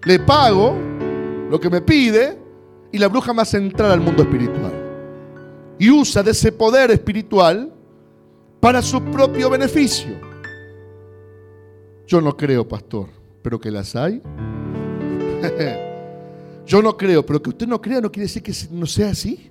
le 0.04 0.20
pago 0.20 0.76
lo 1.50 1.58
que 1.58 1.68
me 1.68 1.80
pide 1.80 2.38
y 2.92 2.98
la 2.98 3.08
bruja 3.08 3.34
me 3.34 3.42
hace 3.42 3.56
entrar 3.56 3.90
al 3.90 4.00
mundo 4.00 4.22
espiritual. 4.22 4.72
Y 5.76 5.90
usa 5.90 6.22
de 6.22 6.30
ese 6.30 6.52
poder 6.52 6.92
espiritual 6.92 7.72
para 8.60 8.82
su 8.82 9.02
propio 9.02 9.50
beneficio. 9.50 10.14
Yo 12.06 12.20
no 12.20 12.36
creo, 12.36 12.68
pastor, 12.68 13.08
pero 13.42 13.58
que 13.58 13.72
las 13.72 13.96
hay. 13.96 14.22
Yo 16.66 16.82
no 16.82 16.96
creo, 16.96 17.24
pero 17.24 17.42
que 17.42 17.50
usted 17.50 17.66
no 17.66 17.80
crea 17.80 18.00
no 18.00 18.10
quiere 18.10 18.26
decir 18.26 18.42
que 18.42 18.52
no 18.70 18.86
sea 18.86 19.10
así. 19.10 19.50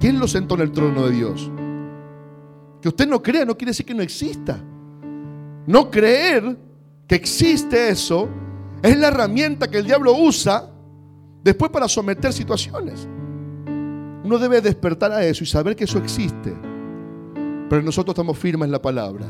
¿Quién 0.00 0.18
lo 0.18 0.26
sentó 0.26 0.54
en 0.54 0.62
el 0.62 0.72
trono 0.72 1.06
de 1.06 1.12
Dios? 1.12 1.50
Que 2.80 2.88
usted 2.88 3.06
no 3.06 3.22
crea 3.22 3.44
no 3.44 3.56
quiere 3.56 3.70
decir 3.70 3.86
que 3.86 3.94
no 3.94 4.02
exista. 4.02 4.62
No 5.66 5.90
creer 5.90 6.56
que 7.06 7.14
existe 7.14 7.88
eso 7.88 8.28
es 8.82 8.98
la 8.98 9.08
herramienta 9.08 9.70
que 9.70 9.78
el 9.78 9.86
diablo 9.86 10.14
usa 10.14 10.70
después 11.42 11.70
para 11.70 11.88
someter 11.88 12.32
situaciones. 12.32 13.08
Uno 14.24 14.38
debe 14.38 14.60
despertar 14.60 15.12
a 15.12 15.24
eso 15.24 15.44
y 15.44 15.46
saber 15.46 15.76
que 15.76 15.84
eso 15.84 15.98
existe. 15.98 16.54
Pero 17.68 17.82
nosotros 17.82 18.12
estamos 18.12 18.38
firmes 18.38 18.66
en 18.66 18.72
la 18.72 18.80
palabra. 18.82 19.26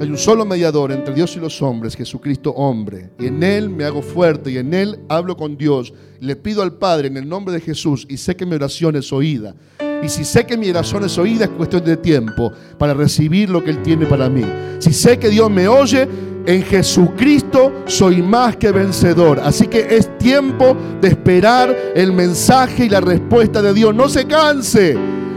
Hay 0.00 0.08
un 0.08 0.16
solo 0.16 0.46
mediador 0.46 0.92
entre 0.92 1.12
Dios 1.12 1.36
y 1.36 1.40
los 1.40 1.60
hombres, 1.60 1.94
Jesucristo 1.94 2.52
hombre. 2.52 3.10
Y 3.18 3.26
en 3.26 3.42
Él 3.42 3.68
me 3.68 3.84
hago 3.84 4.00
fuerte 4.00 4.50
y 4.50 4.56
en 4.56 4.72
Él 4.72 4.98
hablo 5.10 5.36
con 5.36 5.58
Dios. 5.58 5.92
Le 6.20 6.36
pido 6.36 6.62
al 6.62 6.72
Padre 6.72 7.08
en 7.08 7.18
el 7.18 7.28
nombre 7.28 7.52
de 7.52 7.60
Jesús 7.60 8.06
y 8.08 8.16
sé 8.16 8.34
que 8.34 8.46
mi 8.46 8.54
oración 8.54 8.96
es 8.96 9.12
oída. 9.12 9.54
Y 10.02 10.08
si 10.08 10.24
sé 10.24 10.46
que 10.46 10.56
mi 10.56 10.70
oración 10.70 11.04
es 11.04 11.18
oída, 11.18 11.44
es 11.44 11.50
cuestión 11.50 11.84
de 11.84 11.98
tiempo 11.98 12.50
para 12.78 12.94
recibir 12.94 13.50
lo 13.50 13.62
que 13.62 13.72
Él 13.72 13.82
tiene 13.82 14.06
para 14.06 14.30
mí. 14.30 14.42
Si 14.78 14.94
sé 14.94 15.18
que 15.18 15.28
Dios 15.28 15.50
me 15.50 15.68
oye, 15.68 16.08
en 16.46 16.62
Jesucristo 16.62 17.70
soy 17.84 18.22
más 18.22 18.56
que 18.56 18.72
vencedor. 18.72 19.38
Así 19.38 19.66
que 19.66 19.86
es 19.94 20.16
tiempo 20.16 20.74
de 21.02 21.08
esperar 21.08 21.76
el 21.94 22.14
mensaje 22.14 22.86
y 22.86 22.88
la 22.88 23.02
respuesta 23.02 23.60
de 23.60 23.74
Dios. 23.74 23.94
No 23.94 24.08
se 24.08 24.24
canse, 24.24 24.96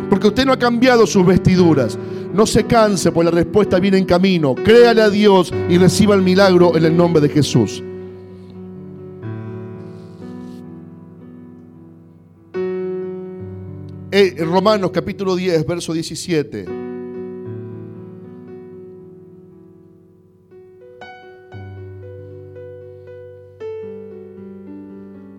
porque 0.10 0.28
usted 0.28 0.46
no 0.46 0.54
ha 0.54 0.60
cambiado 0.60 1.06
sus 1.06 1.26
vestiduras. 1.26 1.98
No 2.34 2.48
se 2.48 2.66
canse, 2.66 3.12
pues 3.12 3.26
la 3.26 3.32
respuesta 3.32 3.80
viene 3.80 4.00
en 4.00 4.06
camino. 4.06 4.56
Créale 4.56 5.04
a 5.04 5.10
Dios 5.10 5.54
y 5.70 5.78
reciba 5.78 6.16
el 6.16 6.24
milagro 6.24 6.76
en 6.76 6.84
el 6.84 6.98
nombre 6.98 7.22
de 7.22 7.30
Jesús. 7.30 7.84
Eh, 14.12 14.36
Romanos 14.40 14.90
capítulo 14.92 15.36
10, 15.36 15.66
verso 15.68 15.94
17. 15.94 16.66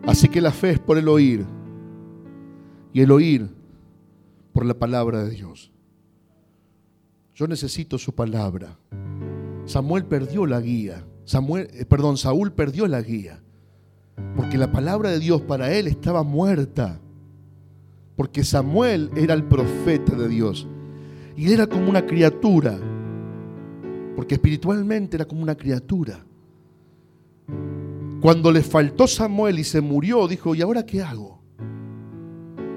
Así 0.07 0.29
que 0.29 0.41
la 0.41 0.53
fe 0.53 0.71
es 0.71 0.79
por 0.79 0.97
el 0.97 1.09
oír 1.09 1.45
y 2.93 3.01
el 3.01 3.11
oír 3.11 3.49
por 4.53 4.65
la 4.65 4.75
palabra 4.75 5.25
de 5.25 5.31
Dios. 5.31 5.74
Yo 7.35 7.49
necesito 7.49 7.99
su 7.99 8.15
palabra. 8.15 8.79
Samuel 9.65 10.05
perdió 10.05 10.47
la 10.47 10.61
guía. 10.61 11.05
Samuel, 11.25 11.69
eh, 11.73 11.85
perdón, 11.85 12.17
Saúl 12.17 12.53
perdió 12.53 12.87
la 12.87 13.03
guía. 13.03 13.43
Porque 14.37 14.57
la 14.57 14.71
palabra 14.71 15.11
de 15.11 15.19
Dios 15.19 15.43
para 15.43 15.73
él 15.73 15.89
estaba 15.89 16.23
muerta. 16.23 17.01
Porque 18.15 18.45
Samuel 18.45 19.11
era 19.17 19.35
el 19.35 19.43
profeta 19.43 20.15
de 20.15 20.29
Dios. 20.29 20.69
Y 21.37 21.53
era 21.53 21.67
como 21.67 21.91
una 21.91 22.07
criatura. 22.07 22.79
Porque 24.15 24.35
espiritualmente 24.35 25.17
era 25.17 25.25
como 25.25 25.43
una 25.43 25.57
criatura. 25.57 26.25
Cuando 28.21 28.53
le 28.53 28.63
faltó 28.63 29.09
Samuel 29.09 29.59
y 29.59 29.65
se 29.65 29.81
murió, 29.81 30.29
dijo, 30.29 30.55
¿y 30.55 30.63
ahora 30.63 30.87
qué 30.87 31.03
hago? 31.03 31.43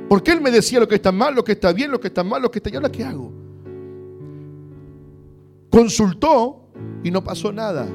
Porque 0.09 0.31
él 0.31 0.41
me 0.41 0.49
decía 0.49 0.79
lo 0.79 0.87
que 0.87 0.95
está 0.95 1.11
mal, 1.11 1.35
lo 1.35 1.43
que 1.43 1.51
está 1.51 1.71
bien, 1.73 1.91
lo 1.91 1.99
que 1.99 2.07
está 2.07 2.23
mal, 2.23 2.41
lo 2.41 2.49
que 2.49 2.57
está... 2.57 2.71
¿Y 2.71 2.75
ahora 2.75 2.91
qué 2.91 3.03
hago? 3.03 3.36
Consultó 5.69 6.69
y 7.03 7.11
no 7.11 7.23
pasó 7.23 7.51
nada, 7.51 7.87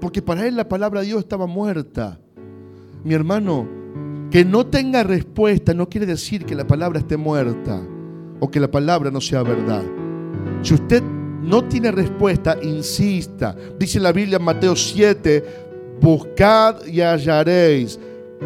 porque 0.00 0.22
para 0.22 0.46
él 0.46 0.56
la 0.56 0.68
palabra 0.68 1.00
de 1.00 1.06
Dios 1.06 1.20
estaba 1.20 1.46
muerta. 1.46 2.18
Mi 3.02 3.14
hermano, 3.14 3.66
que 4.30 4.44
no 4.44 4.66
tenga 4.66 5.02
respuesta 5.02 5.74
no 5.74 5.88
quiere 5.88 6.06
decir 6.06 6.44
que 6.44 6.54
la 6.54 6.66
palabra 6.66 6.98
esté 6.98 7.16
muerta 7.16 7.80
o 8.40 8.50
que 8.50 8.60
la 8.60 8.70
palabra 8.70 9.10
no 9.10 9.20
sea 9.20 9.42
verdad. 9.42 9.82
Si 10.62 10.74
usted 10.74 11.02
no 11.02 11.64
tiene 11.64 11.90
respuesta, 11.92 12.56
insista. 12.62 13.54
Dice 13.78 14.00
la 14.00 14.12
Biblia 14.12 14.38
en 14.38 14.44
Mateo 14.44 14.74
7, 14.74 15.44
buscad 16.00 16.84
y 16.86 17.00
hallaréis. 17.00 17.98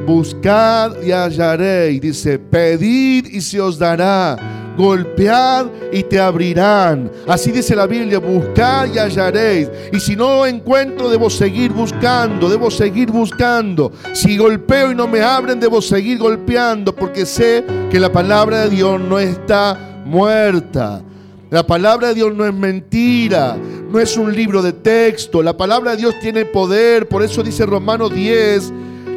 Buscad 0.07 1.03
y 1.03 1.13
hallaréis. 1.13 2.01
Dice, 2.01 2.39
pedid 2.39 3.27
y 3.27 3.41
se 3.41 3.61
os 3.61 3.79
dará. 3.79 4.37
Golpead 4.77 5.67
y 5.93 6.05
te 6.05 6.21
abrirán. 6.21 7.11
Así 7.27 7.51
dice 7.51 7.75
la 7.75 7.87
Biblia, 7.87 8.21
buscad 8.21 8.87
y 8.95 8.99
hallaréis. 8.99 9.69
Y 9.93 9.99
si 9.99 10.15
no 10.15 10.47
encuentro, 10.47 11.09
debo 11.09 11.29
seguir 11.29 11.73
buscando, 11.73 12.49
debo 12.49 12.71
seguir 12.71 13.11
buscando. 13.11 13.91
Si 14.13 14.37
golpeo 14.37 14.93
y 14.93 14.95
no 14.95 15.09
me 15.09 15.21
abren, 15.21 15.59
debo 15.59 15.83
seguir 15.83 16.19
golpeando, 16.19 16.95
porque 16.95 17.27
sé 17.27 17.65
que 17.91 17.99
la 17.99 18.13
palabra 18.13 18.63
de 18.63 18.71
Dios 18.71 19.01
no 19.01 19.19
está 19.19 20.03
muerta. 20.05 21.03
La 21.51 21.67
palabra 21.67 22.09
de 22.09 22.15
Dios 22.15 22.35
no 22.35 22.47
es 22.47 22.53
mentira, 22.53 23.57
no 23.91 23.99
es 23.99 24.17
un 24.17 24.35
libro 24.35 24.63
de 24.63 24.75
texto. 24.75 25.43
La 25.43 25.57
palabra 25.57 25.93
de 25.93 25.97
Dios 25.97 26.15
tiene 26.21 26.45
poder. 26.45 27.09
Por 27.09 27.23
eso 27.23 27.43
dice 27.43 27.65
Romanos 27.65 28.15
10 28.15 28.73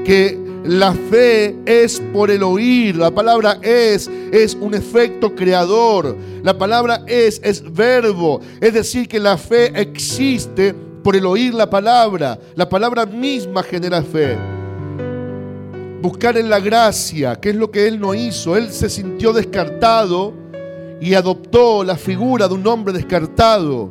que 0.06 0.40
la 0.64 0.94
fe 0.94 1.58
es 1.66 2.00
por 2.14 2.30
el 2.30 2.44
oír. 2.44 2.96
La 2.96 3.10
palabra 3.10 3.58
es 3.64 4.10
es 4.32 4.56
un 4.56 4.76
efecto 4.76 5.34
creador. 5.34 6.16
La 6.44 6.58
palabra 6.58 7.04
es 7.08 7.42
es 7.44 7.64
verbo. 7.74 8.42
Es 8.60 8.74
decir, 8.74 9.08
que 9.08 9.20
la 9.20 9.38
fe 9.38 9.72
existe 9.80 10.76
por 11.04 11.16
el 11.16 11.26
oír 11.26 11.54
la 11.54 11.70
palabra. 11.70 12.38
La 12.56 12.70
palabra 12.70 13.08
misma 13.08 13.64
genera 13.64 14.04
fe. 14.04 14.38
Buscar 16.02 16.38
en 16.38 16.50
la 16.50 16.60
gracia, 16.60 17.40
que 17.40 17.50
es 17.50 17.56
lo 17.56 17.72
que 17.72 17.88
él 17.88 18.00
no 18.00 18.14
hizo. 18.14 18.56
Él 18.56 18.72
se 18.72 18.90
sintió 18.90 19.34
descartado 19.34 20.34
y 21.00 21.16
adoptó 21.16 21.84
la 21.84 21.96
figura 21.96 22.48
de 22.48 22.54
un 22.54 22.68
hombre 22.68 22.94
descartado. 22.94 23.90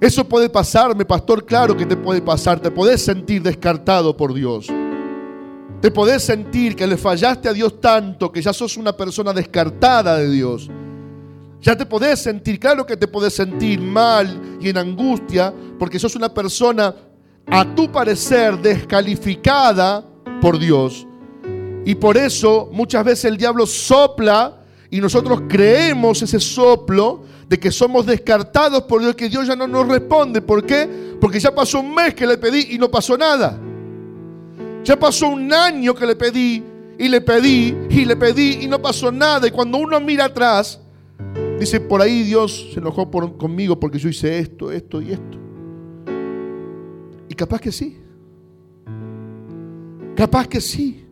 Eso 0.00 0.28
puede 0.28 0.48
pasarme, 0.50 1.04
pastor, 1.04 1.44
claro 1.46 1.76
que 1.76 1.86
te 1.86 1.96
puede 1.96 2.20
pasar. 2.20 2.58
Te 2.58 2.72
podés 2.72 3.04
sentir 3.04 3.40
descartado 3.40 4.16
por 4.16 4.34
Dios. 4.34 4.66
Te 5.82 5.90
podés 5.90 6.22
sentir 6.22 6.76
que 6.76 6.86
le 6.86 6.96
fallaste 6.96 7.48
a 7.48 7.52
Dios 7.52 7.80
tanto 7.80 8.30
que 8.30 8.40
ya 8.40 8.52
sos 8.52 8.76
una 8.76 8.96
persona 8.96 9.32
descartada 9.32 10.16
de 10.16 10.30
Dios. 10.30 10.70
Ya 11.60 11.76
te 11.76 11.84
podés 11.84 12.20
sentir, 12.20 12.60
claro 12.60 12.86
que 12.86 12.96
te 12.96 13.08
podés 13.08 13.34
sentir 13.34 13.80
mal 13.80 14.58
y 14.60 14.68
en 14.68 14.78
angustia 14.78 15.52
porque 15.80 15.98
sos 15.98 16.14
una 16.14 16.32
persona 16.32 16.94
a 17.48 17.74
tu 17.74 17.90
parecer 17.90 18.62
descalificada 18.62 20.04
por 20.40 20.56
Dios. 20.56 21.04
Y 21.84 21.96
por 21.96 22.16
eso 22.16 22.68
muchas 22.70 23.04
veces 23.04 23.24
el 23.24 23.36
diablo 23.36 23.66
sopla 23.66 24.60
y 24.88 25.00
nosotros 25.00 25.42
creemos 25.48 26.22
ese 26.22 26.38
soplo 26.38 27.24
de 27.48 27.58
que 27.58 27.72
somos 27.72 28.06
descartados 28.06 28.82
por 28.82 29.00
Dios, 29.00 29.16
que 29.16 29.28
Dios 29.28 29.48
ya 29.48 29.56
no 29.56 29.66
nos 29.66 29.88
responde. 29.88 30.42
¿Por 30.42 30.64
qué? 30.64 31.16
Porque 31.20 31.40
ya 31.40 31.52
pasó 31.52 31.80
un 31.80 31.92
mes 31.92 32.14
que 32.14 32.24
le 32.24 32.38
pedí 32.38 32.68
y 32.70 32.78
no 32.78 32.88
pasó 32.88 33.18
nada. 33.18 33.58
Ya 34.84 34.98
pasó 34.98 35.28
un 35.28 35.52
año 35.52 35.94
que 35.94 36.06
le 36.06 36.16
pedí 36.16 36.62
y 36.98 37.08
le 37.08 37.20
pedí 37.20 37.76
y 37.88 38.04
le 38.04 38.16
pedí 38.16 38.58
y 38.62 38.66
no 38.66 38.80
pasó 38.80 39.12
nada. 39.12 39.46
Y 39.46 39.50
cuando 39.50 39.78
uno 39.78 40.00
mira 40.00 40.26
atrás, 40.26 40.80
dice, 41.58 41.80
por 41.80 42.02
ahí 42.02 42.22
Dios 42.22 42.70
se 42.72 42.80
enojó 42.80 43.10
conmigo 43.10 43.78
porque 43.78 43.98
yo 43.98 44.08
hice 44.08 44.38
esto, 44.38 44.72
esto 44.72 45.00
y 45.00 45.12
esto. 45.12 45.38
Y 47.28 47.34
capaz 47.34 47.60
que 47.60 47.72
sí. 47.72 47.98
Capaz 50.16 50.46
que 50.48 50.60
sí. 50.60 51.06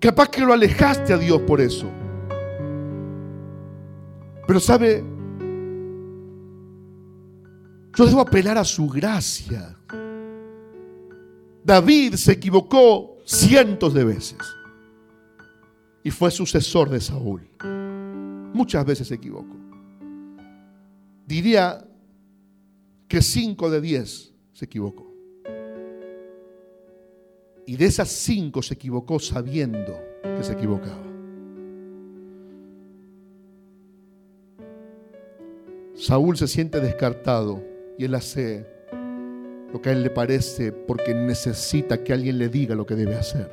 Capaz 0.00 0.28
que 0.28 0.40
lo 0.40 0.52
alejaste 0.52 1.12
a 1.12 1.18
Dios 1.18 1.40
por 1.42 1.60
eso. 1.60 1.86
Pero 4.46 4.60
sabe, 4.60 5.04
yo 7.94 8.06
debo 8.06 8.20
apelar 8.20 8.58
a 8.58 8.64
su 8.64 8.88
gracia. 8.88 9.76
David 11.66 12.14
se 12.14 12.30
equivocó 12.30 13.18
cientos 13.24 13.92
de 13.92 14.04
veces 14.04 14.38
y 16.04 16.12
fue 16.12 16.30
sucesor 16.30 16.88
de 16.88 17.00
Saúl. 17.00 17.50
Muchas 18.54 18.86
veces 18.86 19.08
se 19.08 19.16
equivocó. 19.16 19.56
Diría 21.26 21.84
que 23.08 23.20
cinco 23.20 23.68
de 23.68 23.80
diez 23.80 24.32
se 24.52 24.66
equivocó. 24.66 25.12
Y 27.66 27.74
de 27.74 27.86
esas 27.86 28.10
cinco 28.10 28.62
se 28.62 28.74
equivocó 28.74 29.18
sabiendo 29.18 29.98
que 30.22 30.44
se 30.44 30.52
equivocaba. 30.52 31.02
Saúl 35.96 36.36
se 36.36 36.46
siente 36.46 36.78
descartado 36.78 37.60
y 37.98 38.04
él 38.04 38.14
hace 38.14 38.75
lo 39.72 39.80
que 39.80 39.90
a 39.90 39.92
él 39.92 40.02
le 40.02 40.10
parece 40.10 40.72
porque 40.72 41.14
necesita 41.14 42.02
que 42.02 42.12
alguien 42.12 42.38
le 42.38 42.48
diga 42.48 42.74
lo 42.74 42.86
que 42.86 42.94
debe 42.94 43.16
hacer. 43.16 43.50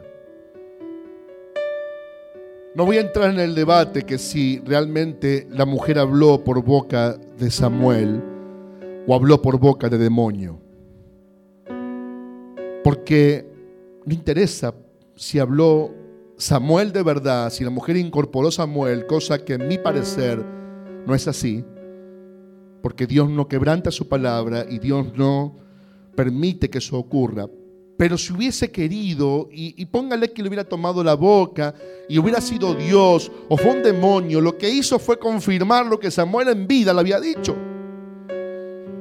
No 2.75 2.85
voy 2.85 2.97
a 2.97 3.01
entrar 3.01 3.29
en 3.29 3.39
el 3.39 3.53
debate 3.53 4.03
que 4.03 4.17
si 4.17 4.59
realmente 4.65 5.47
la 5.51 5.65
mujer 5.65 5.99
habló 5.99 6.43
por 6.43 6.63
boca 6.63 7.15
de 7.37 7.51
Samuel 7.51 8.23
o 9.05 9.13
habló 9.13 9.41
por 9.41 9.59
boca 9.59 9.89
de 9.89 9.97
demonio. 9.97 10.59
Porque 12.83 13.45
no 14.05 14.13
interesa 14.13 14.73
si 15.15 15.39
habló 15.39 15.91
Samuel 16.37 16.91
de 16.91 17.03
verdad, 17.03 17.51
si 17.51 17.63
la 17.63 17.69
mujer 17.69 17.95
incorporó 17.95 18.49
Samuel, 18.49 19.05
cosa 19.05 19.45
que 19.45 19.53
en 19.53 19.67
mi 19.67 19.77
parecer 19.77 20.43
no 21.05 21.13
es 21.13 21.27
así 21.27 21.63
porque 22.83 23.07
Dios 23.07 23.29
no 23.29 23.47
quebranta 23.47 23.91
su 23.91 24.09
palabra 24.09 24.65
y 24.69 24.77
Dios 24.77 25.15
no 25.15 25.55
permite 26.15 26.69
que 26.69 26.77
eso 26.77 26.97
ocurra. 26.97 27.47
Pero 27.97 28.17
si 28.17 28.33
hubiese 28.33 28.71
querido, 28.71 29.47
y, 29.51 29.85
póngale 29.85 30.31
que 30.31 30.41
le 30.41 30.49
hubiera 30.49 30.63
tomado 30.63 31.03
la 31.03 31.13
boca 31.13 31.73
y 32.09 32.17
hubiera 32.17 32.41
sido 32.41 32.73
Dios 32.73 33.31
o 33.47 33.55
fue 33.55 33.71
un 33.71 33.83
demonio, 33.83 34.41
lo 34.41 34.57
que 34.57 34.69
hizo 34.69 34.97
fue 34.97 35.19
confirmar 35.19 35.85
lo 35.85 35.99
que 35.99 36.09
Samuel 36.09 36.49
en 36.49 36.67
vida 36.67 36.93
le 36.93 36.99
había 36.99 37.19
dicho. 37.19 37.55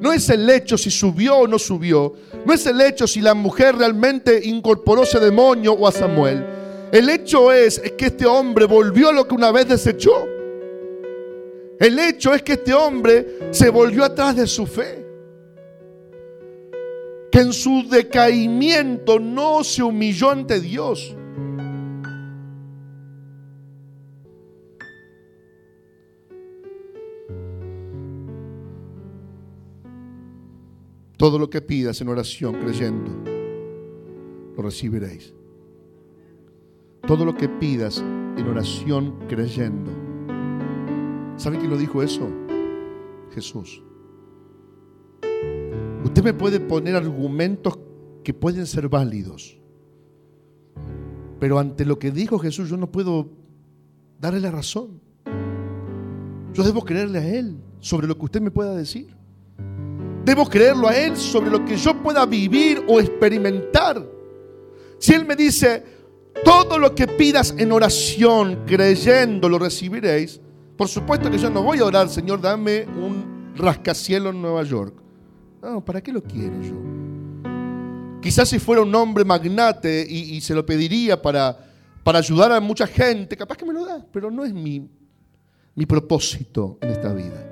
No 0.01 0.13
es 0.13 0.29
el 0.31 0.49
hecho 0.51 0.77
si 0.77 0.91
subió 0.91 1.37
o 1.37 1.47
no 1.47 1.59
subió. 1.59 2.13
No 2.45 2.53
es 2.53 2.67
el 2.67 2.81
hecho 2.81 3.07
si 3.07 3.21
la 3.21 3.35
mujer 3.35 3.77
realmente 3.77 4.41
incorporó 4.45 5.05
ese 5.05 5.21
demonio 5.21 5.73
o 5.73 5.87
a 5.87 5.93
Samuel. 5.93 6.45
El 6.93 7.09
hecho 7.09 7.53
es, 7.53 7.79
es 7.79 7.93
que 7.93 8.07
este 8.07 8.27
hombre 8.27 8.67
volvió 8.67 9.09
a 9.09 9.13
lo 9.13 9.27
que 9.27 9.35
una 9.35 9.51
vez 9.53 9.69
desechó. 9.69 10.27
El 11.79 11.99
hecho 11.99 12.35
es 12.35 12.43
que 12.43 12.53
este 12.53 12.75
hombre 12.75 13.39
se 13.51 13.71
volvió 13.71 14.05
atrás 14.05 14.37
de 14.37 14.47
su 14.47 14.67
fe. 14.67 15.02
Que 17.33 17.41
en 17.41 17.53
su 17.53 17.89
decaimiento 17.89 19.19
no 19.19 19.65
se 19.65 19.83
humilló 19.83 20.31
ante 20.31 20.61
Dios. 20.61 21.17
Todo 31.17 31.39
lo 31.39 31.51
que 31.51 31.61
pidas 31.63 32.01
en 32.01 32.09
oración 32.09 32.55
creyendo, 32.61 33.11
lo 34.57 34.63
recibiréis. 34.63 35.35
Todo 37.07 37.25
lo 37.25 37.35
que 37.35 37.49
pidas 37.49 37.99
en 38.37 38.47
oración 38.47 39.19
creyendo, 39.29 39.91
¿Sabe 41.37 41.59
quién 41.59 41.71
lo 41.71 41.77
dijo 41.77 42.03
eso? 42.03 42.31
Jesús. 43.35 43.83
Usted 46.23 46.35
me 46.35 46.39
puede 46.39 46.61
poner 46.61 46.95
argumentos 46.95 47.77
que 48.23 48.33
pueden 48.33 48.65
ser 48.65 48.89
válidos. 48.89 49.59
Pero 51.41 51.59
ante 51.59 51.85
lo 51.85 51.99
que 51.99 52.13
dijo 52.13 52.39
Jesús 52.39 52.71
yo 52.71 52.77
no 52.77 52.93
puedo 52.93 53.29
darle 54.21 54.39
la 54.39 54.53
razón. 54.53 55.01
Yo 56.55 56.63
debo 56.63 56.85
creerle 56.85 57.19
a 57.19 57.27
Él 57.27 57.57
sobre 57.81 58.07
lo 58.07 58.17
que 58.17 58.25
usted 58.25 58.41
me 58.41 58.53
pueda 58.53 58.73
decir. 58.73 59.09
Debo 60.25 60.47
creerlo 60.49 60.87
a 60.87 60.97
Él 60.97 61.17
sobre 61.17 61.51
lo 61.51 61.65
que 61.65 61.77
yo 61.77 62.01
pueda 62.01 62.25
vivir 62.25 62.85
o 62.87 63.01
experimentar. 63.01 64.09
Si 65.01 65.15
Él 65.15 65.27
me 65.27 65.35
dice, 65.35 65.83
todo 66.45 66.79
lo 66.79 66.95
que 66.95 67.09
pidas 67.09 67.53
en 67.59 67.73
oración, 67.73 68.61
creyendo, 68.65 69.49
lo 69.49 69.59
recibiréis, 69.59 70.41
por 70.77 70.87
supuesto 70.87 71.29
que 71.29 71.39
yo 71.39 71.51
no 71.51 71.65
voy 71.65 71.81
a 71.81 71.85
orar, 71.85 72.09
Señor, 72.09 72.41
dame 72.41 72.87
un 72.97 73.55
rascacielo 73.57 74.31
en 74.31 74.41
Nueva 74.41 74.63
York. 74.63 75.02
No, 75.63 75.85
¿para 75.85 76.01
qué 76.01 76.13
lo 76.13 76.21
quiero 76.21 76.61
yo? 76.61 76.75
Quizás 78.21 78.49
si 78.49 78.59
fuera 78.59 78.83
un 78.83 78.93
hombre 78.95 79.25
magnate 79.25 80.05
y, 80.09 80.41
se 80.41 80.55
lo 80.55 80.67
pediría 80.67 81.23
para, 81.23 81.57
para 82.03 82.19
ayudar 82.19 82.51
a 82.51 82.61
mucha 82.61 82.87
gente, 82.87 83.37
capaz 83.37 83.57
que 83.57 83.65
me 83.65 83.73
lo 83.73 83.87
da, 83.87 84.05
pero 84.13 84.31
no 84.31 84.45
es 84.45 84.53
mi, 84.53 84.89
mi 85.77 85.87
propósito 85.87 86.79
en 86.81 86.91
esta 86.91 87.13
vida. 87.13 87.49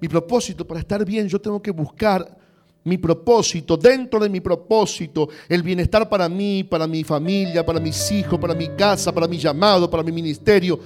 Mi 0.00 0.08
propósito 0.08 0.66
para 0.66 0.80
estar 0.80 1.04
bien, 1.04 1.28
yo 1.28 1.40
tengo 1.40 1.60
que 1.60 1.70
buscar 1.70 2.38
mi 2.84 2.98
propósito, 2.98 3.76
dentro 3.76 4.18
de 4.18 4.28
mi 4.28 4.40
propósito, 4.40 5.28
el 5.48 5.62
bienestar 5.62 6.08
para 6.08 6.28
mí, 6.28 6.64
para 6.64 6.86
mi 6.86 7.04
familia, 7.04 7.64
para 7.64 7.78
mis 7.78 8.10
hijos, 8.10 8.38
para 8.38 8.54
mi 8.54 8.68
casa, 8.70 9.12
para 9.12 9.28
mi 9.28 9.38
llamado, 9.38 9.88
para 9.88 10.02
mi 10.02 10.10
ministerio. 10.10 10.80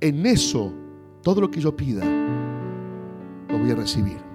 En 0.00 0.24
eso, 0.26 0.72
todo 1.22 1.40
lo 1.40 1.50
que 1.50 1.60
yo 1.60 1.74
pida, 1.74 2.04
lo 3.48 3.58
voy 3.58 3.70
a 3.70 3.74
recibir. 3.74 4.33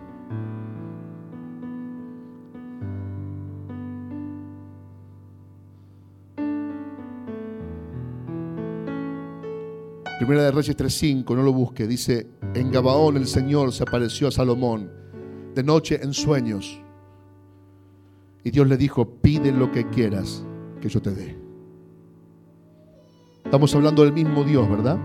Primera 10.30 10.46
de 10.46 10.52
Reyes 10.52 10.78
3.5, 10.78 11.36
no 11.36 11.42
lo 11.42 11.52
busque, 11.52 11.88
dice, 11.88 12.28
en 12.54 12.70
Gabaón 12.70 13.18
el 13.18 13.26
Señor 13.26 13.74
se 13.74 13.82
apareció 13.82 14.28
a 14.28 14.32
Salomón 14.32 14.92
de 15.56 15.64
noche 15.64 16.00
en 16.04 16.14
sueños. 16.14 16.80
Y 18.44 18.52
Dios 18.52 18.68
le 18.68 18.78
dijo, 18.78 19.10
pide 19.10 19.52
lo 19.52 19.72
que 19.72 19.90
quieras 19.90 20.46
que 20.84 20.88
yo 20.88 21.02
te 21.02 21.10
dé. 21.16 21.36
Estamos 23.44 23.74
hablando 23.74 24.04
del 24.04 24.14
mismo 24.14 24.44
Dios, 24.44 24.70
¿verdad? 24.70 25.00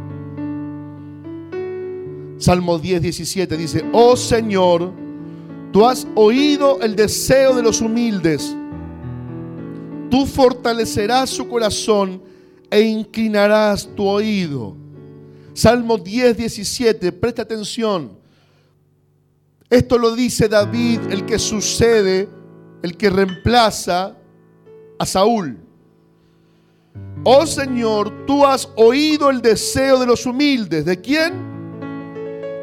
Salmo 2.36 2.78
10, 2.78 3.00
17 3.00 3.56
dice, 3.56 3.82
oh 3.94 4.18
Señor, 4.18 4.92
tú 5.72 5.86
has 5.86 6.06
oído 6.16 6.82
el 6.82 6.94
deseo 6.94 7.56
de 7.56 7.62
los 7.62 7.80
humildes. 7.80 8.54
Tú 10.10 10.26
fortalecerás 10.26 11.30
su 11.30 11.48
corazón 11.48 12.20
e 12.70 12.82
inclinarás 12.82 13.88
tu 13.96 14.06
oído. 14.06 14.83
Salmo 15.54 15.98
10, 15.98 16.36
17, 16.36 17.12
presta 17.12 17.42
atención. 17.42 18.18
Esto 19.70 19.96
lo 19.98 20.14
dice 20.14 20.48
David, 20.48 21.00
el 21.10 21.24
que 21.24 21.38
sucede, 21.38 22.28
el 22.82 22.96
que 22.96 23.08
reemplaza 23.08 24.16
a 24.98 25.06
Saúl. 25.06 25.58
Oh 27.22 27.46
Señor, 27.46 28.26
tú 28.26 28.44
has 28.44 28.68
oído 28.76 29.30
el 29.30 29.40
deseo 29.40 29.98
de 29.98 30.06
los 30.06 30.26
humildes. 30.26 30.84
¿De 30.84 31.00
quién? 31.00 31.32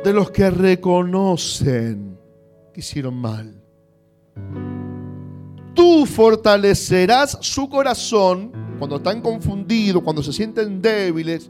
De 0.03 0.13
los 0.13 0.29
que 0.29 0.49
reconocen 0.49 2.17
que 2.73 2.81
hicieron 2.81 3.15
mal. 3.15 3.55
Tú 5.73 6.05
fortalecerás 6.05 7.37
su 7.41 7.69
corazón 7.69 8.51
cuando 8.77 8.97
están 8.97 9.21
confundidos, 9.21 10.03
cuando 10.03 10.21
se 10.21 10.33
sienten 10.33 10.81
débiles, 10.81 11.49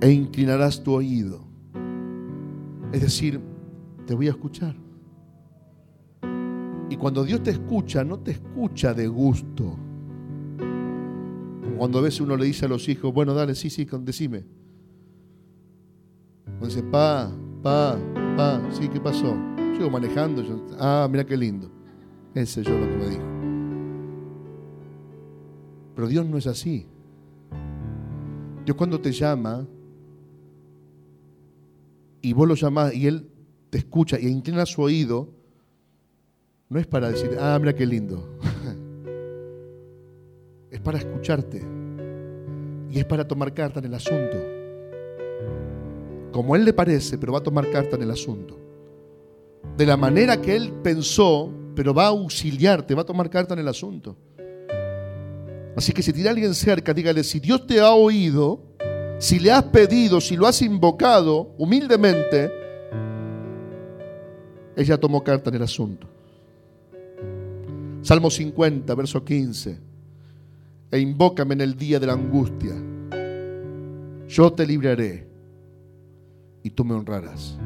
e 0.00 0.10
inclinarás 0.10 0.82
tu 0.82 0.92
oído. 0.92 1.44
Es 2.92 3.02
decir, 3.02 3.40
te 4.06 4.14
voy 4.14 4.28
a 4.28 4.30
escuchar. 4.30 4.76
Y 6.90 6.96
cuando 6.96 7.24
Dios 7.24 7.42
te 7.42 7.50
escucha, 7.50 8.02
no 8.04 8.18
te 8.20 8.30
escucha 8.32 8.94
de 8.94 9.08
gusto. 9.08 9.76
Cuando 11.76 11.98
a 11.98 12.02
veces 12.02 12.20
uno 12.20 12.36
le 12.36 12.46
dice 12.46 12.64
a 12.64 12.68
los 12.68 12.88
hijos, 12.88 13.12
bueno, 13.12 13.34
dale, 13.34 13.54
sí, 13.54 13.70
sí, 13.70 13.86
decime. 14.00 14.44
Cuando 16.44 16.66
dice, 16.66 16.82
pa, 16.82 17.30
pa, 17.62 17.98
pa, 18.36 18.60
sí, 18.72 18.88
¿qué 18.88 19.00
pasó? 19.00 19.36
Sigo 19.76 19.90
manejando, 19.90 20.42
ah, 20.78 21.06
mira 21.10 21.24
qué 21.24 21.36
lindo. 21.36 21.70
Ese 22.34 22.62
yo 22.62 22.76
lo 22.76 22.86
que 22.86 22.96
me 22.96 23.08
dijo. 23.10 23.22
Pero 25.94 26.08
Dios 26.08 26.26
no 26.26 26.38
es 26.38 26.46
así. 26.46 26.86
Dios 28.64 28.76
cuando 28.76 29.00
te 29.00 29.12
llama, 29.12 29.66
y 32.20 32.32
vos 32.32 32.48
lo 32.48 32.54
llamás 32.54 32.94
y 32.94 33.06
Él 33.06 33.28
te 33.70 33.78
escucha 33.78 34.18
y 34.18 34.26
inclina 34.26 34.66
su 34.66 34.82
oído, 34.82 35.30
no 36.68 36.78
es 36.78 36.86
para 36.86 37.10
decir, 37.10 37.30
ah, 37.40 37.56
mira 37.60 37.74
qué 37.74 37.86
lindo. 37.86 38.38
es 40.70 40.80
para 40.80 40.98
escucharte. 40.98 41.62
Y 42.90 42.98
es 42.98 43.04
para 43.04 43.26
tomar 43.26 43.54
carta 43.54 43.80
en 43.80 43.86
el 43.86 43.94
asunto. 43.94 44.36
Como 46.32 46.56
Él 46.56 46.64
le 46.64 46.72
parece, 46.72 47.18
pero 47.18 47.32
va 47.32 47.38
a 47.38 47.42
tomar 47.42 47.70
carta 47.70 47.96
en 47.96 48.02
el 48.02 48.10
asunto. 48.10 48.58
De 49.76 49.86
la 49.86 49.96
manera 49.96 50.40
que 50.40 50.56
Él 50.56 50.72
pensó, 50.82 51.52
pero 51.74 51.94
va 51.94 52.04
a 52.04 52.08
auxiliarte, 52.08 52.94
va 52.94 53.02
a 53.02 53.06
tomar 53.06 53.30
carta 53.30 53.54
en 53.54 53.60
el 53.60 53.68
asunto. 53.68 54.16
Así 55.76 55.92
que 55.92 56.02
si 56.02 56.12
tiene 56.12 56.28
alguien 56.28 56.54
cerca, 56.54 56.92
dígale, 56.92 57.22
si 57.22 57.38
Dios 57.38 57.66
te 57.66 57.80
ha 57.80 57.92
oído, 57.92 58.67
si 59.18 59.40
le 59.40 59.50
has 59.50 59.64
pedido, 59.64 60.20
si 60.20 60.36
lo 60.36 60.46
has 60.46 60.62
invocado 60.62 61.54
humildemente, 61.58 62.50
ella 64.76 64.98
tomó 64.98 65.24
carta 65.24 65.50
en 65.50 65.56
el 65.56 65.62
asunto. 65.62 66.06
Salmo 68.02 68.30
50, 68.30 68.94
verso 68.94 69.24
15. 69.24 69.78
E 70.90 70.98
invócame 70.98 71.54
en 71.54 71.60
el 71.60 71.76
día 71.76 71.98
de 71.98 72.06
la 72.06 72.12
angustia. 72.12 72.74
Yo 74.28 74.52
te 74.52 74.64
libraré 74.64 75.26
y 76.62 76.70
tú 76.70 76.84
me 76.84 76.94
honrarás. 76.94 77.58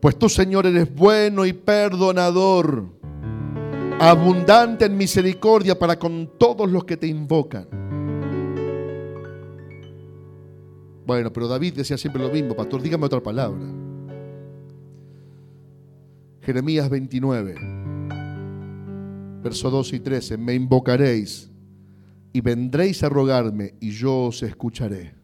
Pues 0.00 0.16
tú, 0.16 0.28
Señor, 0.28 0.66
eres 0.66 0.94
bueno 0.94 1.44
y 1.44 1.52
perdonador, 1.52 2.84
abundante 3.98 4.84
en 4.84 4.96
misericordia 4.96 5.76
para 5.76 5.98
con 5.98 6.30
todos 6.38 6.70
los 6.70 6.84
que 6.84 6.96
te 6.96 7.08
invocan. 7.08 7.85
Bueno, 11.06 11.32
pero 11.32 11.46
David 11.46 11.74
decía 11.74 11.96
siempre 11.96 12.20
lo 12.20 12.30
mismo, 12.30 12.56
pastor, 12.56 12.82
dígame 12.82 13.06
otra 13.06 13.22
palabra. 13.22 13.64
Jeremías 16.42 16.90
29, 16.90 17.54
verso 19.42 19.70
12 19.70 19.96
y 19.96 20.00
13, 20.00 20.36
me 20.36 20.54
invocaréis 20.54 21.50
y 22.32 22.40
vendréis 22.40 23.02
a 23.02 23.08
rogarme 23.08 23.74
y 23.80 23.90
yo 23.90 24.24
os 24.24 24.42
escucharé. 24.42 25.14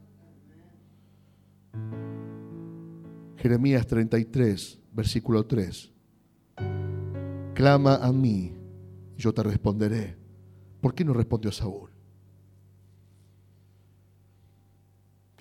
Jeremías 3.37 3.87
33, 3.87 4.81
versículo 4.93 5.47
3. 5.47 5.93
Clama 7.55 7.97
a 7.97 8.13
mí, 8.13 8.53
yo 9.17 9.35
te 9.35 9.43
responderé. 9.43 10.17
¿Por 10.81 10.95
qué 10.95 11.05
no 11.05 11.13
respondió 11.13 11.53
Saúl? 11.53 11.92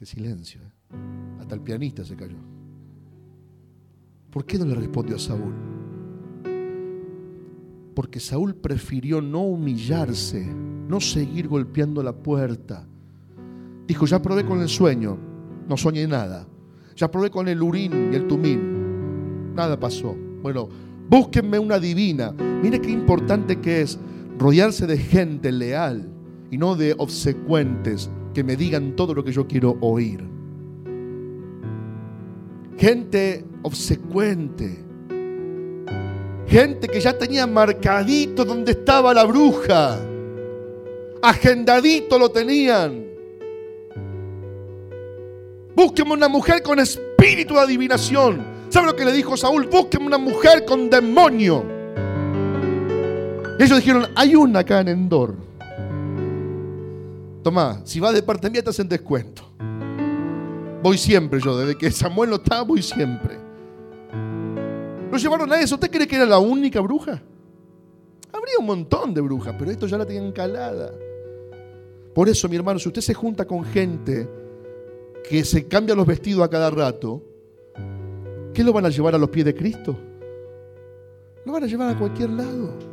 Silencio. 0.05 0.61
¿eh? 0.61 0.95
Hasta 1.39 1.55
el 1.55 1.61
pianista 1.61 2.03
se 2.03 2.15
cayó. 2.15 2.37
¿Por 4.31 4.45
qué 4.45 4.57
no 4.57 4.65
le 4.65 4.75
respondió 4.75 5.15
a 5.15 5.19
Saúl? 5.19 5.53
Porque 7.93 8.19
Saúl 8.19 8.55
prefirió 8.55 9.21
no 9.21 9.41
humillarse, 9.41 10.45
no 10.45 11.01
seguir 11.01 11.47
golpeando 11.47 12.01
la 12.01 12.13
puerta. 12.13 12.87
Dijo, 13.87 14.05
ya 14.05 14.21
probé 14.21 14.45
con 14.45 14.61
el 14.61 14.69
sueño, 14.69 15.17
no 15.67 15.75
soñé 15.75 16.07
nada. 16.07 16.47
Ya 16.95 17.11
probé 17.11 17.29
con 17.29 17.47
el 17.47 17.61
urín 17.61 18.11
y 18.13 18.15
el 18.15 18.27
tumín, 18.27 19.53
nada 19.53 19.79
pasó. 19.79 20.15
Bueno, 20.41 20.69
búsquenme 21.09 21.59
una 21.59 21.79
divina. 21.79 22.31
Mire 22.31 22.79
qué 22.79 22.91
importante 22.91 23.59
que 23.59 23.81
es 23.81 23.99
rodearse 24.37 24.87
de 24.87 24.97
gente 24.97 25.51
leal 25.51 26.09
y 26.49 26.57
no 26.57 26.75
de 26.75 26.95
obsecuentes 26.97 28.09
que 28.33 28.43
me 28.43 28.55
digan 28.55 28.95
todo 28.95 29.13
lo 29.13 29.23
que 29.23 29.31
yo 29.31 29.47
quiero 29.47 29.77
oír. 29.81 30.23
Gente 32.77 33.45
obsecuente. 33.61 34.83
Gente 36.47 36.87
que 36.87 36.99
ya 36.99 37.17
tenía 37.17 37.47
marcadito 37.47 38.43
donde 38.43 38.71
estaba 38.71 39.13
la 39.13 39.23
bruja. 39.23 39.99
Agendadito 41.21 42.17
lo 42.17 42.29
tenían. 42.29 43.05
Búsqueme 45.75 46.13
una 46.13 46.27
mujer 46.27 46.61
con 46.61 46.79
espíritu 46.79 47.53
de 47.53 47.61
adivinación. 47.61 48.43
¿Sabe 48.69 48.87
lo 48.87 48.95
que 48.95 49.05
le 49.05 49.13
dijo 49.13 49.37
Saúl? 49.37 49.67
Búsqueme 49.67 50.07
una 50.07 50.17
mujer 50.17 50.65
con 50.65 50.89
demonio. 50.89 51.63
Ellos 53.59 53.77
dijeron, 53.77 54.07
hay 54.15 54.35
una 54.35 54.59
acá 54.59 54.79
en 54.79 54.87
Endor. 54.87 55.35
Tomá, 57.43 57.81
si 57.85 57.99
vas 57.99 58.13
de 58.13 58.21
parte 58.21 58.49
mía 58.49 58.63
te 58.63 58.69
hacen 58.69 58.87
descuento. 58.87 59.43
Voy 60.83 60.97
siempre 60.97 61.39
yo, 61.39 61.57
desde 61.57 61.77
que 61.77 61.91
Samuel 61.91 62.29
no 62.29 62.35
estaba, 62.37 62.63
voy 62.63 62.81
siempre. 62.81 63.37
Lo 65.11 65.17
llevaron 65.17 65.51
a 65.51 65.59
eso. 65.59 65.75
¿Usted 65.75 65.91
cree 65.91 66.07
que 66.07 66.15
era 66.15 66.25
la 66.25 66.39
única 66.39 66.79
bruja? 66.79 67.21
Habría 68.31 68.57
un 68.59 68.65
montón 68.65 69.13
de 69.13 69.21
brujas, 69.21 69.55
pero 69.59 69.69
esto 69.69 69.85
ya 69.85 69.97
la 69.97 70.05
tenían 70.05 70.31
calada. 70.31 70.91
Por 72.15 72.29
eso, 72.29 72.47
mi 72.47 72.55
hermano, 72.55 72.79
si 72.79 72.87
usted 72.87 73.01
se 73.01 73.13
junta 73.13 73.45
con 73.45 73.63
gente 73.63 74.27
que 75.27 75.43
se 75.43 75.67
cambia 75.67 75.95
los 75.95 76.05
vestidos 76.05 76.43
a 76.43 76.49
cada 76.49 76.69
rato, 76.69 77.21
¿qué 78.53 78.63
lo 78.63 78.73
van 78.73 78.85
a 78.85 78.89
llevar 78.89 79.15
a 79.15 79.17
los 79.17 79.29
pies 79.29 79.45
de 79.45 79.55
Cristo? 79.55 79.97
Lo 81.45 81.51
van 81.51 81.63
a 81.63 81.67
llevar 81.67 81.95
a 81.95 81.97
cualquier 81.97 82.29
lado. 82.31 82.90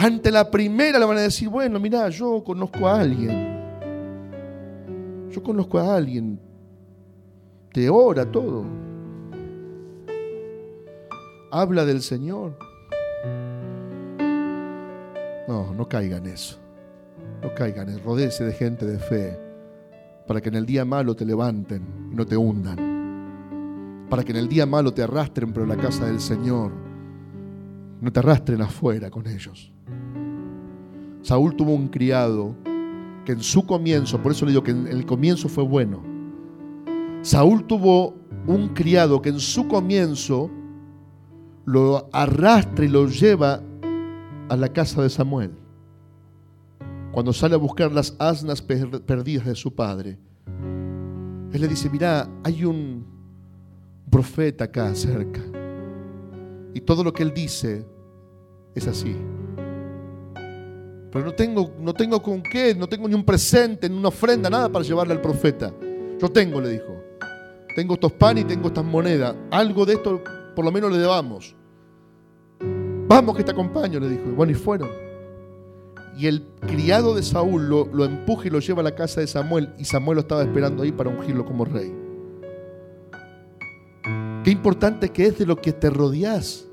Ante 0.00 0.30
la 0.30 0.48
primera 0.48 0.96
le 0.96 1.04
van 1.04 1.18
a 1.18 1.22
decir, 1.22 1.48
bueno, 1.48 1.80
mira, 1.80 2.08
yo 2.08 2.44
conozco 2.44 2.86
a 2.86 3.00
alguien. 3.00 3.58
Yo 5.28 5.42
conozco 5.42 5.76
a 5.80 5.96
alguien. 5.96 6.38
Te 7.72 7.90
ora 7.90 8.24
todo. 8.24 8.64
Habla 11.50 11.84
del 11.84 12.00
Señor. 12.00 12.56
No, 15.48 15.74
no 15.74 15.88
caigan 15.88 16.26
eso. 16.26 16.58
No 17.42 17.52
caigan 17.56 18.00
rodece 18.04 18.44
de 18.44 18.52
gente 18.52 18.86
de 18.86 19.00
fe. 19.00 19.36
Para 20.28 20.40
que 20.40 20.48
en 20.48 20.54
el 20.54 20.66
día 20.66 20.84
malo 20.84 21.16
te 21.16 21.24
levanten 21.24 21.82
y 22.12 22.14
no 22.14 22.24
te 22.24 22.36
hundan. 22.36 24.06
Para 24.08 24.22
que 24.22 24.30
en 24.30 24.38
el 24.38 24.48
día 24.48 24.64
malo 24.64 24.94
te 24.94 25.02
arrastren 25.02 25.52
por 25.52 25.66
la 25.66 25.76
casa 25.76 26.06
del 26.06 26.20
Señor. 26.20 26.70
No 28.00 28.12
te 28.12 28.20
arrastren 28.20 28.62
afuera 28.62 29.10
con 29.10 29.26
ellos. 29.26 29.72
Saúl 31.28 31.54
tuvo 31.54 31.74
un 31.74 31.88
criado 31.88 32.54
que 33.26 33.32
en 33.32 33.42
su 33.42 33.66
comienzo, 33.66 34.18
por 34.22 34.32
eso 34.32 34.46
le 34.46 34.52
digo 34.52 34.62
que 34.62 34.70
en 34.70 34.86
el 34.86 35.04
comienzo 35.04 35.50
fue 35.50 35.62
bueno, 35.62 36.02
Saúl 37.20 37.66
tuvo 37.66 38.14
un 38.46 38.68
criado 38.68 39.20
que 39.20 39.28
en 39.28 39.38
su 39.38 39.68
comienzo 39.68 40.50
lo 41.66 42.08
arrastra 42.14 42.82
y 42.82 42.88
lo 42.88 43.06
lleva 43.08 43.60
a 44.48 44.56
la 44.56 44.72
casa 44.72 45.02
de 45.02 45.10
Samuel. 45.10 45.50
Cuando 47.12 47.34
sale 47.34 47.56
a 47.56 47.58
buscar 47.58 47.92
las 47.92 48.16
asnas 48.18 48.62
perdidas 48.62 49.44
de 49.44 49.54
su 49.54 49.74
padre, 49.74 50.18
él 51.52 51.60
le 51.60 51.68
dice, 51.68 51.90
mira, 51.90 52.26
hay 52.42 52.64
un 52.64 53.04
profeta 54.10 54.64
acá 54.64 54.94
cerca. 54.94 55.42
Y 56.72 56.80
todo 56.80 57.04
lo 57.04 57.12
que 57.12 57.22
él 57.22 57.34
dice 57.34 57.84
es 58.74 58.88
así. 58.88 59.14
Pero 61.18 61.30
no 61.30 61.34
tengo, 61.34 61.72
no 61.80 61.92
tengo 61.94 62.22
con 62.22 62.40
qué, 62.40 62.76
no 62.76 62.88
tengo 62.88 63.08
ni 63.08 63.14
un 63.16 63.24
presente, 63.24 63.88
ni 63.88 63.98
una 63.98 64.06
ofrenda, 64.06 64.48
nada 64.48 64.68
para 64.68 64.84
llevarle 64.84 65.14
al 65.14 65.20
profeta. 65.20 65.74
Yo 66.16 66.28
tengo, 66.28 66.60
le 66.60 66.68
dijo. 66.68 66.94
Tengo 67.74 67.94
estos 67.94 68.12
panes 68.12 68.44
y 68.44 68.46
tengo 68.46 68.68
estas 68.68 68.84
monedas. 68.84 69.34
Algo 69.50 69.84
de 69.84 69.94
esto 69.94 70.22
por 70.54 70.64
lo 70.64 70.70
menos 70.70 70.92
le 70.92 70.98
debamos. 70.98 71.56
Vamos 73.08 73.36
que 73.36 73.42
te 73.42 73.50
acompaño, 73.50 73.98
le 73.98 74.10
dijo. 74.10 74.26
Bueno, 74.36 74.52
y 74.52 74.54
fueron. 74.54 74.90
Y 76.16 76.28
el 76.28 76.46
criado 76.60 77.16
de 77.16 77.24
Saúl 77.24 77.68
lo, 77.68 77.86
lo 77.86 78.04
empuja 78.04 78.46
y 78.46 78.50
lo 78.50 78.60
lleva 78.60 78.82
a 78.82 78.84
la 78.84 78.94
casa 78.94 79.20
de 79.20 79.26
Samuel. 79.26 79.74
Y 79.76 79.86
Samuel 79.86 80.14
lo 80.14 80.20
estaba 80.20 80.42
esperando 80.42 80.84
ahí 80.84 80.92
para 80.92 81.10
ungirlo 81.10 81.44
como 81.44 81.64
rey. 81.64 81.92
Qué 84.44 84.52
importante 84.52 85.08
que 85.08 85.26
es 85.26 85.38
de 85.38 85.46
lo 85.46 85.56
que 85.56 85.72
te 85.72 85.90
rodeas. 85.90 86.67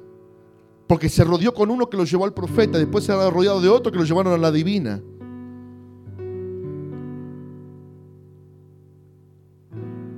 Porque 0.88 1.09
se 1.09 1.23
rodeó 1.23 1.53
con 1.53 1.71
uno 1.71 1.89
que 1.89 1.97
lo 1.97 2.03
llevó 2.05 2.25
al 2.25 2.33
profeta, 2.33 2.77
después 2.77 3.03
se 3.03 3.11
ha 3.11 3.29
rodeado 3.29 3.59
de 3.59 3.69
otro 3.69 3.91
que 3.91 3.97
lo 3.97 4.05
llevaron 4.05 4.33
a 4.33 4.38
la 4.38 4.51
divina. 4.51 5.01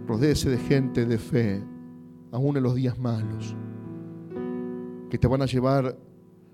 Rodéese 0.06 0.50
de 0.50 0.58
gente 0.58 1.06
de 1.06 1.18
fe, 1.18 1.64
aún 2.32 2.58
en 2.58 2.64
los 2.64 2.76
días 2.76 2.98
malos, 3.00 3.56
que 5.10 5.18
te 5.18 5.28
van 5.28 5.42
a 5.42 5.46
llevar 5.46 5.98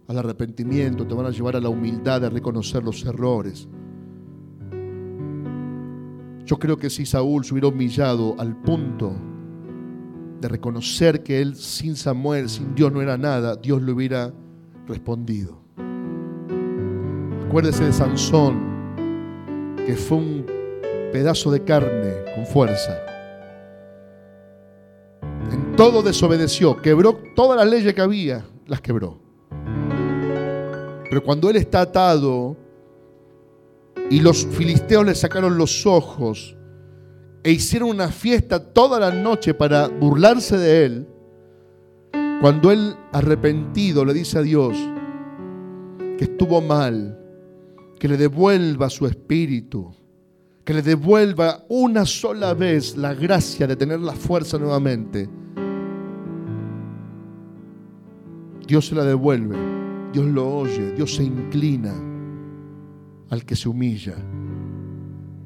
al 0.08 0.18
arrepentimiento, 0.18 1.08
te 1.08 1.14
van 1.14 1.28
a 1.28 1.32
llevar 1.32 1.56
a 1.56 1.60
la 1.60 1.70
humildad 1.70 2.22
de 2.22 2.30
reconocer 2.30 2.84
los 2.84 3.06
errores. 3.06 3.68
Yo 6.46 6.60
creo 6.60 6.78
que 6.78 6.90
si 6.90 7.06
Saúl 7.06 7.46
se 7.46 7.54
hubiera 7.54 7.70
humillado 7.70 8.36
al 8.38 8.56
punto 8.62 9.16
de 10.44 10.50
reconocer 10.50 11.24
que 11.24 11.42
él 11.42 11.56
sin 11.56 11.96
Samuel, 11.96 12.50
sin 12.50 12.76
Dios 12.76 12.92
no 12.92 13.02
era 13.02 13.18
nada, 13.18 13.56
Dios 13.56 13.82
le 13.82 13.94
hubiera 13.94 14.34
respondido. 14.86 15.58
Acuérdese 17.48 17.86
de 17.86 17.94
Sansón, 17.94 18.60
que 19.86 19.96
fue 19.96 20.18
un 20.18 20.46
pedazo 21.14 21.50
de 21.50 21.64
carne 21.64 22.14
con 22.36 22.46
fuerza. 22.46 23.00
En 25.50 25.78
todo 25.78 26.04
desobedeció, 26.04 26.82
quebró 26.82 27.18
todas 27.36 27.58
las 27.58 27.70
leyes 27.70 27.94
que 27.94 28.02
había, 28.02 28.46
las 28.68 28.82
quebró. 28.82 29.20
Pero 31.10 31.24
cuando 31.24 31.50
él 31.50 31.56
está 31.56 31.82
atado 31.82 32.58
y 34.10 34.20
los 34.20 34.46
filisteos 34.46 35.06
le 35.06 35.16
sacaron 35.16 35.58
los 35.58 35.86
ojos, 35.86 36.58
e 37.44 37.52
hicieron 37.52 37.90
una 37.90 38.08
fiesta 38.08 38.72
toda 38.72 39.00
la 39.00 39.12
noche 39.12 39.54
para 39.54 39.88
burlarse 39.90 40.58
de 40.58 40.86
él, 40.86 41.08
cuando 42.40 42.72
él 42.72 42.96
arrepentido 43.12 44.06
le 44.06 44.14
dice 44.14 44.40
a 44.40 44.42
Dios 44.42 44.78
que 46.18 46.24
estuvo 46.26 46.62
mal, 46.62 47.20
que 48.00 48.08
le 48.08 48.18
devuelva 48.18 48.90
su 48.90 49.06
espíritu, 49.06 49.94
que 50.64 50.74
le 50.74 50.82
devuelva 50.82 51.66
una 51.68 52.06
sola 52.06 52.54
vez 52.54 52.96
la 52.96 53.14
gracia 53.14 53.68
de 53.68 53.76
tener 53.76 54.00
la 54.00 54.14
fuerza 54.14 54.58
nuevamente, 54.58 55.30
Dios 58.66 58.88
se 58.88 58.96
la 58.96 59.04
devuelve, 59.04 59.58
Dios 60.14 60.26
lo 60.28 60.48
oye, 60.48 60.94
Dios 60.94 61.16
se 61.16 61.24
inclina 61.24 61.94
al 63.30 63.44
que 63.46 63.56
se 63.58 63.68
humilla. 63.68 64.16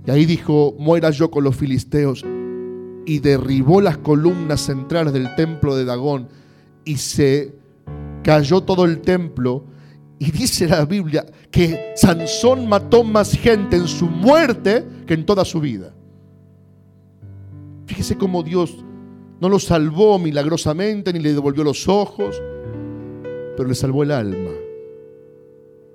Y 0.07 0.11
ahí 0.11 0.25
dijo, 0.25 0.73
muera 0.79 1.09
yo 1.11 1.29
con 1.29 1.43
los 1.43 1.57
filisteos. 1.57 2.23
Y 3.05 3.19
derribó 3.19 3.81
las 3.81 3.97
columnas 3.97 4.61
centrales 4.61 5.11
del 5.11 5.35
templo 5.35 5.75
de 5.75 5.83
Dagón 5.83 6.29
y 6.85 6.95
se 6.95 7.53
cayó 8.23 8.61
todo 8.61 8.85
el 8.85 9.01
templo. 9.01 9.65
Y 10.17 10.31
dice 10.31 10.67
la 10.67 10.85
Biblia 10.85 11.25
que 11.51 11.93
Sansón 11.97 12.67
mató 12.69 13.03
más 13.03 13.33
gente 13.33 13.75
en 13.75 13.87
su 13.87 14.05
muerte 14.05 14.85
que 15.05 15.13
en 15.13 15.25
toda 15.25 15.43
su 15.43 15.59
vida. 15.59 15.93
Fíjese 17.85 18.17
cómo 18.17 18.43
Dios 18.43 18.85
no 19.41 19.49
lo 19.49 19.59
salvó 19.59 20.17
milagrosamente 20.19 21.11
ni 21.11 21.19
le 21.19 21.33
devolvió 21.33 21.65
los 21.65 21.87
ojos, 21.89 22.41
pero 23.57 23.67
le 23.67 23.75
salvó 23.75 24.03
el 24.03 24.11
alma. 24.11 24.51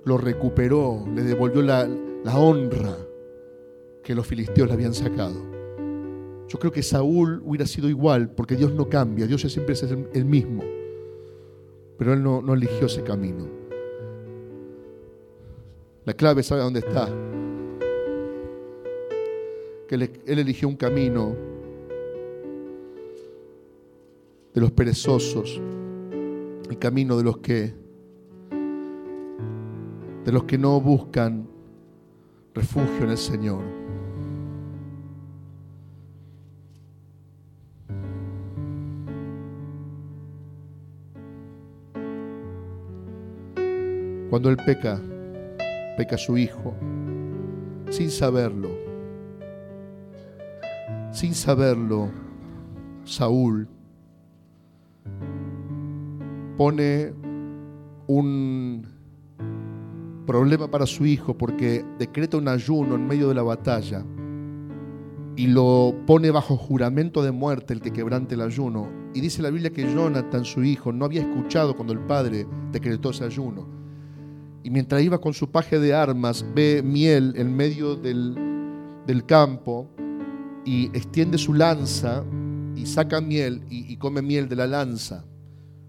Lo 0.05 0.17
recuperó, 0.17 1.03
le 1.15 1.23
devolvió 1.23 1.61
la, 1.63 1.87
la 2.23 2.37
honra 2.37 2.95
que 4.03 4.13
los 4.13 4.27
filisteos 4.27 4.67
le 4.67 4.73
habían 4.73 4.93
sacado. 4.93 5.41
Yo 6.47 6.59
creo 6.59 6.71
que 6.71 6.83
Saúl 6.83 7.41
hubiera 7.45 7.65
sido 7.65 7.89
igual, 7.89 8.29
porque 8.29 8.55
Dios 8.55 8.73
no 8.73 8.87
cambia, 8.89 9.25
Dios 9.25 9.41
siempre 9.41 9.73
es 9.73 9.83
el 9.83 10.25
mismo. 10.25 10.63
Pero 11.97 12.13
él 12.13 12.23
no, 12.23 12.53
eligió 12.53 12.87
ese 12.87 13.03
camino. 13.03 13.47
La 16.05 16.13
clave 16.13 16.43
sabe 16.43 16.61
dónde 16.61 16.79
está. 16.79 17.07
Que 19.87 19.95
él, 19.95 20.21
él 20.25 20.39
eligió 20.39 20.67
un 20.67 20.75
camino 20.75 21.35
de 24.53 24.61
los 24.61 24.71
perezosos, 24.71 25.61
el 26.69 26.77
camino 26.77 27.17
de 27.17 27.23
los 27.23 27.37
que 27.37 27.73
de 30.25 30.31
los 30.31 30.45
que 30.45 30.57
no 30.57 30.79
buscan 30.79 31.47
refugio 32.53 33.03
en 33.03 33.09
el 33.09 33.17
Señor. 33.17 33.82
Cuando 44.33 44.49
él 44.49 44.57
peca, 44.57 44.99
peca 45.95 46.17
su 46.17 46.39
hijo, 46.39 46.73
sin 47.91 48.09
saberlo. 48.09 48.69
Sin 51.11 51.35
saberlo, 51.35 52.09
Saúl 53.03 53.67
pone 56.57 57.13
un 58.07 58.87
problema 60.25 60.67
para 60.67 60.87
su 60.87 61.05
hijo 61.05 61.37
porque 61.37 61.85
decreta 61.99 62.37
un 62.37 62.47
ayuno 62.47 62.95
en 62.95 63.05
medio 63.05 63.29
de 63.29 63.35
la 63.35 63.43
batalla 63.43 64.03
y 65.35 65.45
lo 65.45 65.93
pone 66.07 66.31
bajo 66.31 66.57
juramento 66.57 67.21
de 67.21 67.31
muerte 67.31 67.75
el 67.75 67.81
que 67.81 67.93
quebrante 67.93 68.33
el 68.33 68.41
ayuno. 68.41 68.89
Y 69.13 69.21
dice 69.21 69.43
la 69.43 69.51
Biblia 69.51 69.69
que 69.69 69.93
Jonathan, 69.93 70.43
su 70.43 70.63
hijo, 70.63 70.91
no 70.91 71.05
había 71.05 71.21
escuchado 71.21 71.75
cuando 71.75 71.93
el 71.93 71.99
padre 71.99 72.47
decretó 72.71 73.11
ese 73.11 73.25
ayuno 73.25 73.72
y 74.63 74.69
mientras 74.69 75.01
iba 75.03 75.19
con 75.19 75.33
su 75.33 75.51
paje 75.51 75.77
de 75.77 75.93
armas, 75.93 76.45
ve 76.55 76.81
miel 76.81 77.33
en 77.35 77.53
medio 77.53 77.95
del, 77.95 78.39
campo 79.27 79.89
y 80.65 80.85
extiende 80.87 81.37
su 81.37 81.53
lanza 81.53 82.23
y 82.75 82.85
saca 82.85 83.19
miel 83.19 83.61
y, 83.69 83.97
come 83.97 84.21
miel 84.21 84.47
de 84.47 84.55
la 84.55 84.65
lanza, 84.65 85.25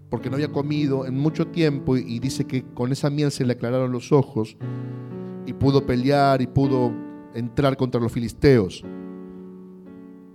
porque 0.09 0.29
no 0.29 0.35
había 0.35 0.51
comido 0.51 1.05
en 1.05 1.17
mucho 1.17 1.47
tiempo 1.47 1.95
y, 1.95 2.19
dice 2.19 2.45
que 2.45 2.65
con 2.73 2.91
esa 2.91 3.09
miel 3.09 3.31
se 3.31 3.45
le 3.45 3.53
aclararon 3.53 3.93
los 3.93 4.11
ojos 4.11 4.57
y 5.45 5.53
pudo 5.53 5.85
pelear 5.85 6.41
y 6.41 6.47
pudo 6.47 6.91
entrar 7.33 7.77
contra 7.77 8.01
los 8.01 8.11
filisteos. 8.11 8.83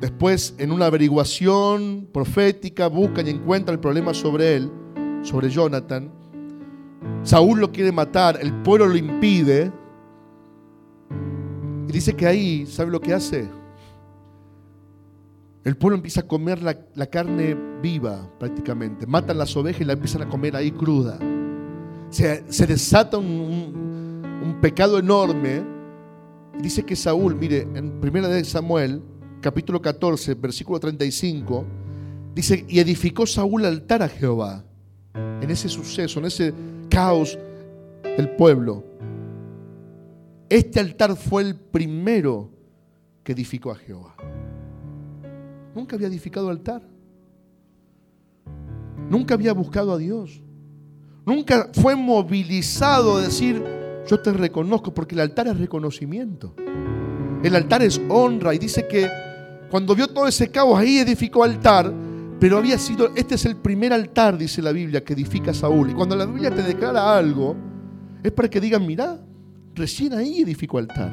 Después, 0.00 0.54
en 0.56 0.72
una 0.72 0.86
averiguación 0.86 2.08
profética, 2.10 2.86
buscan 2.86 3.26
y 3.26 3.30
encuentran 3.30 3.74
el 3.74 3.80
problema 3.80 4.14
sobre 4.14 4.56
él, 4.56 4.72
sobre 5.22 5.50
Jonathan, 5.50 6.10
Saúl 7.22 7.60
lo 7.60 7.70
quiere 7.72 7.92
matar, 7.92 8.38
el 8.40 8.52
pueblo 8.62 8.86
lo 8.86 8.96
impide. 8.96 9.72
Y 11.88 11.92
dice 11.92 12.14
que 12.14 12.26
ahí, 12.26 12.66
¿sabe 12.66 12.90
lo 12.90 13.00
que 13.00 13.14
hace? 13.14 13.48
El 15.64 15.76
pueblo 15.76 15.96
empieza 15.96 16.22
a 16.22 16.26
comer 16.26 16.62
la, 16.62 17.06
carne 17.06 17.56
viva 17.82 18.30
prácticamente. 18.38 19.06
Matan 19.06 19.36
las 19.36 19.54
ovejas 19.56 19.82
y 19.82 19.84
la 19.84 19.92
empiezan 19.92 20.22
a 20.22 20.28
comer 20.28 20.56
ahí 20.56 20.70
cruda. 20.70 21.18
Se, 22.08 22.42
desata 22.66 23.18
un, 23.18 24.58
pecado 24.62 24.98
enorme. 24.98 25.62
Dice 26.62 26.82
que 26.82 26.96
Saúl, 26.96 27.34
mire, 27.34 27.62
en 27.74 28.00
1 28.02 28.28
de 28.28 28.44
Samuel, 28.44 29.02
capítulo 29.40 29.80
14, 29.80 30.34
versículo 30.34 30.80
35, 30.80 31.64
dice, 32.34 32.64
y 32.68 32.78
edificó 32.78 33.26
Saúl 33.26 33.64
altar 33.64 34.02
a 34.02 34.08
Jehová. 34.08 34.64
En 35.14 35.50
ese 35.50 35.68
suceso, 35.68 36.20
en 36.20 36.26
ese 36.26 36.54
caos 36.88 37.38
del 38.16 38.30
pueblo. 38.30 38.84
Este 40.48 40.80
altar 40.80 41.16
fue 41.16 41.42
el 41.42 41.54
primero 41.54 42.50
que 43.22 43.32
edificó 43.32 43.70
a 43.70 43.76
Jehová. 43.76 44.14
Nunca 45.74 45.96
había 45.96 46.08
edificado 46.08 46.48
altar. 46.48 46.82
Nunca 49.08 49.34
había 49.34 49.52
buscado 49.52 49.92
a 49.92 49.98
Dios. 49.98 50.42
Nunca 51.24 51.70
fue 51.74 51.94
movilizado 51.94 53.16
a 53.16 53.20
decir, 53.20 53.62
yo 54.08 54.20
te 54.20 54.32
reconozco, 54.32 54.92
porque 54.92 55.14
el 55.14 55.20
altar 55.20 55.48
es 55.48 55.58
reconocimiento. 55.58 56.54
El 57.42 57.54
altar 57.54 57.82
es 57.82 58.00
honra. 58.08 58.54
Y 58.54 58.58
dice 58.58 58.86
que 58.88 59.08
cuando 59.70 59.94
vio 59.94 60.08
todo 60.08 60.26
ese 60.26 60.50
caos 60.50 60.78
ahí 60.78 60.98
edificó 60.98 61.44
altar, 61.44 61.92
pero 62.40 62.56
había 62.56 62.78
sido, 62.78 63.10
este 63.14 63.34
es 63.34 63.44
el 63.44 63.56
primer 63.56 63.92
altar, 63.92 64.38
dice 64.38 64.62
la 64.62 64.72
Biblia, 64.72 65.04
que 65.04 65.12
edifica 65.12 65.52
Saúl. 65.52 65.90
Y 65.90 65.94
cuando 65.94 66.16
la 66.16 66.24
Biblia 66.24 66.50
te 66.50 66.62
declara 66.62 67.16
algo, 67.18 67.54
es 68.22 68.32
para 68.32 68.48
que 68.48 68.62
digan, 68.62 68.86
mira, 68.86 69.20
recién 69.74 70.14
ahí 70.14 70.40
edificó 70.40 70.78
altar. 70.78 71.12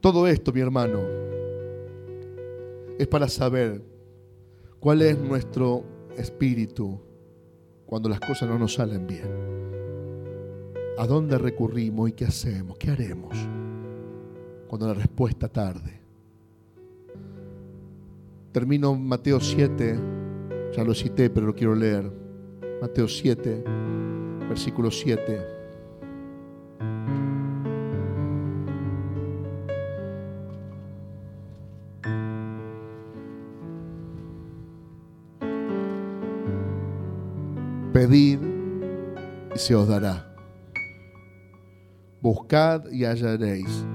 Todo 0.00 0.26
esto, 0.26 0.52
mi 0.52 0.60
hermano, 0.60 0.98
es 2.98 3.06
para 3.06 3.28
saber 3.28 3.80
cuál 4.80 5.02
es 5.02 5.16
nuestro 5.16 5.84
espíritu 6.16 7.00
cuando 7.86 8.08
las 8.08 8.18
cosas 8.18 8.48
no 8.48 8.58
nos 8.58 8.74
salen 8.74 9.06
bien. 9.06 9.30
¿A 10.98 11.06
dónde 11.06 11.38
recurrimos 11.38 12.10
y 12.10 12.12
qué 12.14 12.24
hacemos? 12.24 12.76
¿Qué 12.78 12.90
haremos 12.90 13.36
cuando 14.66 14.88
la 14.88 14.94
respuesta 14.94 15.48
tarde? 15.48 16.01
Termino 18.52 18.94
Mateo 18.94 19.40
7, 19.40 19.98
ya 20.76 20.84
lo 20.84 20.92
cité, 20.92 21.30
pero 21.30 21.46
lo 21.46 21.54
quiero 21.54 21.74
leer. 21.74 22.12
Mateo 22.82 23.08
7, 23.08 23.64
versículo 24.46 24.90
7. 24.90 25.40
Pedid 37.94 38.38
y 39.54 39.58
se 39.58 39.74
os 39.74 39.88
dará. 39.88 40.34
Buscad 42.20 42.90
y 42.90 43.06
hallaréis. 43.06 43.86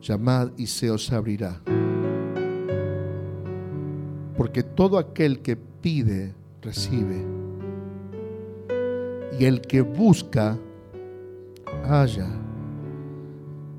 Llamad 0.00 0.52
y 0.56 0.66
se 0.66 0.90
os 0.90 1.12
abrirá. 1.12 1.60
Todo 4.76 4.98
aquel 4.98 5.40
que 5.40 5.56
pide, 5.56 6.34
recibe. 6.62 7.24
Y 9.38 9.44
el 9.44 9.62
que 9.62 9.80
busca, 9.80 10.56
halla. 11.88 12.28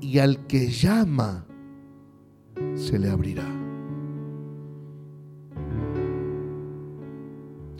Y 0.00 0.18
al 0.18 0.46
que 0.46 0.68
llama, 0.68 1.46
se 2.74 2.98
le 2.98 3.08
abrirá. 3.08 3.46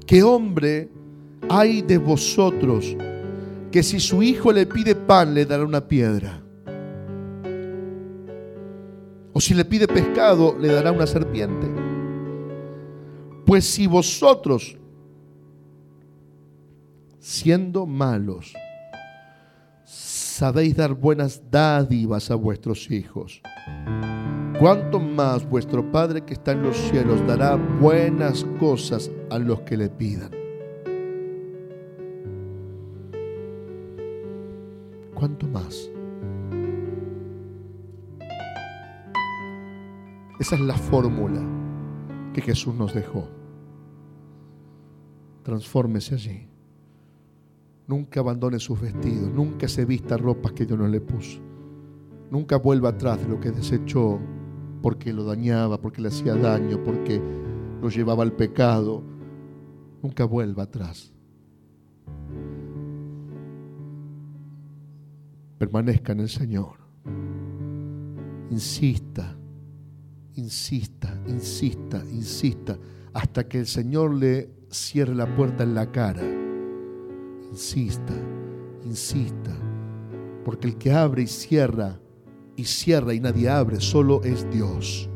¿Qué 0.06 0.22
hombre 0.22 0.88
hay 1.50 1.82
de 1.82 1.98
vosotros 1.98 2.96
que 3.70 3.82
si 3.82 4.00
su 4.00 4.22
hijo 4.22 4.52
le 4.52 4.64
pide 4.64 4.94
pan 4.94 5.34
le 5.34 5.44
dará 5.44 5.64
una 5.64 5.86
piedra? 5.86 6.40
O 9.32 9.40
si 9.40 9.54
le 9.54 9.64
pide 9.64 9.86
pescado 9.86 10.56
le 10.58 10.68
dará 10.68 10.92
una 10.92 11.06
serpiente. 11.06 11.77
Pues 13.48 13.64
si 13.64 13.86
vosotros, 13.86 14.76
siendo 17.18 17.86
malos, 17.86 18.52
sabéis 19.84 20.76
dar 20.76 20.92
buenas 20.92 21.50
dádivas 21.50 22.30
a 22.30 22.34
vuestros 22.34 22.90
hijos, 22.90 23.40
cuánto 24.58 25.00
más 25.00 25.48
vuestro 25.48 25.90
Padre 25.90 26.26
que 26.26 26.34
está 26.34 26.52
en 26.52 26.62
los 26.62 26.76
cielos 26.76 27.26
dará 27.26 27.56
buenas 27.56 28.44
cosas 28.60 29.10
a 29.30 29.38
los 29.38 29.62
que 29.62 29.78
le 29.78 29.88
pidan. 29.88 30.30
¿Cuánto 35.14 35.46
más? 35.46 35.90
Esa 40.38 40.54
es 40.54 40.60
la 40.60 40.76
fórmula 40.76 41.40
que 42.34 42.42
Jesús 42.42 42.74
nos 42.74 42.92
dejó. 42.92 43.37
Transfórmese 45.48 46.14
allí. 46.14 46.46
Nunca 47.86 48.20
abandone 48.20 48.58
sus 48.58 48.78
vestidos, 48.78 49.32
nunca 49.32 49.66
se 49.66 49.86
vista 49.86 50.18
ropas 50.18 50.52
que 50.52 50.66
Dios 50.66 50.78
no 50.78 50.86
le 50.86 51.00
puso. 51.00 51.40
Nunca 52.30 52.58
vuelva 52.58 52.90
atrás 52.90 53.22
de 53.22 53.28
lo 53.28 53.40
que 53.40 53.50
desechó 53.50 54.20
porque 54.82 55.10
lo 55.10 55.24
dañaba, 55.24 55.80
porque 55.80 56.02
le 56.02 56.08
hacía 56.08 56.34
daño, 56.34 56.84
porque 56.84 57.18
lo 57.80 57.88
llevaba 57.88 58.24
al 58.24 58.34
pecado. 58.34 59.02
Nunca 60.02 60.26
vuelva 60.26 60.64
atrás. 60.64 61.14
Permanezca 65.56 66.12
en 66.12 66.20
el 66.20 66.28
Señor. 66.28 66.74
Insista, 68.50 69.34
insista, 70.34 71.18
insista, 71.26 72.04
insista, 72.12 72.78
hasta 73.14 73.48
que 73.48 73.60
el 73.60 73.66
Señor 73.66 74.12
le 74.12 74.57
cierre 74.68 75.14
la 75.14 75.34
puerta 75.34 75.62
en 75.62 75.74
la 75.74 75.90
cara. 75.90 76.22
Insista, 77.50 78.14
insista, 78.84 79.56
porque 80.44 80.68
el 80.68 80.76
que 80.76 80.92
abre 80.92 81.22
y 81.22 81.26
cierra, 81.26 81.98
y 82.56 82.64
cierra 82.64 83.14
y 83.14 83.20
nadie 83.20 83.48
abre, 83.48 83.80
solo 83.80 84.22
es 84.22 84.48
Dios. 84.50 85.08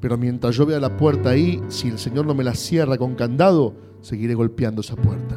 Pero 0.00 0.16
mientras 0.16 0.56
yo 0.56 0.64
vea 0.64 0.80
la 0.80 0.96
puerta 0.96 1.30
ahí, 1.30 1.62
si 1.68 1.88
el 1.88 1.98
Señor 1.98 2.26
no 2.26 2.34
me 2.34 2.44
la 2.44 2.54
cierra 2.54 2.96
con 2.96 3.14
candado, 3.14 3.74
seguiré 4.00 4.34
golpeando 4.34 4.80
esa 4.80 4.96
puerta. 4.96 5.36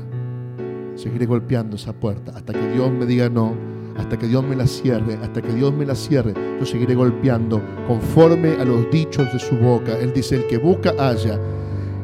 Seguiré 0.96 1.26
golpeando 1.26 1.78
esa 1.78 1.94
puerta 1.94 2.34
hasta 2.36 2.54
que 2.54 2.72
Dios 2.74 2.92
me 2.92 3.06
diga 3.06 3.30
no 3.30 3.72
hasta 3.98 4.18
que 4.18 4.28
Dios 4.28 4.44
me 4.44 4.56
la 4.56 4.68
cierre, 4.68 5.18
hasta 5.22 5.42
que 5.42 5.54
Dios 5.54 5.74
me 5.74 5.86
la 5.86 5.96
cierre, 5.96 6.34
yo 6.60 6.66
seguiré 6.66 6.96
golpeando 6.96 7.62
conforme 7.88 8.54
a 8.54 8.66
los 8.66 8.90
dichos 8.90 9.32
de 9.32 9.40
su 9.40 9.56
boca. 9.58 9.98
Él 9.98 10.14
dice, 10.14 10.36
el 10.36 10.48
que 10.48 10.58
busca 10.58 10.94
halla, 10.98 11.40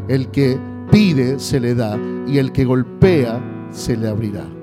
el 0.07 0.29
que 0.29 0.57
pide 0.97 1.39
se 1.39 1.59
le 1.59 1.75
da 1.75 1.95
y 2.25 2.39
el 2.39 2.51
que 2.51 2.65
golpea 2.65 3.39
se 3.69 3.95
le 3.95 4.07
abrirá. 4.07 4.56